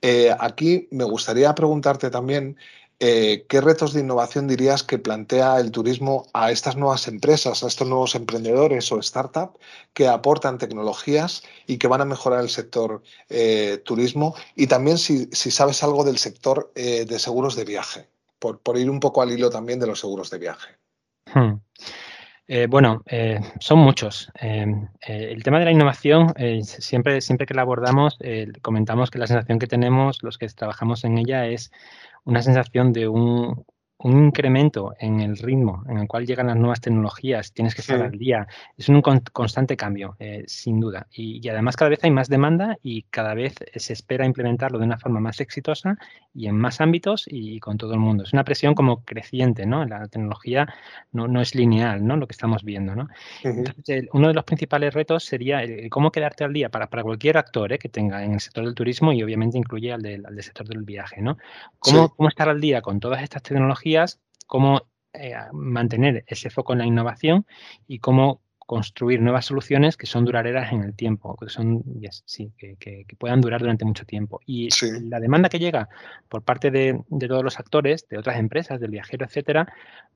Eh, 0.00 0.34
aquí 0.40 0.88
me 0.90 1.04
gustaría 1.04 1.54
preguntarte 1.54 2.08
también 2.08 2.56
eh, 3.02 3.46
¿qué 3.48 3.62
retos 3.62 3.94
de 3.94 4.00
innovación 4.00 4.46
dirías 4.46 4.82
que 4.82 4.98
plantea 4.98 5.58
el 5.58 5.70
turismo 5.70 6.26
a 6.34 6.50
estas 6.50 6.76
nuevas 6.76 7.08
empresas, 7.08 7.64
a 7.64 7.66
estos 7.66 7.88
nuevos 7.88 8.14
emprendedores 8.14 8.92
o 8.92 9.00
startups 9.00 9.58
que 9.94 10.06
aportan 10.06 10.58
tecnologías 10.58 11.42
y 11.66 11.78
que 11.78 11.88
van 11.88 12.02
a 12.02 12.04
mejorar 12.04 12.42
el 12.42 12.50
sector 12.50 13.02
eh, 13.30 13.80
turismo? 13.86 14.34
Y 14.54 14.66
también 14.66 14.98
si, 14.98 15.26
sabes 15.32 15.82
algo 15.82 16.04
del 16.04 16.18
sector 16.18 16.72
eh, 16.74 17.06
de 17.06 17.18
seguros 17.18 17.56
de 17.56 17.64
viaje, 17.64 18.06
por, 18.38 18.60
ir 18.76 18.90
un 18.90 19.00
poco 19.00 19.22
al 19.22 19.32
hilo 19.32 19.48
también 19.48 19.80
de 19.80 19.86
los 19.86 20.00
seguros 20.00 20.28
de 20.28 20.38
viaje. 20.38 20.76
Hmm. 21.32 21.60
bueno, 22.68 23.02
son 23.60 23.78
muchos. 23.78 24.30
el 24.40 25.42
tema 25.42 25.58
de 25.58 25.64
la 25.64 25.70
innovación, 25.70 26.34
siempre, 26.64 27.22
siempre 27.22 27.46
que 27.46 27.54
la 27.54 27.62
abordamos, 27.62 28.18
comentamos 28.60 29.10
que 29.10 29.18
la 29.18 29.26
sensación 29.26 29.58
que 29.58 29.68
tenemos 29.68 30.22
los 30.22 30.36
que 30.36 30.48
trabajamos 30.48 31.04
en 31.04 31.16
ella 31.16 31.46
es 31.46 31.70
una 32.30 32.42
sensación 32.42 32.92
de 32.92 33.08
un, 33.08 33.64
un 34.02 34.26
incremento 34.26 34.94
en 34.98 35.20
el 35.20 35.36
ritmo 35.36 35.84
en 35.88 35.98
el 35.98 36.08
cual 36.08 36.26
llegan 36.26 36.46
las 36.46 36.56
nuevas 36.56 36.80
tecnologías, 36.80 37.52
tienes 37.52 37.74
que 37.74 37.82
estar 37.82 38.00
al 38.00 38.12
día, 38.12 38.46
es 38.76 38.88
un 38.88 39.02
constante 39.02 39.76
cambio, 39.76 40.16
eh, 40.18 40.44
sin 40.46 40.80
duda. 40.80 41.06
Y, 41.12 41.46
además 41.48 41.76
cada 41.76 41.90
vez 41.90 42.02
hay 42.02 42.10
más 42.10 42.28
demanda 42.28 42.78
y 42.82 43.02
cada 43.04 43.34
vez 43.34 43.54
se 43.74 43.92
espera 43.92 44.24
implementarlo 44.24 44.78
de 44.78 44.84
una 44.84 44.98
forma 44.98 45.20
más 45.20 45.40
exitosa 45.40 45.98
y 46.34 46.46
en 46.46 46.56
más 46.56 46.80
ámbitos 46.80 47.24
y, 47.28 47.60
con 47.60 47.76
todo 47.76 47.92
el 47.92 47.98
mundo. 47.98 48.24
Es 48.24 48.32
una 48.32 48.44
presión 48.44 48.74
como 48.74 49.04
creciente, 49.04 49.66
¿no? 49.66 49.84
La 49.84 50.08
tecnología 50.08 50.72
no, 51.12 51.28
no 51.28 51.42
es 51.42 51.54
lineal, 51.54 52.06
¿no? 52.06 52.16
Lo 52.16 52.26
que 52.26 52.32
estamos 52.32 52.64
viendo, 52.64 52.94
¿no? 52.94 53.08
Entonces, 53.42 54.06
uno 54.12 54.28
de 54.28 54.34
los 54.34 54.44
principales 54.44 54.94
retos 54.94 55.24
sería 55.24 55.62
cómo 55.90 56.10
quedarte 56.10 56.44
al 56.44 56.52
día 56.54 56.70
para, 56.70 56.88
para 56.88 57.02
cualquier 57.02 57.36
actor 57.36 57.72
¿eh? 57.72 57.78
que 57.78 57.88
tenga 57.88 58.24
en 58.24 58.32
el 58.32 58.40
sector 58.40 58.64
del 58.64 58.74
turismo 58.74 59.12
y 59.12 59.22
obviamente 59.22 59.58
incluye 59.58 59.92
al 59.92 60.00
del, 60.00 60.24
sector 60.42 60.66
del 60.66 60.84
viaje, 60.84 61.20
¿no? 61.20 61.36
¿Cómo, 61.78 62.08
¿Cómo 62.14 62.28
estar 62.28 62.48
al 62.48 62.60
día 62.60 62.80
con 62.80 62.98
todas 63.00 63.22
estas 63.22 63.42
tecnologías 63.42 63.89
cómo 64.46 64.82
eh, 65.12 65.34
mantener 65.52 66.24
ese 66.26 66.50
foco 66.50 66.72
en 66.72 66.78
la 66.80 66.86
innovación 66.86 67.46
y 67.88 67.98
cómo 67.98 68.42
construir 68.70 69.20
nuevas 69.20 69.46
soluciones 69.46 69.96
que 69.96 70.06
son 70.06 70.24
duraderas 70.24 70.72
en 70.72 70.84
el 70.84 70.94
tiempo, 70.94 71.36
que 71.36 71.48
son 71.48 71.82
sí, 72.24 72.52
que, 72.56 73.04
puedan 73.18 73.40
durar 73.40 73.60
durante 73.60 73.84
mucho 73.84 74.04
tiempo. 74.04 74.40
Y 74.46 74.68
la 75.02 75.18
demanda 75.18 75.48
que 75.48 75.58
llega 75.58 75.88
por 76.28 76.44
parte 76.44 76.70
de, 76.70 77.02
todos 77.26 77.42
los 77.42 77.58
actores, 77.58 78.06
de 78.08 78.18
otras 78.18 78.38
empresas, 78.38 78.78
del 78.78 78.92
viajero, 78.92 79.26
etcétera, 79.26 79.66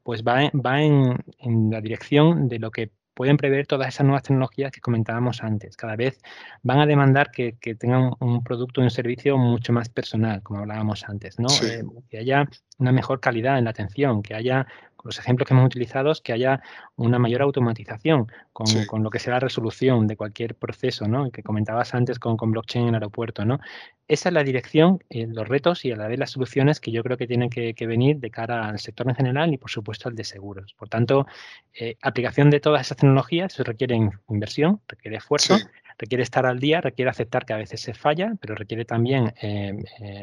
pues 0.05 0.23
va, 0.23 0.51
va 0.55 0.81
en, 0.81 1.17
en 1.39 1.71
la 1.71 1.81
dirección 1.81 2.47
de 2.47 2.61
lo 2.61 2.71
que 2.71 2.93
pueden 3.15 3.37
prever 3.37 3.67
todas 3.67 3.89
esas 3.89 4.05
nuevas 4.05 4.25
tecnologías 4.25 4.73
que 4.73 4.81
comentábamos 4.81 5.43
antes. 5.43 5.77
Cada 5.77 5.97
vez 5.97 6.21
van 6.63 6.81
a 6.81 6.87
demandar 6.87 7.31
que, 7.31 7.55
tengan 7.79 8.13
un 8.21 8.43
producto 8.43 8.81
y 8.81 8.85
un 8.85 8.91
servicio 8.91 9.39
mucho 9.39 9.73
más 9.73 9.89
personal, 9.89 10.43
como 10.43 10.61
hablábamos 10.61 11.05
antes, 11.09 11.39
¿no? 11.39 11.49
Eh, 11.63 11.85
que 12.11 12.19
haya 12.19 12.49
una 12.79 12.93
mejor 12.93 13.21
calidad 13.21 13.59
en 13.59 13.65
la 13.65 13.71
atención, 13.71 14.23
que 14.23 14.35
haya 14.35 14.67
los 15.05 15.19
ejemplos 15.19 15.47
que 15.47 15.55
hemos 15.55 15.67
utilizado 15.67 16.13
que 16.23 16.33
haya 16.33 16.63
una 16.97 17.19
mayor 17.19 17.43
automatización 17.43 18.27
con, 18.53 19.03
lo 19.03 19.11
que 19.11 19.19
sea 19.19 19.35
la 19.35 19.41
resolución 19.41 20.07
de 20.07 20.17
cualquier 20.17 20.55
proceso, 20.55 21.07
¿no? 21.07 21.31
Que 21.31 21.43
comentabas 21.43 21.95
antes 21.95 22.19
con, 22.19 22.37
con 22.37 22.51
blockchain 22.51 22.85
en 22.85 22.89
el 22.91 22.95
aeropuerto, 22.95 23.45
¿no? 23.45 23.61
Esa 24.07 24.29
es 24.29 24.35
la 24.35 24.45
dirección, 24.45 25.03
eh, 25.09 25.27
los 25.27 25.49
retos 25.49 25.85
y 25.87 25.93
a 25.93 25.97
la 25.97 26.09
vez 26.09 26.19
las 26.19 26.31
soluciones 26.31 26.79
que 26.79 26.91
yo 26.91 27.03
creo 27.03 27.17
que 27.17 27.27
tienen 27.27 27.49
que, 27.49 27.75
venir 27.87 28.19
de 28.19 28.31
cara 28.31 28.69
al 28.69 28.79
sector 28.79 29.09
en 29.09 29.15
general 29.15 29.53
y, 29.55 29.57
por 29.57 29.71
supuesto, 29.71 30.11
al 30.11 30.15
de 30.15 30.25
seguros. 30.25 30.75
Por 30.75 30.91
tanto, 30.91 31.27
eh, 31.73 31.97
aplicación 32.03 32.51
de 32.51 32.61
todas 32.61 32.83
esas 32.83 32.99
tecnologías 32.99 33.57
requiere 33.59 33.99
inversión, 34.29 34.83
requiere 34.89 35.17
esfuerzo, 35.17 35.57
requiere 35.99 36.23
estar 36.23 36.45
al 36.45 36.61
día, 36.61 36.83
requiere 36.83 37.11
aceptar 37.11 37.47
que 37.47 37.55
a 37.55 37.57
veces 37.57 37.81
se 37.81 37.95
falla, 37.95 38.35
pero 38.41 38.55
requiere 38.55 38.85
también 38.85 39.33
eh, 39.41 39.75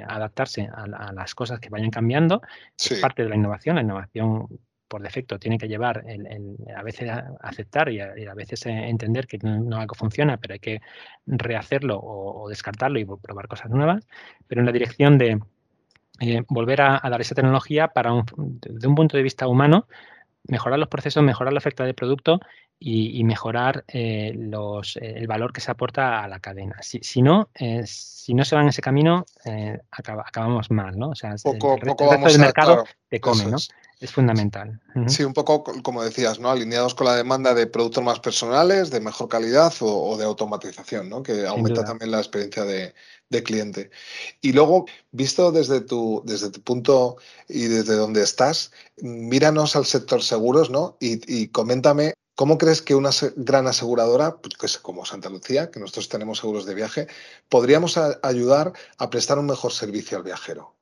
adaptarse 0.08 0.70
a, 0.72 1.12
las 1.14 1.34
cosas 1.34 1.60
que 1.60 1.70
vayan 1.70 1.90
cambiando. 1.90 2.44
Es 2.78 3.00
parte 3.00 3.24
de 3.24 3.30
la 3.30 3.36
innovación. 3.36 3.78
La 3.78 3.82
innovación 3.82 4.48
por 4.92 5.02
defecto 5.02 5.40
tiene 5.40 5.58
que 5.58 5.70
llevar 5.70 6.04
el, 6.06 6.58
a 6.76 6.84
veces 6.84 7.10
aceptar 7.40 7.90
y 7.90 8.02
a, 8.02 8.34
veces 8.34 8.66
entender 8.66 9.26
que 9.26 9.38
no, 9.38 9.78
algo 9.78 9.96
funciona, 9.96 10.36
pero 10.36 10.54
hay 10.54 10.60
que 10.60 10.82
rehacerlo 11.26 11.98
o, 11.98 12.50
descartarlo 12.50 13.00
y 13.00 13.06
probar 13.06 13.48
cosas 13.48 13.70
nuevas, 13.70 14.06
pero 14.48 14.60
en 14.60 14.66
la 14.66 14.74
dirección 14.74 15.18
de 15.18 15.40
eh, 16.20 16.44
volver 16.50 16.82
a, 16.82 17.00
dar 17.10 17.22
esa 17.22 17.36
tecnología 17.36 17.88
para 17.88 18.12
un, 18.12 18.26
desde 18.36 18.86
un 18.86 18.96
punto 18.96 19.16
de 19.16 19.24
vista 19.24 19.48
humano, 19.48 19.88
mejorar 20.50 20.78
los 20.78 20.90
procesos, 20.90 21.24
mejorar 21.24 21.54
la 21.54 21.60
oferta 21.60 21.86
de 21.86 21.94
producto 21.94 22.42
y, 22.78 23.24
mejorar 23.24 23.86
eh, 23.88 24.34
los, 24.36 24.98
el 24.98 25.28
valor 25.28 25.54
que 25.54 25.62
se 25.62 25.72
aporta 25.72 26.22
a 26.24 26.28
la 26.28 26.40
cadena. 26.40 26.78
Si, 26.82 27.22
no, 27.22 27.50
eh, 27.54 27.84
si 27.86 28.34
no 28.34 28.44
se 28.44 28.56
va 28.56 28.64
en 28.64 28.70
ese 28.70 28.82
camino, 28.82 29.24
acabamos 29.92 30.70
mal, 30.72 30.98
¿no? 30.98 31.12
O 31.12 31.16
sea, 31.16 31.36
poco, 31.44 31.76
el, 31.76 31.82
resto, 31.82 32.10
del 32.10 32.40
mercado 32.40 32.84
te 33.08 33.22
come, 33.22 33.46
¿no? 33.46 33.58
es 33.58 33.70
fundamental. 34.10 34.82
Sí, 35.06 35.24
un 35.24 35.34
poco 35.34 35.64
como 35.84 36.04
decías, 36.04 36.40
¿no? 36.40 36.50
Alineados 36.50 36.96
con 36.96 37.06
la 37.06 37.16
demanda 37.16 37.54
de 37.54 37.68
productos 37.68 38.04
más 38.04 38.20
personales, 38.20 38.90
de 38.90 39.00
mejor 39.00 39.30
calidad 39.30 39.72
o, 39.82 40.18
de 40.18 40.26
automatización, 40.26 41.08
¿no? 41.08 41.22
Que 41.22 41.46
aumenta 41.46 41.86
también 41.86 42.10
la 42.10 42.18
experiencia 42.18 42.64
de, 42.66 42.94
cliente. 43.44 43.92
Y 44.42 44.54
luego, 44.54 44.86
visto 45.12 45.52
desde 45.52 45.82
tu, 45.82 46.24
desde 46.26 46.50
tu 46.50 46.62
punto 46.62 47.18
y 47.48 47.66
desde 47.66 47.96
donde 47.96 48.24
estás, 48.24 48.72
míranos 48.98 49.76
al 49.76 49.86
sector 49.86 50.24
seguros, 50.24 50.72
¿no? 50.72 50.98
Y, 51.00 51.48
coméntame 51.50 52.14
¿Cómo 52.36 52.58
crees 52.58 52.82
que 52.82 52.96
una 52.96 53.12
gran 53.36 53.68
aseguradora, 53.68 54.38
pues, 54.38 54.80
como 54.80 55.06
Santa 55.06 55.30
Lucía, 55.30 55.70
que 55.70 55.80
nosotros 55.80 56.10
tenemos 56.10 56.40
seguros 56.40 56.66
de 56.66 56.74
viaje, 56.74 57.08
podríamos 57.50 57.98
ayudar 57.98 58.74
a 58.98 59.10
prestar 59.12 59.38
un 59.38 59.46
mejor 59.46 59.72
servicio 59.72 60.18
al 60.18 60.24
viajero? 60.24 60.74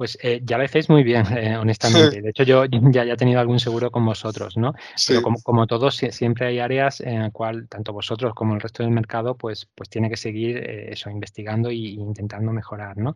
Pues 0.00 0.16
eh, 0.22 0.40
ya 0.42 0.56
lo 0.56 0.64
hacéis 0.64 0.88
muy 0.88 1.02
bien, 1.02 1.26
eh, 1.36 1.58
honestamente. 1.58 2.22
De 2.22 2.30
hecho, 2.30 2.42
yo 2.42 2.64
ya, 2.64 3.02
he 3.02 3.16
tenido 3.18 3.38
algún 3.38 3.60
seguro 3.60 3.90
con 3.90 4.06
vosotros, 4.06 4.56
¿no? 4.56 4.72
Pero 5.06 5.20
como, 5.20 5.66
todos, 5.66 5.94
siempre 5.94 6.46
hay 6.46 6.58
áreas 6.58 7.02
en 7.02 7.20
las 7.20 7.32
cual 7.32 7.68
tanto 7.68 7.92
vosotros 7.92 8.32
como 8.32 8.54
el 8.54 8.62
resto 8.62 8.82
del 8.82 8.92
mercado, 8.92 9.36
pues, 9.36 9.68
pues 9.74 9.90
tiene 9.90 10.08
que 10.08 10.16
seguir 10.16 10.56
eh, 10.56 10.92
eso, 10.92 11.10
investigando 11.10 11.68
e 11.68 11.74
intentando 11.74 12.50
mejorar, 12.50 12.96
¿no? 12.96 13.12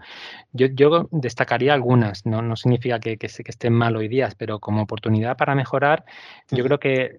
Yo, 0.53 0.67
yo 0.67 1.09
destacaría 1.11 1.73
algunas, 1.73 2.27
¿no? 2.27 2.43
No 2.43 2.55
significa 2.55 3.01
que, 3.01 3.17
que, 3.17 3.29
estén 3.29 3.73
mal 3.73 3.97
hoy 3.97 4.09
día, 4.09 4.29
pero 4.37 4.61
como 4.61 4.83
oportunidad 4.83 5.39
para 5.39 5.55
mejorar, 5.55 6.05
yo 6.51 6.65
creo 6.65 6.79
que 6.79 7.17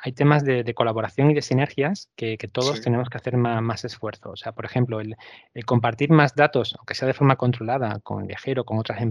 hay 0.00 0.12
temas 0.12 0.44
de, 0.44 0.72
colaboración 0.74 1.32
y 1.32 1.34
de 1.34 1.42
sinergias 1.42 2.08
que, 2.14 2.38
todos 2.52 2.80
tenemos 2.82 3.10
que 3.10 3.18
hacer 3.18 3.36
más, 3.36 3.84
esfuerzo. 3.84 4.30
O 4.30 4.36
sea, 4.36 4.52
por 4.52 4.64
ejemplo, 4.64 5.00
el, 5.00 5.16
el 5.54 5.64
compartir 5.64 6.10
más 6.10 6.36
datos, 6.36 6.76
aunque 6.78 6.94
sea 6.94 7.08
de 7.08 7.14
forma 7.14 7.34
controlada, 7.34 7.98
con 8.04 8.20
el 8.20 8.28
viajero, 8.28 8.64
con 8.64 8.78
otras 8.78 9.00
empresas 9.00 9.07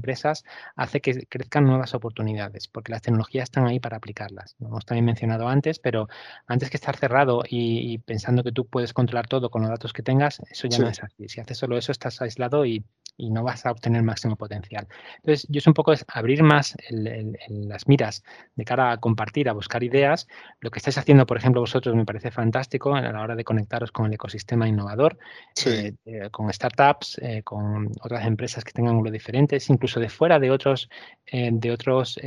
hace 0.75 1.01
que 1.01 1.25
crezcan 1.27 1.65
nuevas 1.65 1.93
oportunidades, 1.93 2.67
porque 2.67 2.91
las 2.91 3.01
tecnologías 3.01 3.45
están 3.45 3.65
ahí 3.65 3.79
para 3.79 3.97
aplicarlas. 3.97 4.55
Lo 4.59 4.67
hemos 4.67 4.85
también 4.85 5.05
mencionado 5.05 5.47
antes, 5.47 5.79
pero 5.79 6.07
antes 6.47 6.69
que 6.69 6.77
estar 6.77 6.95
cerrado 6.97 7.43
y, 7.47 7.97
pensando 7.99 8.43
que 8.43 8.51
tú 8.51 8.65
puedes 8.65 8.93
controlar 8.93 9.27
todo 9.27 9.49
con 9.49 9.61
los 9.61 9.71
datos 9.71 9.93
que 9.93 10.03
tengas, 10.03 10.41
eso 10.49 10.67
ya 10.67 10.79
no 10.79 10.87
es 10.87 11.01
así. 11.03 11.27
Si 11.27 11.41
haces 11.41 11.57
solo 11.57 11.77
eso, 11.77 11.91
estás 11.91 12.21
aislado 12.21 12.65
y, 12.65 12.83
y 13.17 13.31
no 13.31 13.43
vas 13.43 13.65
a 13.65 13.71
obtener 13.71 14.03
máximo 14.03 14.35
potencial. 14.35 14.87
Entonces, 15.17 15.47
yo 15.49 15.57
es 15.57 15.67
un 15.67 15.73
poco 15.73 15.91
es 15.91 16.05
abrir 16.07 16.43
más 16.43 16.75
las 16.89 17.87
miras 17.87 18.23
de 18.55 18.63
cara 18.63 18.91
a 18.91 18.97
compartir, 18.97 19.49
a 19.49 19.53
buscar 19.53 19.83
ideas. 19.83 20.27
Lo 20.61 20.69
que 20.69 20.77
estáis 20.77 20.97
haciendo, 20.99 21.25
por 21.25 21.37
ejemplo, 21.37 21.61
vosotros 21.61 21.95
me 21.95 22.05
parece 22.05 22.29
fantástico 22.29 22.95
a 22.95 23.01
la 23.01 23.21
hora 23.21 23.35
de 23.35 23.43
conectaros 23.43 23.91
con 23.91 24.05
el 24.05 24.13
ecosistema 24.13 24.67
innovador, 24.67 25.17
eh, 25.65 25.93
eh, 26.05 26.29
con 26.31 26.53
startups, 26.53 27.19
eh, 27.21 27.41
con 27.43 27.91
otras 28.01 28.25
empresas 28.25 28.63
que 28.63 28.71
tengan 28.71 28.91
ángulos 28.91 29.11
diferentes, 29.11 29.67
incluso 29.69 29.99
de 29.99 30.09
fuera 30.09 30.39
de 30.39 30.51
otros, 30.51 30.89
de 31.31 31.71
otros 31.71 32.19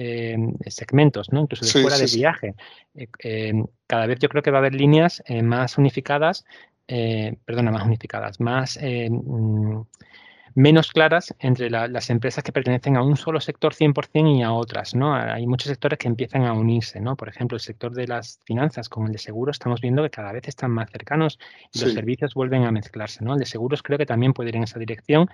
segmentos, 0.66 1.32
¿no? 1.32 1.42
incluso 1.42 1.64
de 1.64 1.82
fuera 1.82 1.98
del 1.98 2.10
viaje. 2.12 2.54
cada 3.86 4.06
vez 4.06 4.18
yo 4.18 4.28
creo 4.28 4.42
que 4.42 4.50
va 4.50 4.58
a 4.58 4.60
haber 4.60 4.74
líneas 4.74 5.22
más 5.42 5.78
unificadas 5.78 6.44
perdona, 6.86 7.70
más 7.70 7.84
unificadas, 7.84 8.40
más 8.40 8.76
mm, 8.82 9.80
menos 10.54 10.90
claras 10.92 11.34
entre 11.38 11.70
las 11.70 12.10
empresas 12.10 12.42
que 12.44 12.52
pertenecen 12.52 12.96
a 12.96 13.02
un 13.02 13.16
solo 13.16 13.40
sector 13.40 13.74
100% 13.74 14.38
y 14.38 14.42
a 14.42 14.52
otras, 14.52 14.94
¿no? 14.94 15.14
Hay 15.14 15.46
muchos 15.46 15.68
sectores 15.68 15.98
que 15.98 16.08
empiezan 16.08 16.44
a 16.44 16.52
unirse, 16.52 17.00
¿no? 17.00 17.16
Por 17.16 17.28
ejemplo, 17.28 17.56
el 17.56 17.60
sector 17.60 17.92
de 17.92 18.06
las 18.06 18.40
finanzas 18.44 18.88
con 18.88 19.06
el 19.06 19.12
de 19.12 19.18
seguros 19.18 19.56
estamos 19.56 19.80
viendo 19.80 20.02
que 20.02 20.10
cada 20.10 20.32
vez 20.32 20.48
están 20.48 20.70
más 20.70 20.90
cercanos 20.90 21.38
y 21.72 21.80
los 21.80 21.92
servicios 21.92 22.34
vuelven 22.34 22.64
a 22.64 22.72
mezclarse, 22.72 23.24
¿no? 23.24 23.34
El 23.34 23.40
de 23.40 23.46
seguros 23.46 23.82
creo 23.82 23.98
que 23.98 24.06
también 24.06 24.32
puede 24.32 24.50
ir 24.50 24.56
en 24.56 24.64
esa 24.64 24.78
dirección 24.78 25.28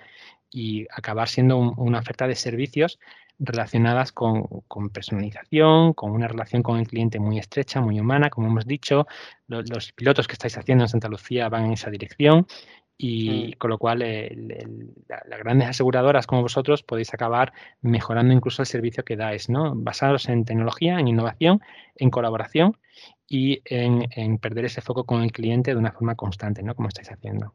y 0.51 0.87
acabar 0.91 1.27
siendo 1.27 1.57
una 1.57 1.99
oferta 1.99 2.27
de 2.27 2.35
servicios 2.35 2.99
relacionadas 3.39 4.11
con, 4.11 4.43
con, 4.67 4.89
personalización, 4.89 5.93
con 5.93 6.11
una 6.11 6.27
relación 6.27 6.63
con 6.63 6.79
el 6.79 6.87
cliente 6.87 7.19
muy 7.19 7.37
estrecha, 7.37 7.81
muy 7.81 7.99
humana, 7.99 8.29
como 8.29 8.47
hemos 8.47 8.65
dicho. 8.65 9.05
los 9.47 9.91
pilotos 9.93 10.27
que 10.27 10.33
estáis 10.33 10.57
haciendo 10.57 10.85
en 10.85 10.89
Santa 10.89 11.07
Lucía 11.07 11.49
van 11.49 11.65
en 11.65 11.73
esa 11.73 11.89
dirección 11.89 12.47
y 12.97 13.53
mm. 13.55 13.57
con 13.57 13.69
lo 13.69 13.77
cual 13.77 13.99
las 13.99 15.39
grandes 15.39 15.69
aseguradoras 15.69 16.25
como 16.25 16.41
vosotros 16.41 16.83
podéis 16.83 17.13
acabar 17.13 17.53
mejorando 17.81 18.33
incluso 18.33 18.61
el 18.61 18.67
servicio 18.67 19.03
que 19.03 19.15
dais, 19.15 19.49
¿no? 19.49 19.73
Basados 19.75 20.29
en 20.29 20.45
tecnología, 20.45 20.99
en 20.99 21.07
innovación, 21.07 21.61
en 21.95 22.09
colaboración 22.09 22.77
y 23.27 23.61
en, 23.65 24.07
en 24.11 24.37
perder 24.39 24.65
ese 24.65 24.81
foco 24.81 25.05
con 25.05 25.21
el 25.23 25.31
cliente 25.31 25.71
de 25.71 25.77
una 25.77 25.91
forma 25.91 26.15
constante, 26.15 26.63
¿no? 26.63 26.75
Como 26.75 26.87
estáis 26.87 27.11
haciendo. 27.11 27.53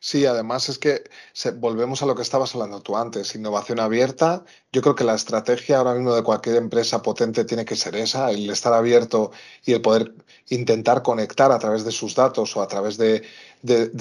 Sí, 0.00 0.26
además 0.26 0.68
es 0.68 0.78
que 0.78 1.04
volvemos 1.56 2.02
a 2.02 2.06
lo 2.06 2.14
que 2.14 2.22
estabas 2.22 2.54
hablando 2.54 2.80
tú 2.80 2.96
antes, 2.96 3.34
innovación 3.34 3.80
abierta. 3.80 4.44
Yo 4.72 4.82
creo 4.82 4.94
que 4.94 5.04
la 5.04 5.14
estrategia 5.14 5.78
ahora 5.78 5.94
mismo 5.94 6.14
de 6.14 6.22
cualquier 6.22 6.56
empresa 6.56 7.02
potente 7.02 7.44
tiene 7.44 7.64
que 7.64 7.76
ser 7.76 7.96
esa, 7.96 8.30
el 8.30 8.48
estar 8.50 8.72
abierto 8.72 9.30
y 9.64 9.72
el 9.72 9.82
poder 9.82 10.14
intentar 10.48 11.02
conectar 11.02 11.52
a 11.52 11.58
través 11.58 11.84
de 11.84 11.92
sus 11.92 12.14
datos 12.14 12.56
o 12.56 12.62
a 12.62 12.68
través 12.68 12.98
de, 12.98 13.22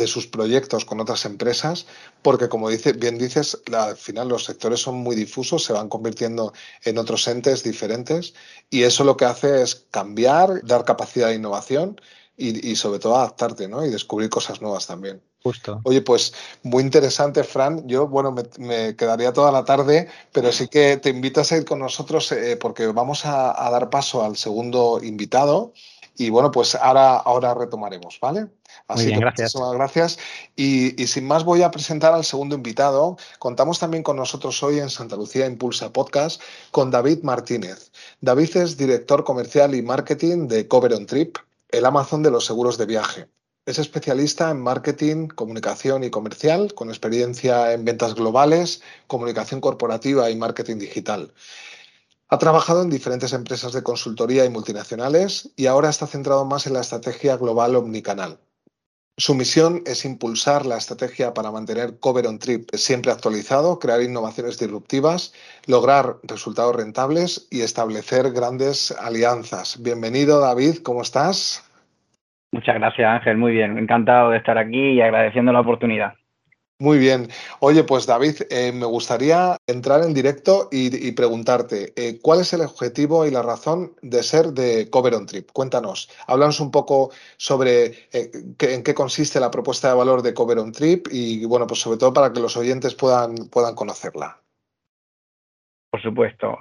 sus 0.08 0.28
proyectos 0.28 0.86
con 0.86 1.00
otras 1.00 1.26
empresas, 1.26 1.86
porque 2.22 2.50
como 2.50 2.70
dice, 2.70 2.94
bien 2.94 3.18
dices, 3.18 3.58
al 3.72 3.96
final 3.98 4.30
los 4.30 4.46
sectores 4.46 4.82
son 4.82 4.96
muy 4.96 5.16
difusos, 5.16 5.64
se 5.64 5.74
van 5.74 5.90
convirtiendo 5.90 6.54
en 6.84 6.98
otros 6.98 7.28
entes 7.28 7.64
diferentes 7.64 8.34
y 8.70 8.84
eso 8.84 9.04
lo 9.04 9.18
que 9.18 9.26
hace 9.26 9.62
es 9.62 9.88
cambiar, 9.92 10.62
dar 10.64 10.86
capacidad 10.86 11.28
de 11.30 11.36
innovación 11.36 12.00
y, 12.38 12.76
sobre 12.76 13.00
todo 13.00 13.18
adaptarte 13.18 13.68
¿no? 13.68 13.86
y 13.86 13.90
descubrir 13.90 14.30
cosas 14.30 14.62
nuevas 14.62 14.88
también. 14.88 15.22
Justo. 15.42 15.80
Oye, 15.86 16.02
pues 16.02 16.34
muy 16.64 16.84
interesante, 16.84 17.44
Fran. 17.44 17.88
Yo, 17.88 18.08
bueno, 18.08 18.36
me, 18.58 18.96
quedaría 18.96 19.32
toda 19.32 19.52
la 19.52 19.64
tarde, 19.64 20.10
pero 20.34 20.52
sí 20.52 20.68
que 20.68 20.98
te 20.98 21.10
invito 21.10 21.42
a 21.42 21.56
ir 21.56 21.64
con 21.64 21.80
nosotros 21.80 22.32
eh, 22.34 22.58
porque 22.58 22.88
vamos 22.88 23.26
a, 23.26 23.70
dar 23.72 23.90
paso 23.90 24.24
al 24.24 24.36
segundo 24.36 25.00
invitado. 25.02 25.72
Y 26.18 26.30
bueno, 26.30 26.52
pues 26.52 26.76
ahora, 26.76 27.16
ahora 27.16 27.54
retomaremos, 27.54 28.20
¿vale? 28.20 28.48
Así 28.90 29.06
bien, 29.06 29.22
gracias. 29.22 29.56
Muchísimas 29.56 29.78
gracias. 29.78 30.20
Y, 30.58 31.02
y, 31.02 31.08
sin 31.08 31.26
más, 31.26 31.46
voy 31.46 31.62
a 31.62 31.72
presentar 31.72 32.14
al 32.14 32.26
segundo 32.26 32.56
invitado. 32.56 33.16
Contamos 33.40 33.80
también 33.80 34.04
con 34.04 34.18
nosotros 34.18 34.62
hoy 34.62 34.80
en 34.80 34.90
Santa 34.90 35.16
Lucía 35.16 35.46
Impulsa 35.46 35.94
Podcast 35.94 36.42
con 36.72 36.92
David 36.92 37.20
Martínez. 37.24 37.92
David 38.20 38.58
es 38.58 38.76
director 38.76 39.24
comercial 39.24 39.74
y 39.74 39.82
marketing 39.82 40.50
de 40.50 40.68
Cover 40.68 40.94
on 40.94 41.06
Trip, 41.06 41.38
el 41.70 41.86
Amazon 41.86 42.24
de 42.24 42.32
los 42.32 42.46
seguros 42.46 42.78
de 42.78 42.86
viaje. 42.86 43.28
Es 43.66 43.78
especialista 43.78 44.50
en 44.50 44.62
marketing, 44.62 45.28
comunicación 45.28 46.04
y 46.04 46.10
comercial, 46.10 46.74
con 46.74 46.90
experiencia 46.90 47.74
en 47.74 47.86
ventas 47.86 48.16
globales, 48.16 48.82
comunicación 49.08 49.62
corporativa 49.62 50.30
y 50.30 50.36
marketing 50.36 50.78
digital. 50.78 51.34
Ha 52.30 52.38
trabajado 52.38 52.82
en 52.82 52.90
diferentes 52.90 53.34
empresas 53.34 53.74
de 53.74 53.84
consultoría 53.84 54.46
y 54.46 54.50
multinacionales 54.50 55.50
y 55.56 55.66
ahora 55.66 55.90
está 55.90 56.08
centrado 56.08 56.46
más 56.46 56.68
en 56.68 56.74
la 56.74 56.82
estrategia 56.82 57.38
global 57.38 57.76
omnicanal. 57.76 58.40
Su 59.18 59.36
misión 59.36 59.84
es 59.86 60.06
impulsar 60.06 60.66
la 60.66 60.78
estrategia 60.78 61.34
para 61.34 61.52
mantener 61.52 62.00
Cover 62.00 62.26
on 62.28 62.40
Trip 62.40 62.74
siempre 62.76 63.12
actualizado, 63.12 63.78
crear 63.78 64.02
innovaciones 64.02 64.58
disruptivas, 64.58 65.34
lograr 65.66 66.20
resultados 66.24 66.76
rentables 66.76 67.48
y 67.50 67.62
establecer 67.62 68.32
grandes 68.32 68.92
alianzas. 68.92 69.82
Bienvenido, 69.82 70.40
David, 70.40 70.78
¿cómo 70.84 71.02
estás? 71.02 71.69
Muchas 72.52 72.76
gracias, 72.76 73.08
Ángel. 73.08 73.38
Muy 73.38 73.54
bien. 73.54 73.78
Encantado 73.78 74.32
de 74.32 74.38
estar 74.38 74.58
aquí 74.58 74.94
y 74.94 75.02
agradeciendo 75.02 75.52
la 75.52 75.62
oportunidad. 75.62 76.14
Muy 76.82 76.98
bien. 76.98 77.28
Oye, 77.60 77.84
pues 77.84 78.08
David, 78.08 78.36
eh, 78.50 78.72
me 78.72 78.86
gustaría 78.86 79.58
entrar 79.68 80.02
en 80.02 80.14
directo 80.14 80.70
y, 80.72 81.12
preguntarte, 81.12 81.92
eh, 81.98 82.20
¿cuál 82.22 82.40
es 82.40 82.54
el 82.54 82.62
objetivo 82.62 83.26
y 83.26 83.32
la 83.32 83.42
razón 83.42 83.92
de 84.02 84.24
ser 84.24 84.54
de 84.54 84.90
Cover 84.90 85.16
on 85.16 85.26
Trip? 85.26 85.52
Cuéntanos, 85.52 86.10
háblanos 86.26 86.62
un 86.62 86.72
poco 86.72 87.10
sobre 87.36 87.88
eh, 88.14 88.32
en 88.62 88.82
qué 88.82 88.94
consiste 88.94 89.42
la 89.42 89.52
propuesta 89.52 89.90
de 89.90 89.98
valor 89.98 90.22
de 90.22 90.34
Cover 90.34 90.60
on 90.60 90.72
Trip 90.72 91.08
y, 91.12 91.44
bueno, 91.44 91.68
pues 91.68 91.82
sobre 91.82 91.98
todo 91.98 92.14
para 92.14 92.32
que 92.32 92.40
los 92.40 92.56
oyentes 92.56 92.96
puedan, 92.96 93.36
puedan 93.52 93.76
conocerla. 93.76 94.38
Por 95.92 96.02
supuesto. 96.02 96.60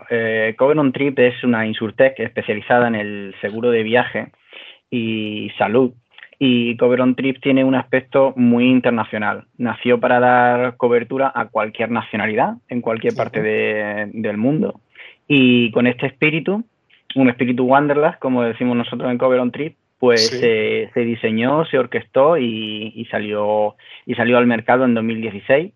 Cover 0.59 0.79
on 0.81 0.91
Trip 0.91 1.17
es 1.21 1.45
una 1.45 1.65
insurtech 1.65 2.19
especializada 2.19 2.89
en 2.89 2.97
el 2.97 3.37
seguro 3.41 3.71
de 3.71 3.85
viaje 3.85 4.33
y 4.91 5.51
salud 5.59 5.93
y 6.39 6.77
Cover 6.77 7.01
on 7.01 7.17
Trip 7.17 7.41
tiene 7.41 7.65
un 7.65 7.75
aspecto 7.75 8.33
muy 8.37 8.69
internacional. 8.69 9.45
Nació 9.57 9.99
para 9.99 10.21
dar 10.21 10.77
cobertura 10.77 11.33
a 11.35 11.47
cualquier 11.47 11.91
nacionalidad 11.91 12.55
en 12.69 12.81
cualquier 12.81 13.15
parte 13.15 13.43
del 13.43 14.37
mundo. 14.37 14.81
Y 15.27 15.73
con 15.73 15.87
este 15.87 16.07
espíritu, 16.07 16.65
un 17.17 17.29
espíritu 17.29 17.65
Wanderlust, 17.65 18.21
como 18.21 18.43
decimos 18.43 18.77
nosotros 18.77 19.11
en 19.11 19.19
Cover 19.19 19.41
on 19.41 19.51
Trip, 19.51 19.77
pues 19.99 20.29
se 20.29 21.01
diseñó, 21.01 21.65
se 21.65 21.79
orquestó 21.79 22.39
y, 22.39 23.07
salió, 23.11 23.75
y 24.07 24.15
salió 24.15 24.39
al 24.39 24.47
mercado 24.47 24.85
en 24.85 24.95
2016. 24.95 25.73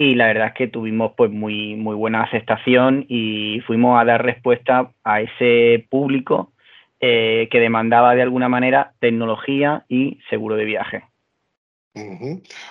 Y 0.00 0.14
la 0.14 0.28
verdad 0.28 0.48
es 0.48 0.52
que 0.54 0.68
tuvimos 0.68 1.14
pues 1.16 1.32
muy, 1.32 1.74
muy 1.74 1.96
buena 1.96 2.22
aceptación 2.22 3.04
y 3.08 3.60
fuimos 3.66 4.00
a 4.00 4.04
dar 4.04 4.24
respuesta 4.24 4.92
a 5.02 5.22
ese 5.22 5.86
público 5.90 6.52
eh, 7.00 7.48
que 7.50 7.60
demandaba 7.60 8.14
de 8.14 8.22
alguna 8.22 8.48
manera 8.48 8.92
tecnología 9.00 9.84
y 9.88 10.18
seguro 10.28 10.56
de 10.56 10.64
viaje. 10.64 11.04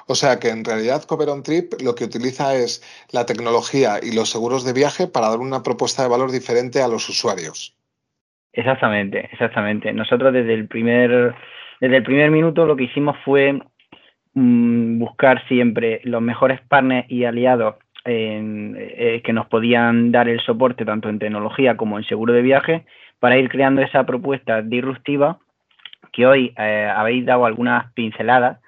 O 0.07 0.15
sea 0.15 0.39
que 0.39 0.49
en 0.49 0.63
realidad 0.63 1.03
Cover 1.03 1.29
on 1.29 1.43
Trip 1.43 1.73
lo 1.81 1.95
que 1.95 2.05
utiliza 2.05 2.55
es 2.55 2.81
la 3.11 3.25
tecnología 3.25 3.99
y 4.01 4.15
los 4.15 4.29
seguros 4.29 4.65
de 4.65 4.73
viaje 4.73 5.07
para 5.07 5.29
dar 5.29 5.39
una 5.39 5.63
propuesta 5.63 6.03
de 6.03 6.09
valor 6.09 6.31
diferente 6.31 6.81
a 6.81 6.87
los 6.87 7.09
usuarios. 7.09 7.75
Exactamente, 8.53 9.29
exactamente. 9.31 9.93
Nosotros 9.93 10.33
desde 10.33 10.53
el 10.53 10.67
primer, 10.67 11.35
desde 11.79 11.97
el 11.97 12.03
primer 12.03 12.31
minuto 12.31 12.65
lo 12.65 12.75
que 12.75 12.85
hicimos 12.85 13.15
fue 13.23 13.59
mm, 14.33 14.99
buscar 14.99 15.45
siempre 15.47 16.01
los 16.03 16.21
mejores 16.21 16.61
partners 16.61 17.09
y 17.09 17.25
aliados 17.25 17.75
eh, 18.05 19.21
que 19.23 19.33
nos 19.33 19.47
podían 19.47 20.11
dar 20.11 20.29
el 20.29 20.39
soporte 20.39 20.85
tanto 20.85 21.09
en 21.09 21.19
tecnología 21.19 21.75
como 21.75 21.97
en 21.97 22.05
seguro 22.05 22.33
de 22.33 22.41
viaje 22.41 22.85
para 23.19 23.37
ir 23.37 23.49
creando 23.49 23.81
esa 23.81 24.05
propuesta 24.05 24.61
disruptiva 24.61 25.39
que 26.11 26.25
hoy 26.25 26.53
eh, 26.57 26.91
habéis 26.93 27.25
dado 27.25 27.45
algunas 27.45 27.91
pinceladas 27.93 28.59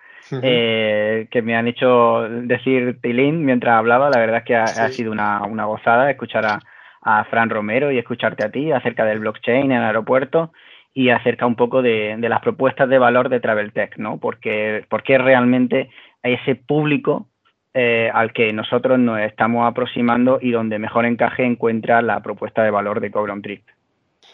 eh, 0.43 1.27
que 1.31 1.41
me 1.41 1.55
han 1.55 1.67
hecho 1.67 2.27
decir 2.29 2.99
Tilín 3.01 3.45
mientras 3.45 3.75
hablaba. 3.75 4.09
La 4.09 4.19
verdad 4.19 4.37
es 4.37 4.43
que 4.43 4.55
ha, 4.55 4.67
sido 4.89 5.11
una, 5.11 5.39
gozada 5.65 6.09
escuchar 6.11 6.45
a, 6.45 7.23
Fran 7.29 7.49
Romero 7.49 7.91
y 7.91 7.97
escucharte 7.97 8.45
a 8.45 8.51
ti 8.51 8.71
acerca 8.71 9.05
del 9.05 9.19
blockchain 9.19 9.71
en 9.71 9.77
el 9.77 9.83
aeropuerto 9.83 10.51
y 10.93 11.09
acerca 11.09 11.45
un 11.45 11.55
poco 11.55 11.81
de, 11.81 12.17
las 12.19 12.41
propuestas 12.41 12.89
de 12.89 12.99
valor 12.99 13.29
de 13.29 13.39
Travel 13.39 13.71
Tech, 13.71 13.97
¿no? 13.97 14.19
Porque, 14.19 14.85
porque 14.89 15.17
realmente 15.17 15.89
hay 16.21 16.33
ese 16.33 16.55
público 16.55 17.27
eh, 17.73 18.11
al 18.13 18.33
que 18.33 18.51
nosotros 18.51 18.99
nos 18.99 19.19
estamos 19.21 19.65
aproximando 19.65 20.39
y 20.41 20.51
donde 20.51 20.77
mejor 20.77 21.05
encaje 21.05 21.45
encuentra 21.45 22.01
la 22.01 22.21
propuesta 22.21 22.63
de 22.63 22.71
valor 22.71 22.99
de 22.99 23.11
Cobron 23.11 23.41
Trip. 23.41 23.63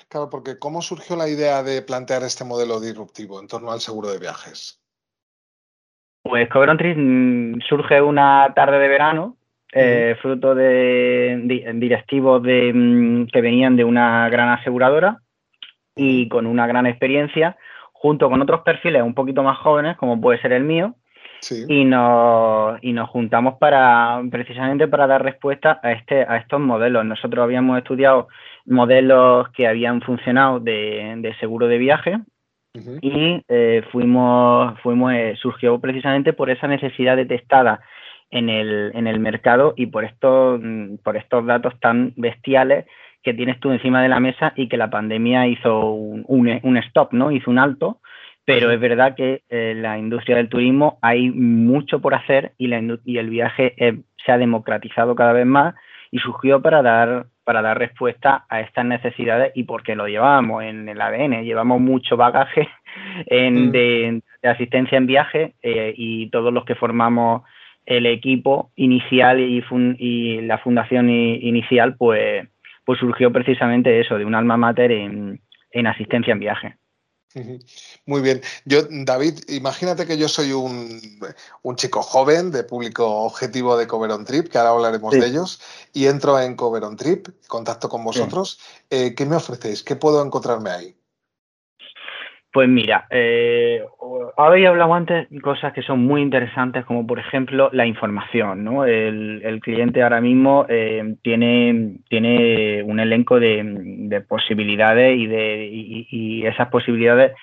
Claro, 0.10 0.30
porque 0.30 0.58
¿cómo 0.60 0.82
surgió 0.82 1.16
la 1.16 1.28
idea 1.28 1.64
de 1.64 1.82
plantear 1.82 2.24
este 2.24 2.44
modelo 2.44 2.80
disruptivo 2.80 3.40
en 3.40 3.48
torno 3.48 3.72
al 3.72 3.80
seguro 3.80 4.10
de 4.10 4.20
viajes? 4.20 4.82
Pues 6.24 6.50
Cover 6.50 6.98
mm, 6.98 7.62
surge 7.68 8.02
una 8.02 8.52
tarde 8.56 8.80
de 8.80 8.88
verano, 8.88 9.38
eh, 9.72 10.16
fruto 10.22 10.56
de, 10.56 11.40
directivos 11.76 12.42
de, 12.42 12.72
mm, 12.74 13.28
que 13.28 13.42
venían 13.42 13.76
de 13.76 13.84
una 13.84 14.28
gran 14.30 14.50
aseguradora 14.50 15.22
y 15.96 16.28
con 16.30 16.46
una 16.46 16.66
gran 16.66 16.88
experiencia, 16.88 17.58
junto 17.94 18.30
con 18.30 18.42
otros 18.42 18.62
perfiles 18.62 19.04
un 19.04 19.14
poquito 19.14 19.44
más 19.44 19.58
jóvenes, 19.60 19.98
como 19.98 20.20
puede 20.20 20.42
ser 20.42 20.52
el 20.54 20.64
mío, 20.64 20.96
y, 21.68 21.86
nos, 21.86 22.78
y 22.82 22.94
nos 22.94 23.10
juntamos 23.10 23.56
para 23.60 24.22
precisamente 24.32 24.88
para 24.88 25.08
dar 25.08 25.24
respuesta 25.24 25.80
a, 25.84 25.92
este, 25.92 26.24
a 26.24 26.38
estos 26.38 26.60
modelos. 26.60 27.06
Nosotros 27.06 27.44
habíamos 27.44 27.78
estudiado 27.78 28.28
modelos 28.66 29.50
que 29.50 29.68
habían 29.68 30.02
funcionado 30.02 30.60
de, 30.60 31.36
seguro 31.40 31.68
de 31.68 31.78
viaje 31.78 32.20
y 33.02 33.42
eh, 33.48 33.84
fuimos, 33.92 34.78
fuimos 34.82 35.14
eh, 35.14 35.36
surgió 35.42 35.80
precisamente 35.80 36.34
por 36.34 36.50
esa 36.50 36.68
necesidad 36.68 37.16
detectada 37.16 37.80
en 38.32 38.50
el, 38.50 38.92
en 38.94 39.08
el 39.08 39.20
mercado 39.20 39.74
y 39.78 39.86
por 39.86 40.04
estos, 40.04 40.60
por 41.04 41.16
estos 41.16 41.46
datos 41.46 41.80
tan 41.80 42.14
bestiales 42.18 42.86
que 43.26 43.34
tienes 43.34 43.60
tú 43.60 43.72
encima 43.72 44.04
de 44.04 44.10
la 44.10 44.20
mesa 44.20 44.54
y 44.56 44.70
que 44.70 44.78
la 44.78 44.90
pandemia 44.90 45.48
hizo 45.48 45.90
un, 45.90 46.26
un, 46.62 46.78
stop, 46.78 47.12
¿no? 47.12 47.32
Hizo 47.32 47.50
un 47.50 47.58
alto, 47.58 48.00
pero 48.46 48.72
es 48.72 48.80
verdad 48.80 49.16
que 49.16 49.42
en 49.50 49.82
la 49.82 49.98
industria 49.98 50.38
del 50.38 50.50
turismo 50.50 51.00
hay 51.02 51.32
mucho 51.32 52.00
por 52.00 52.14
hacer 52.14 52.54
y, 52.58 52.68
la, 52.68 52.82
y 53.04 53.18
el 53.18 53.30
viaje 53.30 53.74
eh, 53.78 54.02
se 54.24 54.32
ha 54.32 54.38
democratizado 54.38 55.16
cada 55.16 55.34
vez 55.34 55.46
más 55.46 55.76
y 56.12 56.20
surgió 56.20 56.62
para 56.62 56.82
dar 56.82 57.26
para 57.44 57.62
dar 57.62 57.78
respuesta 57.78 58.46
a 58.50 58.62
estas 58.62 58.86
necesidades 58.86 59.52
y 59.56 59.64
porque 59.64 59.96
lo 59.96 60.08
llevábamos 60.08 60.64
en 60.64 60.90
el 60.90 61.00
ADN, 61.00 61.44
llevamos 61.44 61.80
mucho 61.80 62.18
bagaje 62.18 62.68
en, 63.28 63.68
mm. 63.68 63.72
de, 63.72 64.22
asistencia 64.44 64.98
en 64.98 65.06
viaje 65.06 65.54
eh, 65.62 65.94
y 65.96 66.30
todos 66.32 66.52
los 66.52 66.66
que 66.66 66.76
formamos 66.76 67.44
el 67.86 68.08
equipo 68.08 68.72
inicial 68.76 69.40
y, 69.40 69.64
y 70.00 70.42
la 70.42 70.58
fundación 70.58 71.08
inicial, 71.10 71.96
pues, 71.98 72.48
pues 72.84 73.00
surgió 73.00 73.32
precisamente 73.32 74.00
eso, 74.00 74.18
de 74.18 74.26
un 74.26 74.34
alma 74.34 74.58
mater 74.58 74.92
en, 74.92 75.40
en 75.70 75.88
asistencia 75.88 76.32
en 76.32 76.40
viaje. 76.40 76.76
Muy 78.06 78.22
bien. 78.22 78.42
Yo, 78.64 78.84
David, 78.90 79.40
imagínate 79.50 80.06
que 80.06 80.18
yo 80.18 80.30
soy 80.30 80.54
un, 80.54 81.02
chico 81.76 82.02
joven 82.02 82.52
de 82.52 82.64
público 82.64 83.06
objetivo 83.06 83.76
de 83.78 83.88
Cover 83.88 84.12
on 84.12 84.26
Trip, 84.26 84.48
que 84.48 84.58
ahora 84.58 84.72
hablaremos 84.72 85.12
de 85.12 85.26
ellos, 85.26 85.60
y 85.92 86.08
entro 86.08 86.40
en 86.40 86.56
Cover 86.56 86.84
on 86.84 86.96
Trip, 86.96 87.28
contacto 87.48 87.90
con 87.90 88.04
vosotros. 88.04 88.60
Eh, 88.90 89.14
¿Qué 89.16 89.26
me 89.26 89.36
ofrecéis? 89.36 89.84
¿Qué 89.84 89.96
puedo 89.96 90.24
encontrarme 90.24 90.70
ahí? 90.70 90.96
Pues 92.56 92.70
mira, 92.70 93.06
eh, 93.10 93.84
había 94.38 94.70
hablado 94.70 94.94
antes 94.94 95.28
cosas 95.42 95.74
que 95.74 95.82
son 95.82 96.06
muy 96.06 96.22
interesantes, 96.22 96.86
como 96.86 97.06
por 97.06 97.20
ejemplo 97.20 97.70
la 97.74 97.86
información. 97.86 98.64
¿no? 98.64 98.86
El, 98.86 99.60
cliente 99.62 100.02
ahora 100.02 100.22
mismo 100.22 100.66
eh, 100.70 101.18
tiene, 101.22 101.98
tiene 102.08 102.82
un 102.84 103.02
elenco 103.02 103.42
de, 103.42 104.24
posibilidades 104.30 105.20
y, 105.20 105.28
de, 105.28 105.70
y, 105.70 106.46
esas 106.46 106.70
posibilidades 106.70 107.34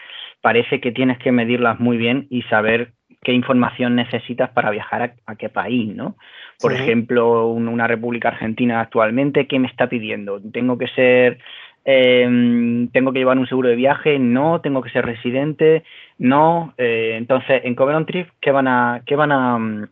parece 0.41 0.81
que 0.81 0.93
tienes 0.93 1.19
que 1.19 1.31
medirlas 1.31 1.79
muy 1.79 1.99
bien 1.99 2.27
y 2.31 2.41
saber 2.45 2.93
qué 3.23 3.35
información 3.35 3.95
necesitas 3.95 4.49
para 4.53 4.71
viajar 4.71 5.17
a, 5.27 5.37
qué 5.37 5.51
país, 5.51 5.95
¿no? 5.95 6.17
Por 6.59 6.73
ejemplo, 6.73 7.49
una 7.49 7.87
República 7.87 8.29
Argentina 8.29 8.81
actualmente, 8.81 9.47
¿qué 9.47 9.59
me 9.59 9.69
está 9.69 9.89
pidiendo? 9.89 10.41
¿Tengo 10.41 10.79
que 10.79 10.89
ser 10.89 11.39
Em, 11.85 12.89
tengo 12.91 13.13
que 13.13 13.19
llevar 13.19 13.39
un 13.39 13.47
seguro 13.49 13.69
de 13.69 13.75
viaje, 13.75 14.19
no, 14.19 14.61
tengo 14.61 14.83
que 14.83 14.91
ser 14.91 15.05
residente, 15.05 15.85
no. 16.19 16.75
Eh, 16.79 17.15
entonces, 17.17 17.63
en 17.65 17.75
Cover 17.75 18.05
Trip, 18.07 18.29
¿qué 18.41 18.53
van 18.53 18.69
a, 18.69 19.03
qué 19.05 19.17
van 19.17 19.33
a, 19.33 19.59
mm, 19.59 19.89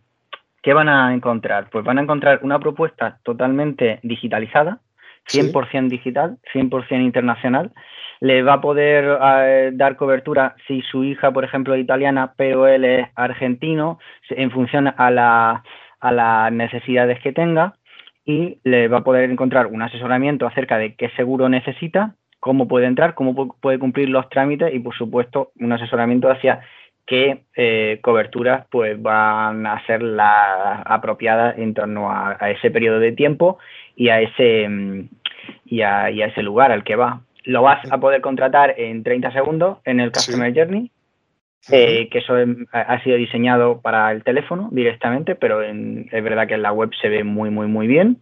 qué 0.62 0.72
van 0.72 0.88
a 0.88 1.12
encontrar? 1.12 1.68
Pues 1.70 1.84
van 1.84 1.98
a 1.98 2.02
encontrar 2.02 2.40
una 2.42 2.60
propuesta 2.60 3.18
totalmente 3.24 3.98
digitalizada, 4.02 4.80
100% 5.26 5.88
digital, 5.88 6.38
100% 6.52 7.02
internacional. 7.02 7.72
Le 8.20 8.42
va 8.42 8.54
a 8.54 8.60
poder 8.60 9.18
eh, 9.22 9.70
dar 9.72 9.96
cobertura 9.96 10.54
si 10.68 10.82
su 10.82 11.04
hija, 11.04 11.32
por 11.32 11.44
ejemplo, 11.44 11.74
es 11.74 11.80
italiana, 11.80 12.34
pero 12.36 12.68
él 12.68 12.84
es 12.84 13.08
argentino, 13.16 13.98
en 14.28 14.50
función 14.50 14.92
a, 14.96 15.10
la, 15.10 15.64
a 16.00 16.12
las 16.12 16.52
necesidades 16.52 17.18
que 17.20 17.32
tenga 17.32 17.74
y 18.24 18.58
le 18.64 18.88
va 18.88 18.98
a 18.98 19.04
poder 19.04 19.30
encontrar 19.30 19.66
un 19.66 19.82
asesoramiento 19.82 20.46
acerca 20.46 20.78
de 20.78 20.94
qué 20.94 21.10
seguro 21.10 21.48
necesita, 21.48 22.14
cómo 22.38 22.68
puede 22.68 22.86
entrar, 22.86 23.14
cómo 23.14 23.48
puede 23.60 23.78
cumplir 23.78 24.08
los 24.08 24.28
trámites 24.28 24.72
y, 24.74 24.80
por 24.80 24.94
supuesto, 24.96 25.52
un 25.58 25.72
asesoramiento 25.72 26.30
hacia 26.30 26.60
qué 27.06 27.42
eh, 27.56 27.98
coberturas 28.02 28.66
pues 28.70 29.00
van 29.00 29.66
a 29.66 29.84
ser 29.84 30.02
las 30.02 30.82
apropiadas 30.84 31.58
en 31.58 31.74
torno 31.74 32.10
a, 32.10 32.36
ese 32.50 32.70
periodo 32.70 33.00
de 33.00 33.12
tiempo 33.12 33.58
y 33.96 34.10
a 34.10 34.20
ese 34.20 34.68
mm, 34.68 35.08
y 35.66 35.82
a, 35.82 36.08
ese 36.08 36.42
lugar 36.42 36.70
al 36.70 36.84
que 36.84 36.96
va. 36.96 37.22
Lo 37.44 37.62
vas 37.62 37.80
a 37.90 37.98
poder 37.98 38.20
contratar 38.20 38.74
en 38.78 39.02
30 39.02 39.32
segundos 39.32 39.78
en 39.84 39.98
el 39.98 40.12
Customer 40.12 40.52
Journey 40.54 40.90
eh, 41.68 42.08
que 42.10 42.18
eso 42.18 42.34
ha 42.72 43.02
sido 43.02 43.16
diseñado 43.16 43.80
para 43.80 44.10
el 44.12 44.24
teléfono 44.24 44.68
directamente, 44.72 45.34
pero 45.34 45.62
es 45.62 46.24
verdad 46.24 46.48
que 46.48 46.54
en 46.54 46.62
la 46.62 46.72
web 46.72 46.90
se 47.00 47.08
ve 47.08 47.24
muy, 47.24 47.50
muy, 47.50 47.66
muy 47.66 47.86
bien. 47.86 48.18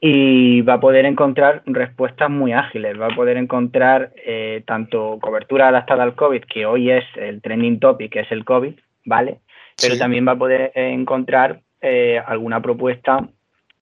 Y 0.00 0.60
va 0.62 0.74
a 0.74 0.80
poder 0.80 1.06
encontrar 1.06 1.62
respuestas 1.64 2.28
muy 2.28 2.52
ágiles, 2.52 3.00
va 3.00 3.06
a 3.06 3.14
poder 3.14 3.38
encontrar 3.38 4.12
eh, 4.24 4.62
tanto 4.66 5.18
cobertura 5.20 5.68
adaptada 5.68 6.02
al 6.02 6.14
COVID, 6.14 6.42
que 6.42 6.66
hoy 6.66 6.90
es 6.90 7.04
el 7.16 7.40
trending 7.40 7.80
topic, 7.80 8.12
que 8.12 8.20
es 8.20 8.30
el 8.30 8.44
COVID, 8.44 8.74
¿vale? 9.04 9.38
Pero 9.80 9.96
también 9.96 10.26
va 10.26 10.32
a 10.32 10.38
poder 10.38 10.72
encontrar 10.74 11.60
eh, 11.80 12.20
alguna 12.26 12.60
propuesta 12.60 13.28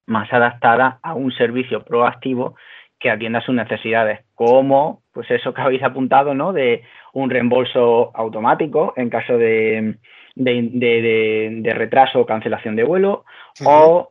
más 0.07 0.33
adaptada 0.33 0.99
a 1.03 1.15
un 1.15 1.33
servicio 1.33 1.85
proactivo 1.85 2.55
que 2.99 3.11
atienda 3.11 3.41
sus 3.41 3.55
necesidades, 3.55 4.21
como 4.35 5.04
pues 5.15 5.31
eso 5.31 5.55
que 5.55 5.63
habéis 5.63 5.83
apuntado, 5.83 6.35
¿no? 6.35 6.53
De 6.53 6.83
un 7.13 7.31
reembolso 7.31 8.11
automático 8.15 8.93
en 8.97 9.09
caso 9.09 9.39
de, 9.39 9.95
de, 10.35 11.73
retraso 11.75 12.21
o 12.21 12.27
cancelación 12.27 12.75
de 12.77 12.83
vuelo 12.83 13.25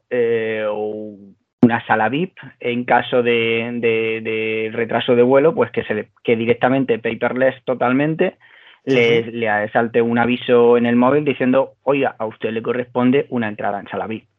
eh, 0.09 0.65
o 0.67 1.15
una 1.61 1.85
sala 1.85 2.09
VIP 2.09 2.37
en 2.59 2.85
caso 2.85 3.21
de, 3.21 4.71
retraso 4.73 5.15
de 5.15 5.23
vuelo, 5.23 5.53
pues 5.53 5.71
que, 5.71 5.83
se 5.83 6.07
que 6.23 6.35
directamente 6.37 6.99
paperless 6.99 7.63
totalmente 7.65 8.37
le, 8.85 9.23
le, 9.31 9.69
salte 9.69 10.01
un 10.01 10.17
aviso 10.17 10.77
en 10.77 10.85
el 10.85 10.95
móvil 10.95 11.25
diciendo, 11.25 11.73
oiga, 11.83 12.15
a 12.17 12.25
usted 12.25 12.51
le 12.51 12.61
corresponde 12.61 13.27
una 13.29 13.47
entrada 13.47 13.79
en 13.79 13.87
sala 13.87 14.07
VIP. 14.07 14.32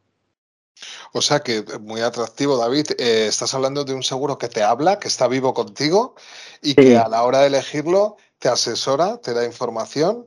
O 1.12 1.22
sea 1.22 1.40
que 1.40 1.58
eh, 1.58 1.64
muy 1.80 2.00
atractivo, 2.00 2.56
David. 2.56 2.92
Eh, 2.98 3.26
estás 3.28 3.54
hablando 3.54 3.84
de 3.84 3.94
un 3.94 4.02
seguro 4.02 4.38
que 4.38 4.48
te 4.48 4.62
habla, 4.62 4.98
que 4.98 5.08
está 5.08 5.28
vivo 5.28 5.54
contigo 5.54 6.14
y 6.62 6.74
que 6.74 6.96
a 6.96 7.08
la 7.08 7.22
hora 7.22 7.40
de 7.40 7.48
elegirlo 7.48 8.16
te 8.38 8.48
asesora, 8.48 9.18
te 9.18 9.32
da 9.32 9.44
información, 9.44 10.26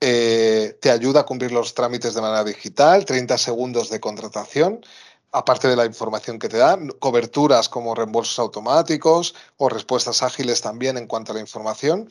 eh, 0.00 0.76
te 0.80 0.90
ayuda 0.90 1.20
a 1.20 1.26
cumplir 1.26 1.52
los 1.52 1.74
trámites 1.74 2.14
de 2.14 2.20
manera 2.20 2.44
digital, 2.44 3.04
30 3.04 3.38
segundos 3.38 3.88
de 3.88 3.98
contratación, 3.98 4.84
aparte 5.32 5.68
de 5.68 5.76
la 5.76 5.86
información 5.86 6.38
que 6.38 6.48
te 6.48 6.58
da, 6.58 6.78
coberturas 6.98 7.68
como 7.68 7.94
reembolsos 7.94 8.38
automáticos 8.38 9.34
o 9.56 9.68
respuestas 9.68 10.22
ágiles 10.22 10.60
también 10.60 10.98
en 10.98 11.06
cuanto 11.06 11.32
a 11.32 11.34
la 11.34 11.40
información. 11.40 12.10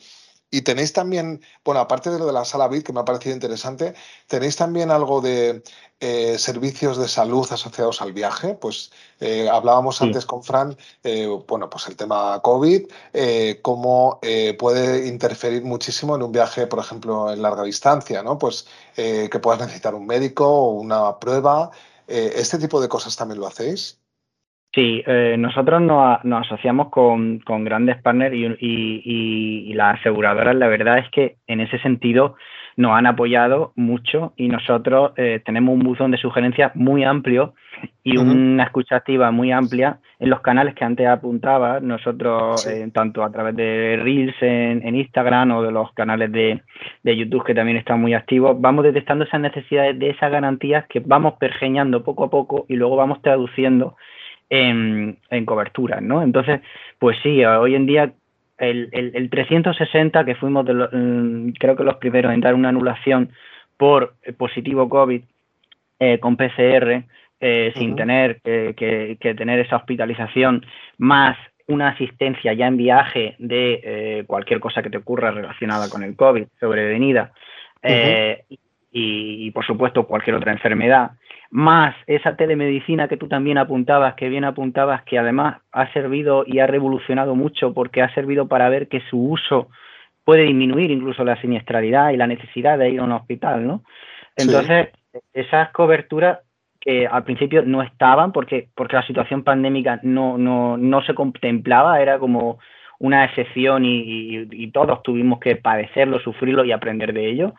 Y 0.50 0.62
tenéis 0.62 0.92
también, 0.92 1.42
bueno, 1.64 1.80
aparte 1.80 2.10
de 2.10 2.18
lo 2.18 2.26
de 2.26 2.32
la 2.32 2.44
sala 2.44 2.68
BIT, 2.68 2.86
que 2.86 2.92
me 2.92 3.00
ha 3.00 3.04
parecido 3.04 3.34
interesante, 3.34 3.94
tenéis 4.28 4.56
también 4.56 4.90
algo 4.90 5.20
de 5.20 5.62
eh, 5.98 6.38
servicios 6.38 6.98
de 6.98 7.08
salud 7.08 7.46
asociados 7.50 8.00
al 8.00 8.12
viaje. 8.12 8.54
Pues 8.54 8.92
eh, 9.18 9.48
hablábamos 9.48 10.00
antes 10.02 10.24
con 10.24 10.44
Fran, 10.44 10.76
eh, 11.02 11.26
bueno, 11.48 11.68
pues 11.68 11.88
el 11.88 11.96
tema 11.96 12.40
COVID, 12.42 12.86
cómo 13.62 14.20
puede 14.58 15.08
interferir 15.08 15.64
muchísimo 15.64 16.14
en 16.14 16.22
un 16.22 16.32
viaje, 16.32 16.66
por 16.66 16.78
ejemplo, 16.78 17.32
en 17.32 17.42
larga 17.42 17.64
distancia, 17.64 18.22
¿no? 18.22 18.38
Pues 18.38 18.66
que 18.94 19.40
puedas 19.42 19.60
necesitar 19.60 19.94
un 19.94 20.06
médico 20.06 20.46
o 20.46 20.70
una 20.72 21.18
prueba. 21.18 21.70
¿Este 22.06 22.58
tipo 22.58 22.80
de 22.80 22.88
cosas 22.88 23.16
también 23.16 23.40
lo 23.40 23.46
hacéis? 23.46 23.98
Sí, 24.72 25.02
eh, 25.06 25.36
nosotros 25.38 25.80
nos, 25.80 26.20
asociamos 26.22 26.90
con, 26.90 27.40
grandes 27.64 27.96
partners 28.02 28.34
y, 28.36 29.72
las 29.74 30.00
aseguradoras, 30.00 30.54
la 30.54 30.68
verdad 30.68 30.98
es 30.98 31.10
que 31.10 31.36
en 31.46 31.60
ese 31.60 31.78
sentido 31.78 32.36
nos 32.76 32.92
han 32.92 33.06
apoyado 33.06 33.72
mucho 33.74 34.34
y 34.36 34.48
nosotros 34.48 35.12
eh, 35.16 35.40
tenemos 35.44 35.74
un 35.74 35.80
buzón 35.80 36.10
de 36.10 36.18
sugerencias 36.18 36.76
muy 36.76 37.04
amplio 37.04 37.54
y 38.04 38.18
una 38.18 38.64
escucha 38.64 38.96
activa 38.96 39.30
muy 39.30 39.50
amplia 39.50 39.98
en 40.18 40.28
los 40.28 40.40
canales 40.40 40.74
que 40.74 40.84
antes 40.84 41.06
apuntaba, 41.06 41.80
nosotros 41.80 42.66
eh, 42.66 42.90
tanto 42.92 43.24
a 43.24 43.30
través 43.30 43.56
de 43.56 43.98
Reels 44.02 44.36
en, 44.42 44.94
Instagram 44.94 45.52
o 45.52 45.62
de 45.62 45.72
los 45.72 45.90
canales 45.92 46.30
de, 46.32 46.62
de, 47.02 47.16
YouTube 47.16 47.44
que 47.44 47.54
también 47.54 47.78
están 47.78 48.00
muy 48.00 48.12
activos, 48.12 48.60
vamos 48.60 48.84
detectando 48.84 49.24
esas 49.24 49.40
necesidades 49.40 49.98
de 49.98 50.10
esas 50.10 50.30
garantías 50.30 50.86
que 50.88 51.00
vamos 51.00 51.34
pergeñando 51.38 52.04
poco 52.04 52.24
a 52.24 52.30
poco 52.30 52.66
y 52.68 52.76
luego 52.76 52.96
vamos 52.96 53.22
traduciendo 53.22 53.96
en, 54.50 55.18
en 55.30 55.46
cobertura, 55.46 56.00
¿no? 56.00 56.22
Entonces, 56.22 56.60
pues 56.98 57.16
sí, 57.22 57.44
hoy 57.44 57.74
en 57.74 57.86
día 57.86 58.12
el, 58.58 58.88
el, 58.92 59.30
360, 59.30 60.24
que 60.24 60.34
fuimos 60.34 60.64
de 60.64 60.74
mm, 60.74 61.52
creo 61.58 61.76
que 61.76 61.84
los 61.84 61.96
primeros 61.96 62.32
en 62.32 62.40
dar 62.40 62.54
una 62.54 62.70
anulación 62.70 63.30
por 63.76 64.14
positivo 64.38 64.88
COVID 64.88 65.22
eh, 65.98 66.18
con 66.18 66.36
PCR, 66.36 67.04
eh, 67.40 67.72
sin 67.76 67.96
tener 67.96 68.40
que, 68.40 69.16
que, 69.20 69.34
tener 69.34 69.58
esa 69.60 69.76
hospitalización, 69.76 70.64
más 70.96 71.36
una 71.66 71.88
asistencia 71.88 72.54
ya 72.54 72.66
en 72.66 72.76
viaje 72.76 73.34
de 73.38 73.80
eh, 73.82 74.24
cualquier 74.26 74.60
cosa 74.60 74.82
que 74.82 74.88
te 74.88 74.98
ocurra 74.98 75.32
relacionada 75.32 75.90
con 75.90 76.02
el 76.02 76.16
COVID 76.16 76.46
sobrevenida, 76.60 77.32
y, 78.98 79.50
por 79.50 79.66
supuesto 79.66 80.06
cualquier 80.06 80.36
otra 80.36 80.52
enfermedad, 80.52 81.10
más 81.50 81.94
esa 82.06 82.34
telemedicina 82.34 83.08
que 83.08 83.18
tú 83.18 83.28
también 83.28 83.58
apuntabas, 83.58 84.14
que 84.14 84.30
bien 84.30 84.44
apuntabas, 84.44 85.02
que 85.04 85.18
además 85.18 85.58
ha 85.70 85.92
servido 85.92 86.44
y 86.46 86.60
ha 86.60 86.66
revolucionado 86.66 87.34
mucho 87.34 87.74
porque 87.74 88.00
ha 88.00 88.12
servido 88.14 88.48
para 88.48 88.70
ver 88.70 88.88
que 88.88 89.02
su 89.10 89.32
uso 89.32 89.68
puede 90.24 90.44
disminuir 90.44 90.90
incluso 90.90 91.24
la 91.24 91.38
siniestralidad 91.42 92.10
y 92.10 92.16
la 92.16 92.26
necesidad 92.26 92.78
de 92.78 92.88
ir 92.88 93.00
a 93.00 93.04
un 93.04 93.12
hospital, 93.12 93.66
¿no? 93.66 93.82
Entonces, 94.34 94.88
esas 95.34 95.70
coberturas 95.72 96.38
que 96.80 97.06
al 97.06 97.24
principio 97.24 97.62
no 97.62 97.82
estaban 97.82 98.32
porque, 98.32 98.68
porque 98.74 98.96
la 98.96 99.06
situación 99.06 99.44
pandémica 99.44 100.00
no, 100.04 100.38
no, 100.38 100.78
no 100.78 101.02
se 101.02 101.14
contemplaba, 101.14 102.00
era 102.00 102.18
como 102.18 102.60
una 102.98 103.24
excepción 103.24 103.82
y, 103.84 104.70
todos 104.72 105.02
tuvimos 105.02 105.40
que 105.40 105.56
padecerlo, 105.56 106.18
sufrirlo 106.20 106.64
y 106.64 106.72
aprender 106.72 107.12
de 107.12 107.30
ello, 107.30 107.54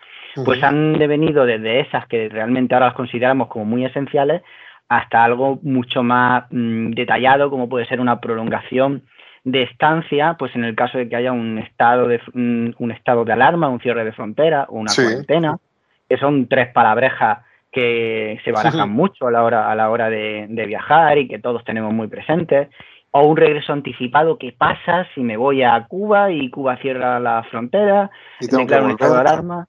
pues 0.46 0.64
han 0.64 0.94
devenido 1.00 1.46
desde 1.46 1.80
esas 1.80 2.08
que 2.08 2.30
realmente 2.30 2.76
ahora 2.76 2.88
las 2.88 2.96
consideramos 2.96 3.48
como 3.48 3.66
muy 3.66 3.86
esenciales 3.86 4.42
hasta 4.90 5.24
algo 5.24 5.60
mucho 5.64 6.04
más 6.04 6.46
mm, 6.52 6.92
detallado 6.92 7.50
como 7.50 7.68
puede 7.68 7.88
ser 7.88 8.00
una 8.00 8.22
prolongación 8.22 9.04
de 9.44 9.64
estancia, 9.64 10.36
pues 10.38 10.56
en 10.56 10.64
el 10.64 10.76
caso 10.76 10.98
de 10.98 11.10
que 11.10 11.16
haya 11.16 11.32
un 11.32 11.58
estado 11.58 12.08
de 12.08 12.20
mm, 12.34 12.72
un, 12.78 12.92
estado 12.92 13.26
de 13.26 13.34
alarma, 13.34 13.70
un 13.70 13.80
cierre 13.80 14.06
de 14.06 14.12
frontera 14.12 14.66
o 14.70 14.78
una 14.78 14.94
cuarentena, 14.94 15.58
que 16.08 16.18
son 16.18 16.48
tres 16.48 16.70
palabrejas 16.74 17.40
que 17.72 18.40
se 18.44 18.52
barajan 18.52 18.90
mucho 18.90 19.28
a 19.28 19.32
la 19.32 19.44
hora 19.44 19.72
a 19.72 19.76
la 19.76 19.90
hora 19.90 20.10
de, 20.10 20.48
de, 20.50 20.66
viajar 20.66 21.18
y 21.18 21.28
que 21.28 21.40
todos 21.40 21.64
tenemos 21.64 21.94
muy 21.94 22.08
presentes 22.08 22.70
o 23.18 23.28
un 23.28 23.38
regreso 23.38 23.74
anticipado 23.74 24.38
que 24.38 24.52
pasa 24.52 25.08
si 25.14 25.22
me 25.22 25.38
voy 25.38 25.64
a 25.64 25.86
Cuba 25.88 26.32
y 26.32 26.50
Cuba 26.50 26.78
cierra 26.78 27.20
la 27.20 27.44
frontera, 27.44 28.10
me 28.40 28.58
declaro 28.60 28.86
un 28.86 28.92
estado 28.92 29.14
de 29.16 29.20
alarma, 29.22 29.68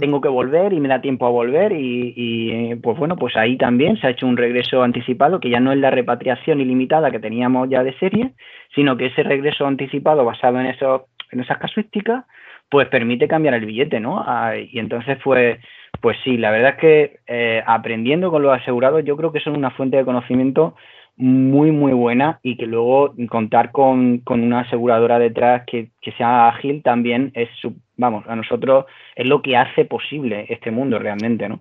tengo 0.00 0.20
que 0.20 0.28
volver 0.28 0.72
y 0.72 0.80
me 0.80 0.88
da 0.88 1.00
tiempo 1.00 1.26
a 1.26 1.30
volver 1.30 1.72
y, 1.72 2.74
pues 2.82 2.98
bueno, 2.98 3.16
pues 3.16 3.36
ahí 3.36 3.56
también 3.56 3.96
se 3.98 4.06
ha 4.06 4.10
hecho 4.10 4.26
un 4.26 4.36
regreso 4.36 4.82
anticipado 4.82 5.40
que 5.40 5.50
ya 5.50 5.60
no 5.60 5.72
es 5.72 5.78
la 5.78 5.90
repatriación 5.90 6.60
ilimitada 6.60 7.10
que 7.10 7.20
teníamos 7.20 7.68
ya 7.70 7.82
de 7.82 7.96
serie, 7.98 8.32
sino 8.74 8.96
que 8.96 9.06
ese 9.06 9.22
regreso 9.22 9.66
anticipado 9.66 10.24
basado 10.24 10.60
en, 10.60 10.66
eso, 10.66 11.06
en 11.30 11.40
esas 11.40 11.58
casuísticas, 11.58 12.24
pues 12.68 12.88
permite 12.88 13.26
cambiar 13.26 13.54
el 13.54 13.66
billete, 13.66 14.00
¿no? 14.00 14.22
Ah, 14.24 14.54
y 14.56 14.78
entonces, 14.78 15.18
pues, 15.24 15.58
pues 16.00 16.16
sí, 16.24 16.36
la 16.36 16.50
verdad 16.50 16.70
es 16.70 16.76
que 16.76 17.18
eh, 17.26 17.62
aprendiendo 17.66 18.30
con 18.30 18.42
los 18.42 18.56
asegurados 18.56 19.04
yo 19.04 19.16
creo 19.16 19.32
que 19.32 19.40
son 19.40 19.56
una 19.56 19.70
fuente 19.70 19.96
de 19.96 20.04
conocimiento 20.04 20.74
muy, 21.16 21.70
muy 21.70 21.92
buena 21.92 22.40
y 22.42 22.56
que 22.56 22.66
luego 22.66 23.14
contar 23.28 23.72
con, 23.72 24.22
una 24.26 24.60
aseguradora 24.60 25.18
detrás 25.18 25.64
que, 25.66 25.90
sea 26.16 26.48
ágil 26.48 26.82
también 26.82 27.32
es, 27.34 27.48
vamos, 27.96 28.24
a 28.26 28.36
nosotros 28.36 28.86
es 29.14 29.26
lo 29.26 29.42
que 29.42 29.56
hace 29.56 29.84
posible 29.84 30.46
este 30.48 30.70
mundo 30.70 30.98
realmente, 30.98 31.48
¿no? 31.48 31.60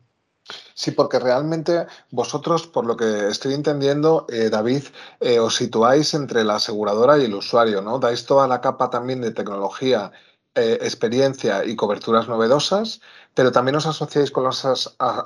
Sí, 0.73 0.91
porque 0.91 1.19
realmente 1.19 1.85
vosotros, 2.09 2.65
por 2.65 2.85
lo 2.85 2.97
que 2.97 3.27
estoy 3.27 3.53
entendiendo, 3.53 4.25
eh, 4.29 4.49
David, 4.49 4.83
eh, 5.19 5.37
os 5.37 5.55
situáis 5.55 6.13
entre 6.13 6.43
la 6.43 6.55
aseguradora 6.55 7.19
y 7.19 7.25
el 7.25 7.35
usuario, 7.35 7.81
¿no? 7.81 7.99
Dais 7.99 8.25
toda 8.25 8.47
la 8.47 8.59
capa 8.59 8.89
también 8.89 9.21
de 9.21 9.31
tecnología 9.31 10.11
eh, 10.55 10.79
experiencia 10.81 11.63
y 11.63 11.75
coberturas 11.75 12.27
novedosas, 12.27 13.01
pero 13.35 13.51
también 13.51 13.75
os 13.75 13.85
asociáis 13.85 14.31
con 14.31 14.43
las 14.43 14.65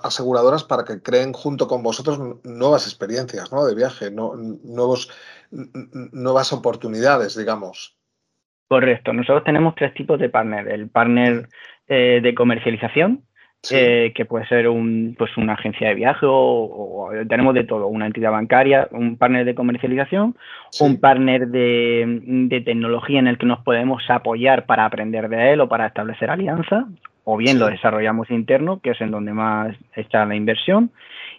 aseguradoras 0.03 0.63
para 0.63 0.84
que 0.84 1.01
creen 1.01 1.34
junto 1.34 1.67
con 1.67 1.82
vosotros 1.82 2.19
nuevas 2.43 2.86
experiencias 2.86 3.51
¿no? 3.51 3.65
de 3.65 3.74
viaje, 3.74 4.11
nuevos, 4.11 5.09
nuevas 5.51 6.53
oportunidades, 6.53 7.38
digamos. 7.38 7.97
Correcto. 8.67 9.13
Nosotros 9.13 9.43
tenemos 9.43 9.76
tres 9.76 9.93
tipos 9.93 10.19
de 10.19 10.30
partner. 10.30 10.67
El 10.67 10.89
partner 10.89 11.47
eh, 11.88 12.19
de 12.21 12.36
comercialización, 12.36 13.26
eh, 13.72 14.11
que 14.14 14.26
puede 14.26 14.45
ser 14.47 14.68
un, 14.68 15.16
pues 15.18 15.38
una 15.38 15.53
agencia 15.53 15.88
de 15.88 15.95
viaje 15.95 16.26
o, 16.28 17.09
tenemos 17.30 17.53
de 17.53 17.64
todo, 17.64 17.88
una 17.88 18.07
entidad 18.07 18.32
bancaria, 18.32 18.89
un 18.91 19.16
partner 19.16 19.45
de 19.45 19.55
comercialización, 19.55 20.36
un 20.82 20.99
partner 20.99 21.47
de, 21.47 22.61
tecnología 22.66 23.20
en 23.20 23.28
el 23.28 23.38
que 23.38 23.45
nos 23.45 23.59
podemos 23.59 24.03
apoyar 24.09 24.66
para 24.66 24.86
aprender 24.86 25.30
de 25.30 25.53
él 25.53 25.61
o 25.61 25.70
para 25.70 25.88
establecer 25.88 26.30
alianza, 26.30 26.88
o 27.24 27.38
bien 27.38 27.57
lo 27.57 27.68
desarrollamos 27.68 28.30
interno, 28.32 28.82
que 28.82 28.91
es 28.91 28.99
en 28.99 29.11
donde 29.11 29.32
más 29.32 29.74
está 29.95 30.26
la 30.26 30.36
inversión, 30.36 30.91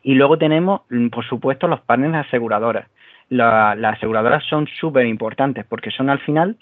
y 0.03 0.15
luego 0.15 0.39
tenemos, 0.39 0.81
por 1.13 1.27
supuesto, 1.27 1.69
los 1.69 1.81
partners 1.81 2.27
aseguradoras. 2.27 2.89
las 3.29 3.97
aseguradoras 3.97 4.45
son 4.45 4.67
súper 4.81 5.05
importantes 5.07 5.67
porque 5.69 5.91
son 5.91 6.09
al 6.09 6.21
final 6.21 6.57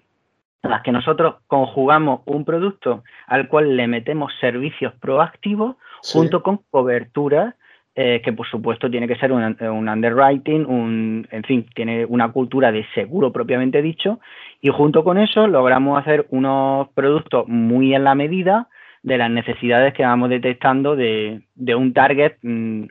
las 0.62 0.82
que 0.82 0.92
nosotros 0.92 1.36
conjugamos 1.46 2.20
un 2.24 2.44
producto 2.44 3.02
al 3.26 3.48
cual 3.48 3.76
le 3.76 3.86
metemos 3.88 4.32
servicios 4.40 4.92
proactivos 5.00 5.76
junto 6.02 6.42
con 6.42 6.60
cobertura 6.70 7.56
eh, 7.94 8.22
que 8.24 8.32
por 8.32 8.48
supuesto 8.48 8.90
tiene 8.90 9.06
que 9.06 9.16
ser 9.16 9.32
un, 9.32 9.44
underwriting, 9.60 10.64
un, 10.64 11.28
en 11.30 11.42
fin, 11.42 11.66
tiene 11.74 12.06
una 12.06 12.32
cultura 12.32 12.72
de 12.72 12.86
seguro 12.94 13.32
propiamente 13.32 13.82
dicho, 13.82 14.18
y 14.62 14.70
junto 14.70 15.04
con 15.04 15.18
eso 15.18 15.46
logramos 15.46 16.00
hacer 16.00 16.26
unos 16.30 16.88
productos 16.94 17.46
muy 17.48 17.94
en 17.94 18.04
la 18.04 18.14
medida 18.14 18.68
de 19.02 19.18
las 19.18 19.30
necesidades 19.30 19.92
que 19.92 20.04
vamos 20.04 20.30
detectando 20.30 20.96
de, 20.96 21.42
un 21.76 21.92
target 21.92 22.36
mm, 22.40 22.84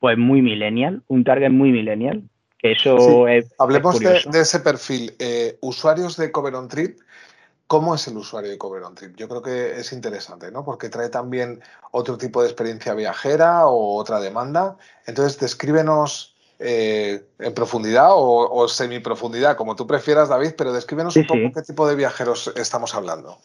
pues 0.00 0.18
muy 0.18 0.42
millennial, 0.42 1.02
un 1.06 1.22
target 1.22 1.50
muy 1.50 1.70
millennial. 1.70 2.22
Que 2.58 2.72
eso 2.72 3.28
es. 3.28 3.54
Hablemos 3.60 4.00
de, 4.00 4.40
ese 4.40 4.58
perfil. 4.58 5.12
Eh, 5.20 5.56
usuarios 5.60 6.16
de 6.16 6.32
Cover 6.32 6.56
on 6.56 6.66
Trip 6.66 6.98
¿Cómo 7.68 7.94
es 7.94 8.08
el 8.08 8.16
usuario 8.16 8.50
de 8.50 8.56
Cover 8.56 8.82
on 8.82 8.94
Trip? 8.94 9.14
Yo 9.16 9.28
creo 9.28 9.42
que 9.42 9.78
es 9.78 9.92
interesante, 9.92 10.50
¿no? 10.50 10.64
Porque 10.64 10.88
trae 10.88 11.10
también 11.10 11.60
otro 11.90 12.16
tipo 12.16 12.40
de 12.40 12.48
experiencia 12.48 12.94
viajera 12.94 13.66
o 13.66 13.96
otra 13.96 14.20
demanda. 14.20 14.78
Entonces, 15.06 15.38
descríbenos 15.38 16.34
eh, 16.58 17.20
en 17.38 17.54
profundidad 17.54 18.08
o, 18.12 18.66
semi 18.68 19.00
profundidad, 19.00 19.54
como 19.56 19.76
tú 19.76 19.86
prefieras, 19.86 20.30
David, 20.30 20.52
pero 20.56 20.72
descríbenos 20.72 21.14
un 21.14 21.26
poco 21.26 21.52
qué 21.54 21.62
tipo 21.62 21.86
de 21.86 21.94
viajeros 21.94 22.50
estamos 22.56 22.94
hablando. 22.94 23.36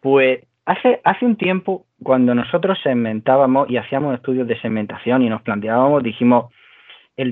Pues 0.00 0.40
hace, 0.64 1.02
hace 1.04 1.26
un 1.26 1.36
tiempo, 1.36 1.84
cuando 2.02 2.34
nosotros 2.34 2.78
segmentábamos 2.82 3.68
y 3.68 3.76
hacíamos 3.76 4.14
estudios 4.14 4.48
de 4.48 4.58
segmentación 4.62 5.20
y 5.20 5.28
nos 5.28 5.42
planteábamos, 5.42 6.02
dijimos, 6.02 6.46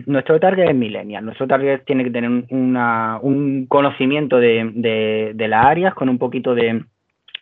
nuestro 0.06 0.38
target 0.38 0.68
es 0.68 0.74
millennial. 0.74 1.24
Nuestro 1.24 1.46
target 1.46 1.84
tiene 1.84 2.04
que 2.04 2.10
tener 2.10 2.30
un 2.30 3.66
conocimiento 3.68 4.38
de, 4.38 5.34
las 5.36 5.66
áreas, 5.66 5.94
con 5.94 6.08
un 6.08 6.18
poquito 6.18 6.54
de, 6.54 6.84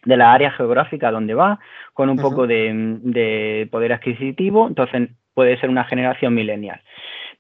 la 0.05 0.33
área 0.33 0.53
geográfica 0.53 1.11
donde 1.11 1.35
va, 1.35 1.59
con 1.93 2.09
un 2.09 2.17
poco 2.17 2.47
de, 2.47 3.69
poder 3.71 3.93
adquisitivo. 3.93 4.69
Entonces 4.69 5.11
puede 5.35 5.59
ser 5.61 5.71
una 5.71 5.85
generación 5.85 6.35
millennial. 6.35 6.81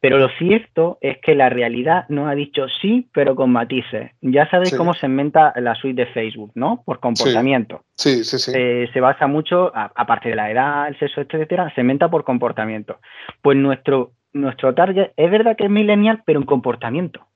Pero 0.01 0.19
lo 0.19 0.29
cierto 0.39 0.99
es 1.01 1.19
que 1.19 1.35
la 1.35 1.49
realidad 1.49 2.05
nos 2.09 2.29
ha 2.29 2.35
dicho 2.37 2.67
sí, 2.81 3.09
pero 3.13 3.35
con 3.35 3.51
matices. 3.51 4.13
Ya 4.21 4.49
sabéis 4.49 4.77
cómo 4.77 4.95
se 4.95 5.07
inventa 5.07 5.53
la 5.57 5.75
suite 5.75 6.05
de 6.05 6.13
Facebook, 6.13 6.53
¿no? 6.55 6.83
Por 6.87 7.01
comportamiento. 7.01 7.83
Sí, 7.97 8.23
sí, 8.23 8.39
sí. 8.39 8.53
Eh, 8.55 8.89
se 8.93 9.01
basa 9.01 9.27
mucho, 9.27 9.73
aparte 9.75 10.29
de 10.29 10.37
la 10.37 10.53
edad, 10.53 10.87
el 10.87 10.97
sexo, 11.01 11.21
etcétera, 11.21 11.73
se 11.75 11.81
inventa 11.81 12.09
por 12.09 12.23
comportamiento. 12.23 13.01
Pues 13.43 13.57
nuestro 13.57 14.13
nuestro 14.33 14.75
target 14.75 15.13
es 15.17 15.31
verdad 15.31 15.57
que 15.57 15.65
es 15.65 15.71
millennial, 15.71 16.23
pero 16.25 16.41
en 16.41 16.47
comportamiento. 16.47 17.27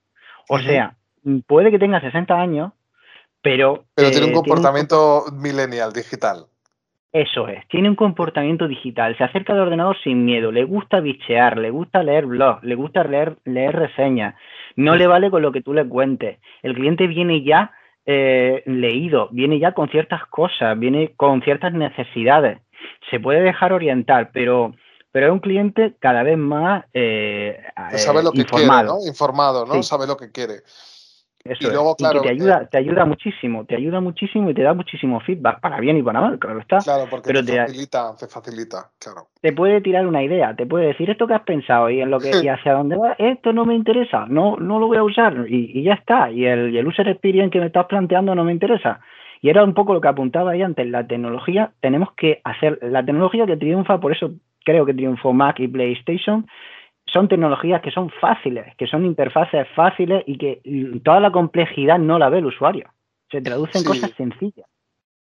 O 0.48 0.58
sea, 0.58 0.96
puede 1.46 1.70
que 1.70 1.78
tenga 1.78 2.00
60 2.00 2.34
años, 2.34 2.72
pero... 3.40 3.84
Pero 3.94 4.10
tiene 4.10 4.26
un 4.26 4.32
eh, 4.32 4.34
comportamiento 4.34 5.24
millennial, 5.32 5.92
digital. 5.92 6.46
Eso 7.12 7.46
es, 7.46 7.66
tiene 7.68 7.90
un 7.90 7.94
comportamiento 7.94 8.66
digital, 8.66 9.16
se 9.18 9.24
acerca 9.24 9.52
al 9.52 9.60
ordenador 9.60 9.98
sin 10.02 10.24
miedo, 10.24 10.50
le 10.50 10.64
gusta 10.64 11.00
bichear, 11.00 11.58
le 11.58 11.68
gusta 11.68 12.02
leer 12.02 12.24
blogs, 12.24 12.64
le 12.64 12.74
gusta 12.74 13.04
leer, 13.04 13.36
leer 13.44 13.76
reseñas, 13.76 14.34
no 14.76 14.96
le 14.96 15.06
vale 15.06 15.30
con 15.30 15.42
lo 15.42 15.52
que 15.52 15.60
tú 15.60 15.74
le 15.74 15.86
cuentes. 15.86 16.38
El 16.62 16.74
cliente 16.74 17.06
viene 17.06 17.42
ya 17.42 17.72
eh, 18.06 18.62
leído, 18.64 19.28
viene 19.30 19.58
ya 19.58 19.72
con 19.72 19.90
ciertas 19.90 20.24
cosas, 20.26 20.78
viene 20.78 21.12
con 21.14 21.42
ciertas 21.42 21.74
necesidades. 21.74 22.60
Se 23.10 23.20
puede 23.20 23.42
dejar 23.42 23.74
orientar, 23.74 24.30
pero 24.32 24.74
pero 25.12 25.26
es 25.26 25.32
un 25.32 25.40
cliente 25.40 25.94
cada 26.00 26.22
vez 26.22 26.38
más 26.38 26.84
eh, 26.94 27.62
sabe 27.96 28.22
lo 28.22 28.32
que 28.32 28.40
informado. 28.40 28.96
Quiere, 28.96 29.04
¿no? 29.04 29.06
Informado, 29.06 29.66
¿no? 29.66 29.82
Sabe 29.82 30.06
lo 30.06 30.16
que 30.16 30.32
quiere. 30.32 30.62
Eso 31.44 31.68
y 31.68 31.72
luego, 31.72 31.96
claro, 31.96 32.22
te 32.22 32.30
ayuda, 32.30 32.66
te 32.66 32.78
ayuda 32.78 33.04
muchísimo, 33.04 33.64
te 33.64 33.74
ayuda 33.74 34.00
muchísimo 34.00 34.50
y 34.50 34.54
te 34.54 34.62
da 34.62 34.74
muchísimo 34.74 35.18
feedback, 35.18 35.60
para 35.60 35.80
bien 35.80 35.96
y 35.96 36.02
para 36.02 36.20
mal, 36.20 36.38
claro 36.38 36.60
está. 36.60 36.78
Claro, 36.78 37.06
porque 37.10 37.32
te, 37.32 37.42
facilita, 37.42 38.14
te 38.16 38.28
facilita, 38.28 38.90
claro. 38.96 39.26
Te 39.40 39.52
puede 39.52 39.80
tirar 39.80 40.06
una 40.06 40.22
idea, 40.22 40.54
te 40.54 40.66
puede 40.66 40.86
decir 40.86 41.10
esto 41.10 41.26
que 41.26 41.34
has 41.34 41.42
pensado 41.42 41.90
y 41.90 42.00
en 42.00 42.12
lo 42.12 42.20
que 42.20 42.30
y 42.44 42.48
hacia 42.48 42.74
dónde 42.74 42.96
va, 42.96 43.16
esto 43.18 43.52
no 43.52 43.64
me 43.64 43.74
interesa, 43.74 44.26
no, 44.28 44.56
no 44.56 44.78
lo 44.78 44.86
voy 44.86 44.98
a 44.98 45.02
usar 45.02 45.46
y, 45.48 45.82
ya 45.82 45.94
está. 45.94 46.30
Y 46.30 46.46
el, 46.46 46.72
y 46.72 46.78
el 46.78 46.86
user 46.86 47.08
experience 47.08 47.50
que 47.50 47.58
me 47.58 47.66
estás 47.66 47.86
planteando 47.86 48.36
no 48.36 48.44
me 48.44 48.52
interesa. 48.52 49.00
Y 49.40 49.50
era 49.50 49.64
un 49.64 49.74
poco 49.74 49.94
lo 49.94 50.00
que 50.00 50.06
apuntaba 50.06 50.52
ahí 50.52 50.62
antes, 50.62 50.86
la 50.86 51.08
tecnología, 51.08 51.72
tenemos 51.80 52.12
que 52.12 52.40
hacer, 52.44 52.78
la 52.82 53.04
tecnología 53.04 53.46
que 53.46 53.56
triunfa, 53.56 53.98
por 53.98 54.12
eso 54.12 54.30
creo 54.64 54.86
que 54.86 54.94
triunfó 54.94 55.32
Mac 55.32 55.60
y 55.60 55.68
PlayStation, 55.68 56.46
son 57.06 57.28
tecnologías 57.28 57.82
que 57.82 57.90
son 57.90 58.10
fáciles, 58.20 58.74
que 58.76 58.86
son 58.86 59.04
interfaces 59.04 59.66
fáciles 59.74 60.22
y 60.26 60.38
que 60.38 60.62
toda 61.04 61.20
la 61.20 61.30
complejidad 61.30 61.98
no 61.98 62.18
la 62.18 62.28
ve 62.28 62.38
el 62.38 62.46
usuario. 62.46 62.88
Se 63.30 63.40
traduce 63.40 63.78
en 63.78 63.84
cosas 63.84 64.12
sencillas. 64.16 64.66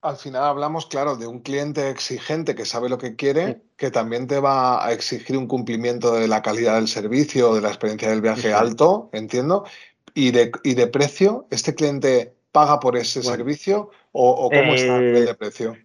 Al 0.01 0.15
final 0.15 0.43
hablamos, 0.43 0.85
claro, 0.85 1.17
de 1.17 1.27
un 1.27 1.39
cliente 1.39 1.89
exigente 1.89 2.55
que 2.55 2.65
sabe 2.65 2.87
lo 2.87 2.97
que 2.97 3.15
quiere, 3.15 3.63
que 3.77 3.89
también 3.89 4.27
te 4.27 4.39
va 4.39 4.85
a 4.85 4.93
exigir 4.93 5.37
un 5.37 5.47
cumplimiento 5.47 6.13
de 6.13 6.27
la 6.27 6.41
calidad 6.41 6.75
del 6.75 6.87
servicio, 6.87 7.55
de 7.55 7.61
la 7.61 7.69
experiencia 7.69 8.09
del 8.09 8.21
viaje 8.21 8.53
alto, 8.53 9.09
entiendo, 9.11 9.65
y 10.13 10.31
de, 10.31 10.51
y 10.63 10.75
de 10.75 10.87
precio. 10.87 11.47
¿Este 11.49 11.73
cliente 11.73 12.35
paga 12.51 12.79
por 12.79 12.95
ese 12.95 13.23
servicio 13.23 13.89
o, 14.11 14.49
cómo 14.49 14.73
está 14.73 14.97
el 14.97 15.25
de 15.25 15.35
precio? 15.35 15.75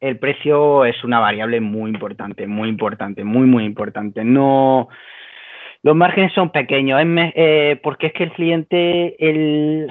El 0.00 0.18
precio 0.18 0.84
es 0.84 1.04
una 1.04 1.20
variable 1.20 1.60
muy 1.60 1.90
importante, 1.90 2.46
muy 2.46 2.68
importante, 2.68 3.22
muy, 3.24 3.46
muy 3.46 3.64
importante. 3.64 4.24
No, 4.24 4.88
los 5.82 5.96
márgenes 5.96 6.34
son 6.34 6.50
pequeños, 6.50 7.00
eh, 7.02 7.80
porque 7.82 8.08
es 8.08 8.12
que 8.12 8.24
el 8.24 8.32
cliente, 8.32 9.16
el, 9.18 9.90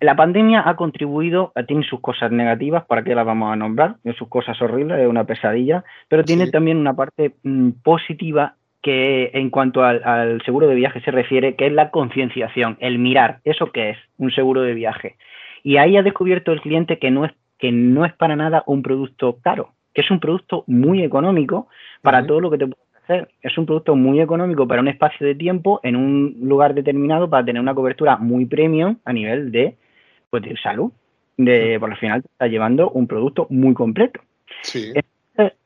la 0.00 0.14
pandemia 0.14 0.68
ha 0.68 0.76
contribuido, 0.76 1.52
tiene 1.66 1.82
sus 1.84 2.00
cosas 2.00 2.30
negativas, 2.30 2.84
¿para 2.84 3.02
qué 3.02 3.14
las 3.14 3.24
vamos 3.24 3.50
a 3.50 3.56
nombrar? 3.56 3.96
Sus 4.18 4.28
cosas 4.28 4.60
horribles, 4.60 4.98
es 4.98 5.08
una 5.08 5.24
pesadilla, 5.24 5.82
pero 6.08 6.24
tiene 6.24 6.50
también 6.50 6.76
una 6.76 6.94
parte 6.94 7.32
mm, 7.42 7.70
positiva 7.82 8.56
que 8.82 9.30
en 9.32 9.48
cuanto 9.48 9.82
al, 9.82 10.42
seguro 10.44 10.66
de 10.66 10.74
viaje 10.74 11.00
se 11.00 11.10
refiere, 11.10 11.54
que 11.54 11.66
es 11.66 11.72
la 11.72 11.90
concienciación, 11.90 12.76
el 12.80 12.98
mirar, 12.98 13.40
¿eso 13.44 13.72
qué 13.72 13.90
es? 13.90 13.98
Un 14.18 14.32
seguro 14.32 14.60
de 14.60 14.74
viaje. 14.74 15.16
Y 15.62 15.78
ahí 15.78 15.96
ha 15.96 16.02
descubierto 16.02 16.52
el 16.52 16.60
cliente 16.60 16.98
que 16.98 17.10
no 17.10 17.24
es, 17.24 17.32
que 17.60 17.72
no 17.72 18.04
es 18.04 18.12
para 18.14 18.36
nada 18.36 18.62
un 18.66 18.82
producto 18.82 19.38
caro, 19.42 19.72
que 19.94 20.00
es 20.00 20.10
un 20.10 20.20
producto 20.20 20.64
muy 20.66 21.02
económico 21.02 21.68
para 22.02 22.26
todo 22.26 22.40
lo 22.40 22.50
que 22.50 22.58
te 22.58 22.66
es 23.42 23.58
un 23.58 23.66
producto 23.66 23.96
muy 23.96 24.20
económico 24.20 24.68
para 24.68 24.80
un 24.80 24.88
espacio 24.88 25.26
de 25.26 25.34
tiempo 25.34 25.80
en 25.82 25.96
un 25.96 26.36
lugar 26.42 26.74
determinado 26.74 27.28
para 27.28 27.44
tener 27.44 27.60
una 27.60 27.74
cobertura 27.74 28.16
muy 28.16 28.46
premium 28.46 28.98
a 29.04 29.12
nivel 29.12 29.50
de, 29.50 29.76
pues, 30.30 30.42
de 30.42 30.56
salud. 30.58 30.92
De, 31.36 31.78
por 31.80 31.90
al 31.90 31.96
final 31.96 32.22
te 32.22 32.28
está 32.28 32.46
llevando 32.46 32.90
un 32.90 33.06
producto 33.06 33.46
muy 33.50 33.74
completo. 33.74 34.20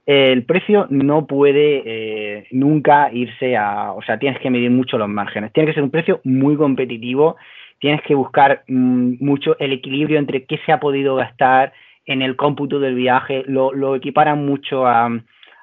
el 0.07 0.45
precio 0.45 0.87
no 0.91 1.27
puede 1.27 1.83
eh, 1.85 2.47
nunca 2.53 3.13
irse 3.13 3.57
a, 3.57 3.93
o 3.93 4.03
sea, 4.03 4.19
tienes 4.19 4.41
que 4.41 4.51
medir 4.51 4.71
mucho 4.71 4.99
los 4.99 5.09
márgenes. 5.09 5.53
Tiene 5.53 5.67
que 5.67 5.75
ser 5.75 5.83
un 5.83 5.91
precio 5.91 6.21
muy 6.25 6.57
competitivo. 6.57 7.37
Tienes 7.85 8.01
que 8.01 8.15
buscar 8.15 8.65
mm, 8.67 9.23
mucho 9.23 9.59
el 9.59 9.75
equilibrio 9.75 10.19
entre 10.19 10.47
qué 10.47 10.59
se 10.65 10.73
ha 10.73 10.81
podido 10.81 11.17
gastar 11.17 11.75
en 12.07 12.23
el 12.23 12.35
cómputo 12.35 12.81
del 12.81 12.95
viaje. 12.95 13.45
Lo, 13.47 13.95
equiparan 13.95 14.47
mucho 14.47 14.87
a, 14.87 15.11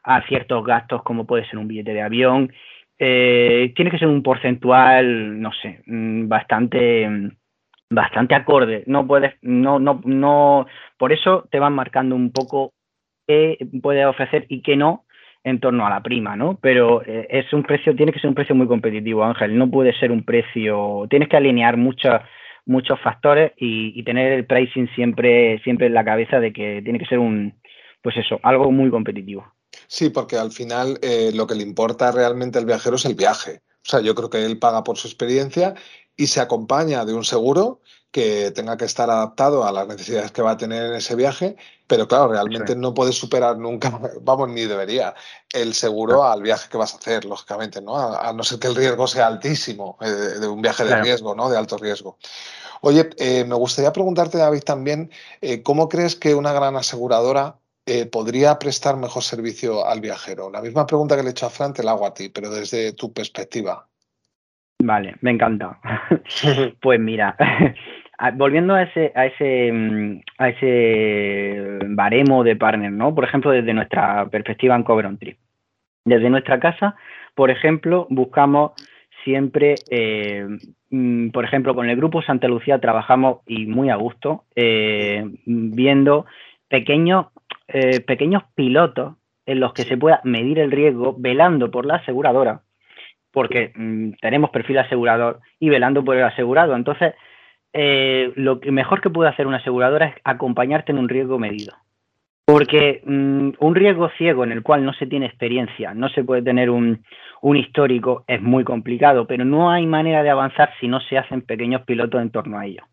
a 0.04 0.22
ciertos 0.28 0.64
gastos 0.64 1.02
como 1.02 1.26
puede 1.26 1.48
ser 1.48 1.58
un 1.58 1.68
billete 1.68 1.96
de 1.96 2.02
avión. 2.04 2.54
Eh, 3.00 3.74
tiene 3.76 3.90
que 3.90 3.98
ser 3.98 4.08
un 4.08 4.22
porcentual, 4.22 5.42
no 5.42 5.52
sé, 5.64 5.82
mm, 5.88 6.28
bastante 6.28 7.10
mm, 7.10 7.32
bastante 7.90 8.36
acorde. 8.36 8.84
No 8.86 9.08
puedes, 9.08 9.34
no, 9.42 9.80
no, 9.80 10.00
no, 10.06 10.68
por 11.00 11.14
eso 11.14 11.48
te 11.50 11.58
van 11.58 11.74
marcando 11.74 12.16
un 12.16 12.32
poco 12.32 12.74
qué 13.26 13.58
puedes 13.82 14.06
ofrecer 14.06 14.46
y 14.48 14.62
qué 14.62 14.76
no 14.76 15.06
en 15.44 15.60
torno 15.60 15.86
a 15.86 15.90
la 15.90 16.04
prima, 16.04 16.36
¿no? 16.36 16.58
Pero 16.62 17.02
eh, 17.04 17.28
es 17.30 17.52
un 17.54 17.64
precio, 17.64 17.96
tiene 17.96 18.12
que 18.12 18.20
ser 18.20 18.30
un 18.30 18.36
precio 18.36 18.56
muy 18.56 18.68
competitivo, 18.68 19.24
Ángel. 19.24 19.58
No 19.58 19.70
puede 19.70 19.98
ser 20.00 20.12
un 20.12 20.24
precio, 20.24 21.08
tienes 21.10 21.30
que 21.30 21.38
alinear 21.38 21.78
muchos 21.78 22.22
muchos 22.64 23.00
factores 23.02 23.54
y, 23.58 24.00
y, 24.00 24.04
tener 24.04 24.32
el 24.34 24.46
pricing 24.46 24.88
siempre, 24.94 25.60
siempre 25.64 25.88
en 25.88 25.96
la 25.96 26.06
cabeza 26.06 26.40
de 26.40 26.54
que 26.54 26.82
tiene 26.84 27.00
que 27.00 27.08
ser 27.08 27.18
un, 27.18 27.56
pues 28.02 28.18
eso, 28.18 28.40
algo 28.44 28.72
muy 28.72 28.90
competitivo. 28.90 29.46
Sí, 29.88 30.10
porque 30.10 30.38
al 30.38 30.52
final 30.52 31.00
eh, 31.02 31.32
lo 31.34 31.48
que 31.48 31.56
le 31.56 31.64
importa 31.64 32.12
realmente 32.12 32.60
al 32.60 32.66
viajero 32.66 32.96
es 32.96 33.06
el 33.06 33.16
viaje. 33.16 33.62
O 33.86 33.90
sea, 33.90 34.02
yo 34.02 34.16
creo 34.16 34.30
que 34.30 34.46
él 34.46 34.60
paga 34.60 34.84
por 34.84 34.98
su 34.98 35.08
experiencia 35.08 35.74
y 36.16 36.28
se 36.28 36.40
acompaña 36.40 37.06
de 37.06 37.14
un 37.14 37.24
seguro 37.24 37.82
que 38.12 38.52
tenga 38.52 38.78
que 38.78 38.86
estar 38.86 39.10
adaptado 39.10 39.66
a 39.66 39.72
las 39.72 39.88
necesidades 39.88 40.32
que 40.32 40.42
va 40.42 40.52
a 40.52 40.58
tener 40.58 40.86
en 40.86 40.96
ese 40.96 41.16
viaje, 41.16 41.56
pero 41.88 42.08
claro, 42.08 42.28
realmente 42.28 42.76
no 42.76 42.94
puede 42.94 43.14
superar 43.14 43.58
nunca, 43.58 43.90
vamos, 44.22 44.50
ni 44.50 44.66
debería, 44.66 45.16
el 45.54 45.74
seguro 45.74 46.24
al 46.24 46.42
viaje 46.42 46.70
que 46.70 46.78
vas 46.78 46.94
a 46.94 46.98
hacer, 46.98 47.26
lógicamente, 47.26 47.82
¿no? 47.82 47.98
A, 47.98 48.32
no 48.34 48.44
ser 48.44 48.60
que 48.60 48.68
el 48.68 48.76
riesgo 48.76 49.08
sea 49.08 49.28
altísimo, 49.28 49.98
eh, 50.02 50.40
de 50.40 50.48
un 50.48 50.62
viaje 50.62 50.84
de 50.84 51.02
riesgo, 51.02 51.36
¿no? 51.36 51.50
De 51.50 51.58
alto 51.58 51.78
riesgo. 51.78 52.18
Oye, 52.82 53.10
eh, 53.18 53.46
me 53.46 53.56
gustaría 53.56 53.94
preguntarte, 53.94 54.38
David, 54.38 54.64
también, 54.64 55.12
¿cómo 55.64 55.88
crees 55.88 56.16
que 56.16 56.34
una 56.34 56.52
gran 56.52 56.76
aseguradora 56.76 57.58
eh, 57.86 58.06
podría 58.06 58.60
prestar 58.60 58.96
mejor 58.96 59.24
servicio 59.24 59.86
al 59.86 60.02
viajero? 60.02 60.52
La 60.52 60.62
misma 60.62 60.86
pregunta 60.86 61.16
que 61.16 61.24
le 61.24 61.30
he 61.30 61.32
hecho 61.32 61.48
a 61.48 61.50
Fran 61.50 61.74
te 61.74 61.84
la 61.84 61.92
hago 61.92 62.06
a 62.06 62.14
ti, 62.14 62.30
pero 62.30 62.50
desde 62.50 62.94
tu 62.94 63.12
perspectiva. 63.12 63.88
Vale, 64.84 65.16
me 65.22 65.32
encanta. 65.32 65.80
pues 66.82 67.00
mira, 67.00 67.36
volviendo 68.36 68.76
a 68.76 68.84
ese, 68.84 69.12
a 69.16 69.26
ese, 69.26 69.72
mm, 69.72 70.22
a 70.38 70.50
ese 70.50 71.80
baremo 71.88 72.44
de 72.44 72.56
partner, 72.56 72.92
¿no? 72.92 73.16
Por 73.16 73.24
ejemplo, 73.24 73.52
desde 73.52 73.74
nuestra 73.74 74.28
perspectiva 74.30 74.76
en 74.76 74.84
Cover 74.84 75.06
on 75.08 75.18
Trip. 75.18 75.38
Desde 76.06 76.30
nuestra 76.30 76.60
casa, 76.60 76.96
por 77.36 77.50
ejemplo, 77.52 78.08
buscamos 78.10 78.74
siempre, 79.24 79.76
eh, 79.90 80.48
mm, 80.90 81.30
por 81.30 81.46
ejemplo, 81.46 81.76
con 81.76 81.90
el 81.90 81.96
grupo 81.96 82.22
Santa 82.22 82.48
Lucía 82.48 82.80
trabajamos 82.80 83.40
y 83.48 83.66
muy 83.66 83.90
a 83.90 83.96
gusto, 83.96 84.46
eh, 84.56 85.24
viendo 85.46 86.26
pequeños 86.68 87.28
eh, 87.74 88.02
pequeños 88.02 88.44
pilotos 88.54 89.16
en 89.46 89.62
los 89.62 89.72
que 89.72 89.84
se 89.84 89.96
pueda 89.96 90.20
medir 90.26 90.60
el 90.60 90.72
riesgo 90.72 91.16
velando 91.18 91.72
por 91.72 91.86
la 91.86 91.96
aseguradora, 91.96 92.64
porque 93.32 93.72
mm, 93.76 94.14
tenemos 94.22 94.50
perfil 94.50 94.80
asegurador 94.80 95.40
y 95.58 95.70
velando 95.70 96.04
por 96.04 96.18
el 96.18 96.24
asegurado. 96.24 96.76
Entonces, 96.76 97.14
eh, 97.74 98.34
lo 98.36 98.60
que 98.60 98.72
mejor 98.72 99.02
que 99.02 99.10
puede 99.10 99.30
hacer 99.30 99.48
una 99.48 99.58
aseguradora 99.58 100.08
es 100.08 100.16
acompañarte 100.24 100.92
en 100.92 100.98
un 100.98 101.10
riesgo 101.10 101.40
medido. 101.40 101.74
Porque 102.46 103.02
mm, 103.06 103.52
un 103.60 103.76
riesgo 103.76 104.10
ciego 104.18 104.44
en 104.44 104.52
el 104.52 104.64
cual 104.64 104.84
no 104.84 104.94
se 104.94 105.06
tiene 105.06 105.26
experiencia, 105.26 105.94
no 105.94 106.10
se 106.10 106.24
puede 106.24 106.42
tener 106.42 106.70
un, 106.70 107.04
un, 107.42 107.56
histórico, 107.56 108.26
es 108.28 108.42
muy 108.42 108.64
complicado, 108.64 109.26
pero 109.26 109.46
no 109.46 109.72
hay 109.72 109.86
manera 109.86 110.24
de 110.24 110.32
avanzar 110.32 110.72
si 110.80 110.88
no 110.88 111.00
se 111.02 111.18
hacen 111.18 111.42
pequeños 111.42 111.84
pilotos 111.84 112.22
en 112.22 112.32
torno 112.32 112.60
a 112.60 112.66
ello. 112.66 112.84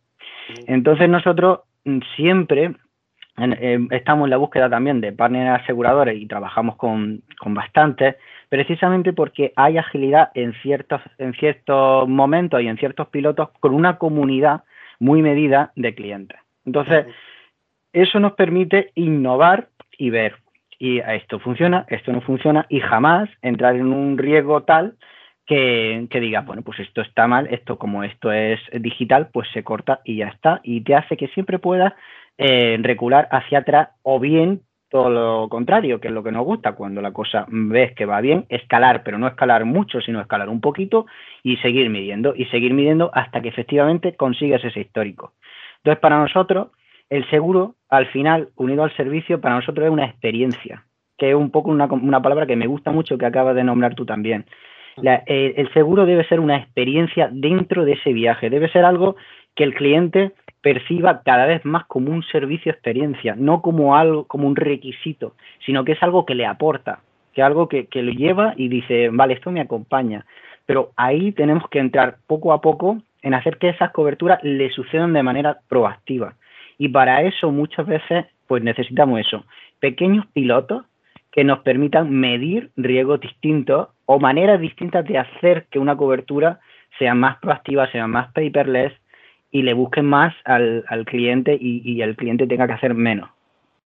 Entonces 0.67 1.09
nosotros 1.09 1.61
mm, 1.85 1.99
siempre 2.17 2.75
eh, 3.39 3.79
estamos 3.91 4.27
en 4.27 4.31
la 4.31 4.37
búsqueda 4.37 4.69
también 4.69 5.01
de 5.01 5.13
partners 5.13 5.63
aseguradores 5.63 6.21
y 6.21 6.27
trabajamos 6.27 6.77
con, 6.77 7.23
con 7.39 7.55
bastantes, 7.55 8.17
precisamente 8.49 9.13
porque 9.13 9.53
hay 9.57 9.79
agilidad 9.79 10.31
en 10.35 10.53
ciertos, 10.63 11.01
en 11.19 11.35
ciertos 11.35 12.09
momentos 12.09 12.61
y 12.63 12.69
en 12.69 12.79
ciertos 12.79 13.09
pilotos 13.09 13.51
con 13.61 13.75
una 13.75 13.99
comunidad 13.99 14.65
muy 14.99 15.23
medida 15.23 15.73
de 15.77 15.95
clientes. 15.95 16.39
Entonces, 16.65 17.07
eso 17.93 18.21
nos 18.21 18.33
permite 18.33 18.91
innovar 18.95 19.69
y 19.97 20.11
ver, 20.11 20.37
y 20.79 20.99
esto 20.99 21.39
funciona, 21.41 21.87
esto 21.89 22.13
no 22.13 22.21
funciona, 22.21 22.67
y 22.69 22.81
jamás 22.81 23.29
entrar 23.43 23.77
en 23.77 23.93
un 23.93 24.19
riesgo 24.19 24.63
tal 24.63 24.97
que, 25.47 26.07
que, 26.11 26.21
diga, 26.21 26.43
bueno, 26.43 26.63
pues 26.63 26.79
esto 26.81 27.01
está 27.01 27.27
mal, 27.27 27.49
esto 27.51 27.79
como 27.79 28.05
esto 28.05 28.31
es 28.31 28.61
digital, 28.73 29.31
pues 29.33 29.49
se 29.53 29.65
corta 29.65 30.01
y 30.05 30.17
ya 30.17 30.29
está, 30.29 30.61
y 30.63 30.83
te 30.83 30.95
hace 30.95 31.17
que 31.17 31.29
siempre 31.29 31.59
puedas 31.59 31.95
eh, 32.37 32.79
recular 32.81 33.29
hacia 33.33 33.59
atrás 33.59 33.89
o 34.03 34.21
bien 34.21 34.63
todo 34.89 35.11
lo 35.11 35.49
contrario, 35.49 36.01
que 36.01 36.09
es 36.09 36.15
lo 36.15 36.23
que 36.23 36.33
nos 36.33 36.45
gusta, 36.45 36.73
cuando 36.73 37.03
la 37.03 37.13
cosa 37.13 37.47
ves 37.49 37.95
que 37.95 38.07
va 38.07 38.21
bien, 38.21 38.47
escalar, 38.49 39.03
pero 39.05 39.19
no 39.19 39.27
escalar 39.27 39.65
mucho, 39.65 40.01
sino 40.01 40.21
escalar 40.21 40.49
un 40.49 40.61
poquito 40.61 41.07
y 41.43 41.57
seguir 41.59 41.91
midiendo, 41.91 42.35
y 42.35 42.47
seguir 42.47 42.73
midiendo 42.73 43.11
hasta 43.13 43.41
que 43.41 43.49
efectivamente 43.49 44.17
consigas 44.17 44.65
ese 44.65 44.81
histórico. 44.81 45.35
Entonces, 45.79 46.01
para 46.01 46.19
nosotros, 46.19 46.69
el 47.11 47.29
seguro, 47.31 47.75
al 47.89 48.07
final, 48.07 48.49
unido 48.57 48.83
al 48.83 48.97
servicio, 48.97 49.41
para 49.41 49.57
nosotros 49.57 49.87
es 49.87 49.93
una 49.93 50.07
experiencia, 50.07 50.85
que 51.17 51.31
es 51.31 51.35
un 51.35 51.51
poco 51.51 51.71
una, 51.71 51.87
una 51.87 52.23
palabra 52.23 52.47
que 52.47 52.57
me 52.57 52.67
gusta 52.67 52.91
mucho, 52.91 53.19
que 53.19 53.27
acabas 53.27 53.55
de 53.55 53.65
nombrar 53.65 53.95
tú 53.95 54.07
también. 54.07 54.47
Eh, 55.03 55.55
el 55.57 55.73
seguro 55.73 56.07
debe 56.07 56.27
ser 56.27 56.41
una 56.41 56.57
experiencia 56.57 57.29
dentro 57.31 57.85
de 57.85 57.93
ese 57.93 58.13
viaje, 58.13 58.51
debe 58.51 58.69
ser 58.71 58.85
algo 58.85 59.17
que 59.55 59.65
el 59.65 59.75
cliente 59.75 60.33
perciba 60.61 61.23
cada 61.23 61.47
vez 61.47 61.65
más 61.65 61.87
como 61.87 62.11
un 62.11 62.23
servicio 62.25 62.73
experiencia, 62.73 63.35
no 63.37 63.63
como 63.63 63.97
algo, 63.97 64.25
como 64.25 64.49
un 64.49 64.57
requisito, 64.57 65.35
sino 65.65 65.85
que 65.85 65.93
es 65.93 66.03
algo 66.03 66.27
que 66.27 66.35
le 66.35 66.47
aporta, 66.47 67.01
que 67.33 67.41
es 67.41 67.47
algo 67.47 67.69
que, 67.69 67.87
que 67.87 68.03
lo 68.03 68.13
lleva 68.13 68.55
y 68.57 68.69
dice, 68.69 69.11
vale, 69.11 69.35
esto 69.35 69.51
me 69.51 69.61
acompaña. 69.61 70.27
Pero 70.67 70.93
ahí 70.97 71.33
tenemos 71.33 71.69
que 71.71 71.79
entrar 71.79 72.19
poco 72.27 72.53
a 72.53 72.61
poco 72.61 72.99
en 73.23 73.35
hacer 73.35 73.59
que 73.59 73.71
esas 73.71 73.91
coberturas 73.93 74.43
le 74.43 74.71
sucedan 74.71 75.13
de 75.13 75.23
manera 75.23 75.59
proactiva. 75.69 76.35
Y 76.77 76.89
para 76.89 77.23
eso 77.23 77.51
muchas 77.51 77.87
veces 77.87 78.27
pues 78.49 78.63
necesitamos 78.63 79.21
eso, 79.21 79.45
pequeños 79.79 80.27
pilotos 80.33 80.85
que 81.31 81.45
nos 81.45 81.61
permitan 81.61 82.11
medir 82.11 82.71
riesgos 82.77 83.21
distintos 83.21 83.89
o 84.07 84.19
maneras 84.19 84.61
distintas 84.61 85.05
de 85.05 85.19
hacer 85.19 85.67
que 85.71 85.79
una 85.79 85.97
cobertura 85.97 86.59
sea 86.99 87.15
más 87.15 87.37
proactiva, 87.39 87.91
sea 87.93 88.07
más 88.07 88.33
paperless 88.33 88.93
y 89.51 89.63
le 89.63 89.75
busquen 89.75 90.05
más 90.07 90.35
al, 90.45 90.85
al 90.89 91.05
cliente 91.05 91.57
y, 91.59 91.83
y, 91.85 92.03
el 92.03 92.17
cliente 92.17 92.47
tenga 92.47 92.67
que 92.67 92.75
hacer 92.75 92.95
menos. 92.95 93.31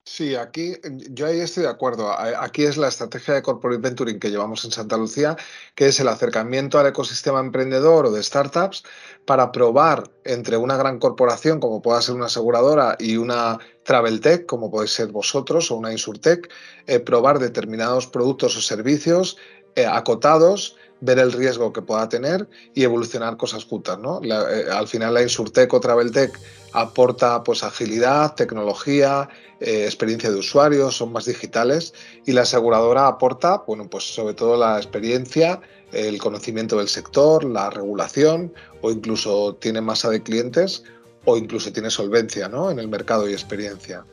Sí, 0.04 0.34
aquí 0.34 0.74
yo 1.12 1.28
ahí 1.28 1.40
estoy 1.42 1.64
de 1.64 1.70
acuerdo. 1.70 2.12
Aquí 2.12 2.64
es 2.64 2.76
la 2.76 2.88
estrategia 2.88 3.36
de 3.36 3.44
corporate 3.44 3.82
venturing 3.82 4.20
que 4.20 4.32
llevamos 4.32 4.66
en 4.66 4.72
Santa 4.72 4.98
Lucía, 4.98 5.36
que 5.76 5.86
es 5.86 6.00
el 6.00 6.08
acercamiento 6.08 6.80
al 6.80 6.88
ecosistema 6.88 7.40
emprendedor 7.40 8.08
o 8.08 8.12
de 8.12 8.24
startups 8.24 8.84
para 9.28 9.52
probar 9.52 10.10
entre 10.26 10.58
una 10.58 10.76
gran 10.76 10.98
corporación, 10.98 11.60
como 11.60 11.84
pueda 11.84 12.02
ser 12.02 12.16
una 12.16 12.26
aseguradora, 12.26 12.96
y 13.00 13.18
una 13.18 13.60
travel 13.84 14.22
tech, 14.22 14.48
como 14.48 14.72
podéis 14.72 14.92
ser 14.92 15.10
vosotros 15.10 15.70
o 15.70 15.76
una 15.76 15.92
insurtech, 15.92 16.50
eh, 16.88 17.00
probar 17.00 17.38
determinados 17.38 18.08
productos 18.08 18.58
o 18.58 18.62
servicios 18.62 19.38
eh, 19.76 19.86
acotados, 19.86 20.78
ver 21.02 21.20
el 21.20 21.32
riesgo 21.32 21.74
que 21.74 21.82
pueda 21.82 22.08
tener 22.08 22.48
y 22.74 22.84
evolucionar 22.84 23.38
cosas 23.38 23.66
juntas. 23.66 24.00
¿no? 24.00 24.22
Eh, 24.24 24.66
al 24.72 24.88
final 24.88 25.14
la 25.14 25.22
insurtech 25.22 25.74
o 25.74 25.80
travel 25.80 26.12
tech 26.12 26.40
aporta 26.74 27.44
pues 27.44 27.64
agilidad, 27.64 28.36
tecnología, 28.36 29.28
experiencia 29.60 30.32
de 30.32 30.38
usuario, 30.38 30.90
son 30.90 31.12
más 31.12 31.26
digitales 31.26 31.94
y 32.26 32.32
la 32.32 32.42
aseguradora 32.42 33.08
aporta, 33.08 33.64
bueno, 33.68 33.88
pues 33.90 34.06
sobre 34.06 34.34
todo 34.34 34.58
la 34.58 34.78
experiencia, 34.78 35.62
el 35.92 36.18
conocimiento 36.18 36.78
del 36.78 36.88
sector, 36.88 37.44
la 37.44 37.70
regulación 37.70 38.54
o 38.82 38.90
incluso 38.90 39.56
tiene 39.56 39.82
masa 39.82 40.10
de 40.10 40.24
clientes 40.24 40.84
o 41.26 41.38
incluso 41.38 41.72
tiene 41.72 41.90
solvencia 41.90 42.48
¿no? 42.48 42.72
en 42.72 42.80
el 42.80 42.88
mercado 42.88 43.30
y 43.30 43.34
experiencia. 43.34 44.06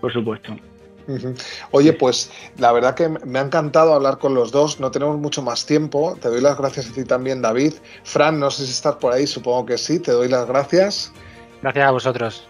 Por 0.00 0.12
supuesto. 0.12 0.54
Oye, 1.70 1.92
pues 1.92 2.30
la 2.58 2.72
verdad 2.72 2.94
que 2.94 3.08
me 3.08 3.38
ha 3.38 3.42
encantado 3.42 3.94
hablar 3.94 4.18
con 4.18 4.34
los 4.34 4.50
dos. 4.50 4.80
No 4.80 4.90
tenemos 4.90 5.18
mucho 5.18 5.42
más 5.42 5.66
tiempo. 5.66 6.16
Te 6.20 6.28
doy 6.28 6.40
las 6.40 6.56
gracias 6.56 6.88
a 6.90 6.92
ti 6.92 7.04
también, 7.04 7.42
David. 7.42 7.74
Fran, 8.04 8.38
no 8.40 8.50
sé 8.50 8.64
si 8.64 8.72
estás 8.72 8.96
por 8.96 9.12
ahí, 9.12 9.26
supongo 9.26 9.66
que 9.66 9.78
sí. 9.78 9.98
Te 9.98 10.12
doy 10.12 10.28
las 10.28 10.46
gracias. 10.46 11.12
Gracias 11.62 11.86
a 11.86 11.90
vosotros. 11.90 12.48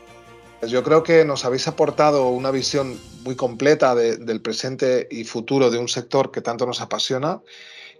Pues 0.60 0.72
yo 0.72 0.82
creo 0.82 1.02
que 1.02 1.24
nos 1.24 1.44
habéis 1.44 1.68
aportado 1.68 2.28
una 2.28 2.50
visión 2.50 2.98
muy 3.22 3.36
completa 3.36 3.94
del 3.94 4.40
presente 4.40 5.06
y 5.10 5.24
futuro 5.24 5.70
de 5.70 5.78
un 5.78 5.88
sector 5.88 6.30
que 6.30 6.40
tanto 6.40 6.64
nos 6.66 6.80
apasiona 6.80 7.42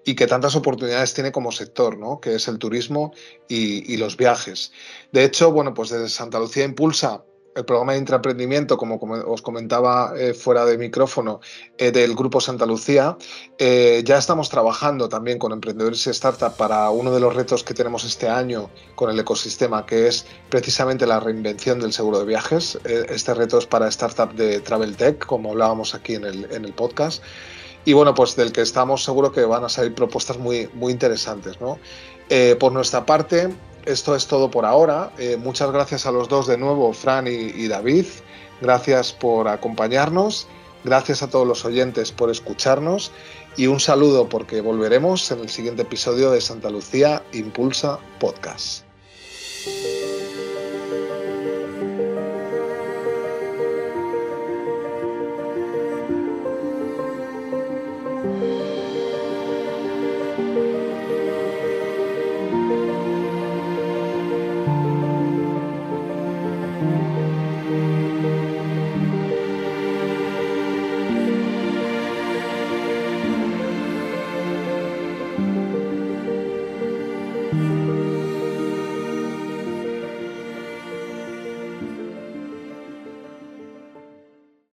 y 0.05 0.15
que 0.15 0.27
tantas 0.27 0.55
oportunidades 0.55 1.15
tiene 1.15 1.33
como 1.33 1.51
sector, 1.51 1.99
¿no? 1.99 2.21
que 2.21 2.35
es 2.35 2.49
el 2.49 2.59
turismo 2.59 3.13
y, 3.49 3.97
los 3.97 4.17
viajes. 4.17 4.73
De 5.13 5.25
hecho, 5.25 5.51
bueno, 5.51 5.75
pues 5.75 5.91
desde 5.91 6.09
Santa 6.09 6.39
Lucía 6.39 6.65
Impulsa, 6.65 7.25
el 7.55 7.65
programa 7.65 7.93
de 7.93 7.99
intraemprendimiento, 7.99 8.77
como, 8.77 8.97
os 8.97 9.43
comentaba 9.43 10.13
eh, 10.17 10.35
fuera 10.35 10.65
de 10.65 10.77
micrófono, 10.77 11.41
eh, 11.79 11.93
del 11.93 12.15
Grupo 12.15 12.41
Santa 12.41 12.67
Lucía, 12.67 13.17
eh, 13.59 14.03
ya 14.05 14.19
estamos 14.19 14.49
trabajando 14.51 15.09
también 15.09 15.39
con 15.39 15.53
emprendedores 15.53 16.07
y 16.07 16.13
startups 16.13 16.57
para 16.57 16.91
uno 16.91 17.13
de 17.13 17.21
los 17.21 17.35
retos 17.35 17.63
que 17.63 17.75
tenemos 17.75 18.05
este 18.05 18.29
año 18.29 18.71
con 18.95 19.11
el 19.11 19.19
ecosistema, 19.19 19.87
que 19.87 20.09
es 20.09 20.27
precisamente 20.51 21.07
la 21.07 21.21
reinvención 21.21 21.79
del 21.79 21.93
seguro 21.93 22.19
de 22.19 22.25
viajes. 22.25 22.79
este 22.85 23.35
reto 23.35 23.59
es 23.59 23.67
para 23.67 23.91
startups 23.91 24.37
de 24.37 24.61
Travel 24.61 24.97
Tech, 24.97 25.25
como 25.25 25.53
hablábamos 25.53 25.95
aquí 25.95 26.15
en 26.15 26.25
el, 26.25 26.75
podcast 26.75 27.23
y 27.85 27.93
bueno, 27.93 28.15
pues 28.15 28.35
del 28.35 28.51
que 28.51 28.63
estamos 28.63 29.05
seguros 29.05 29.33
que 29.33 29.45
van 29.45 29.63
a 29.65 29.69
salir 29.69 29.95
propuestas 29.95 30.39
muy, 30.39 30.69
muy 30.75 30.93
interesantes. 30.93 31.61
¿no? 31.61 31.79
Por 32.59 32.73
nuestra 32.73 33.07
parte, 33.07 33.51
esto 33.87 34.17
es 34.17 34.27
todo 34.27 34.51
por 34.51 34.65
ahora. 34.65 35.13
Eh, 35.19 35.37
muchas 35.37 35.71
gracias 35.71 36.07
a 36.07 36.13
los 36.13 36.29
dos 36.29 36.47
de 36.47 36.57
nuevo, 36.57 36.93
Fran 36.93 37.27
y, 37.27 37.69
David. 37.69 38.07
Gracias 38.61 39.13
por 39.13 39.49
acompañarnos. 39.49 40.47
Gracias 40.85 41.23
a 41.23 41.29
todos 41.29 41.47
los 41.47 41.65
oyentes 41.65 42.13
por 42.13 42.31
escucharnos. 42.31 43.11
Y 43.57 43.67
un 43.67 43.81
saludo 43.81 44.29
porque 44.29 44.61
volveremos 44.61 45.31
en 45.31 45.41
el 45.41 45.49
siguiente 45.49 45.83
episodio 45.83 46.31
de 46.31 46.41
Santa 46.41 46.71
Lucía 46.71 47.23
Impulsa 47.33 47.99
Podcast. 48.19 48.85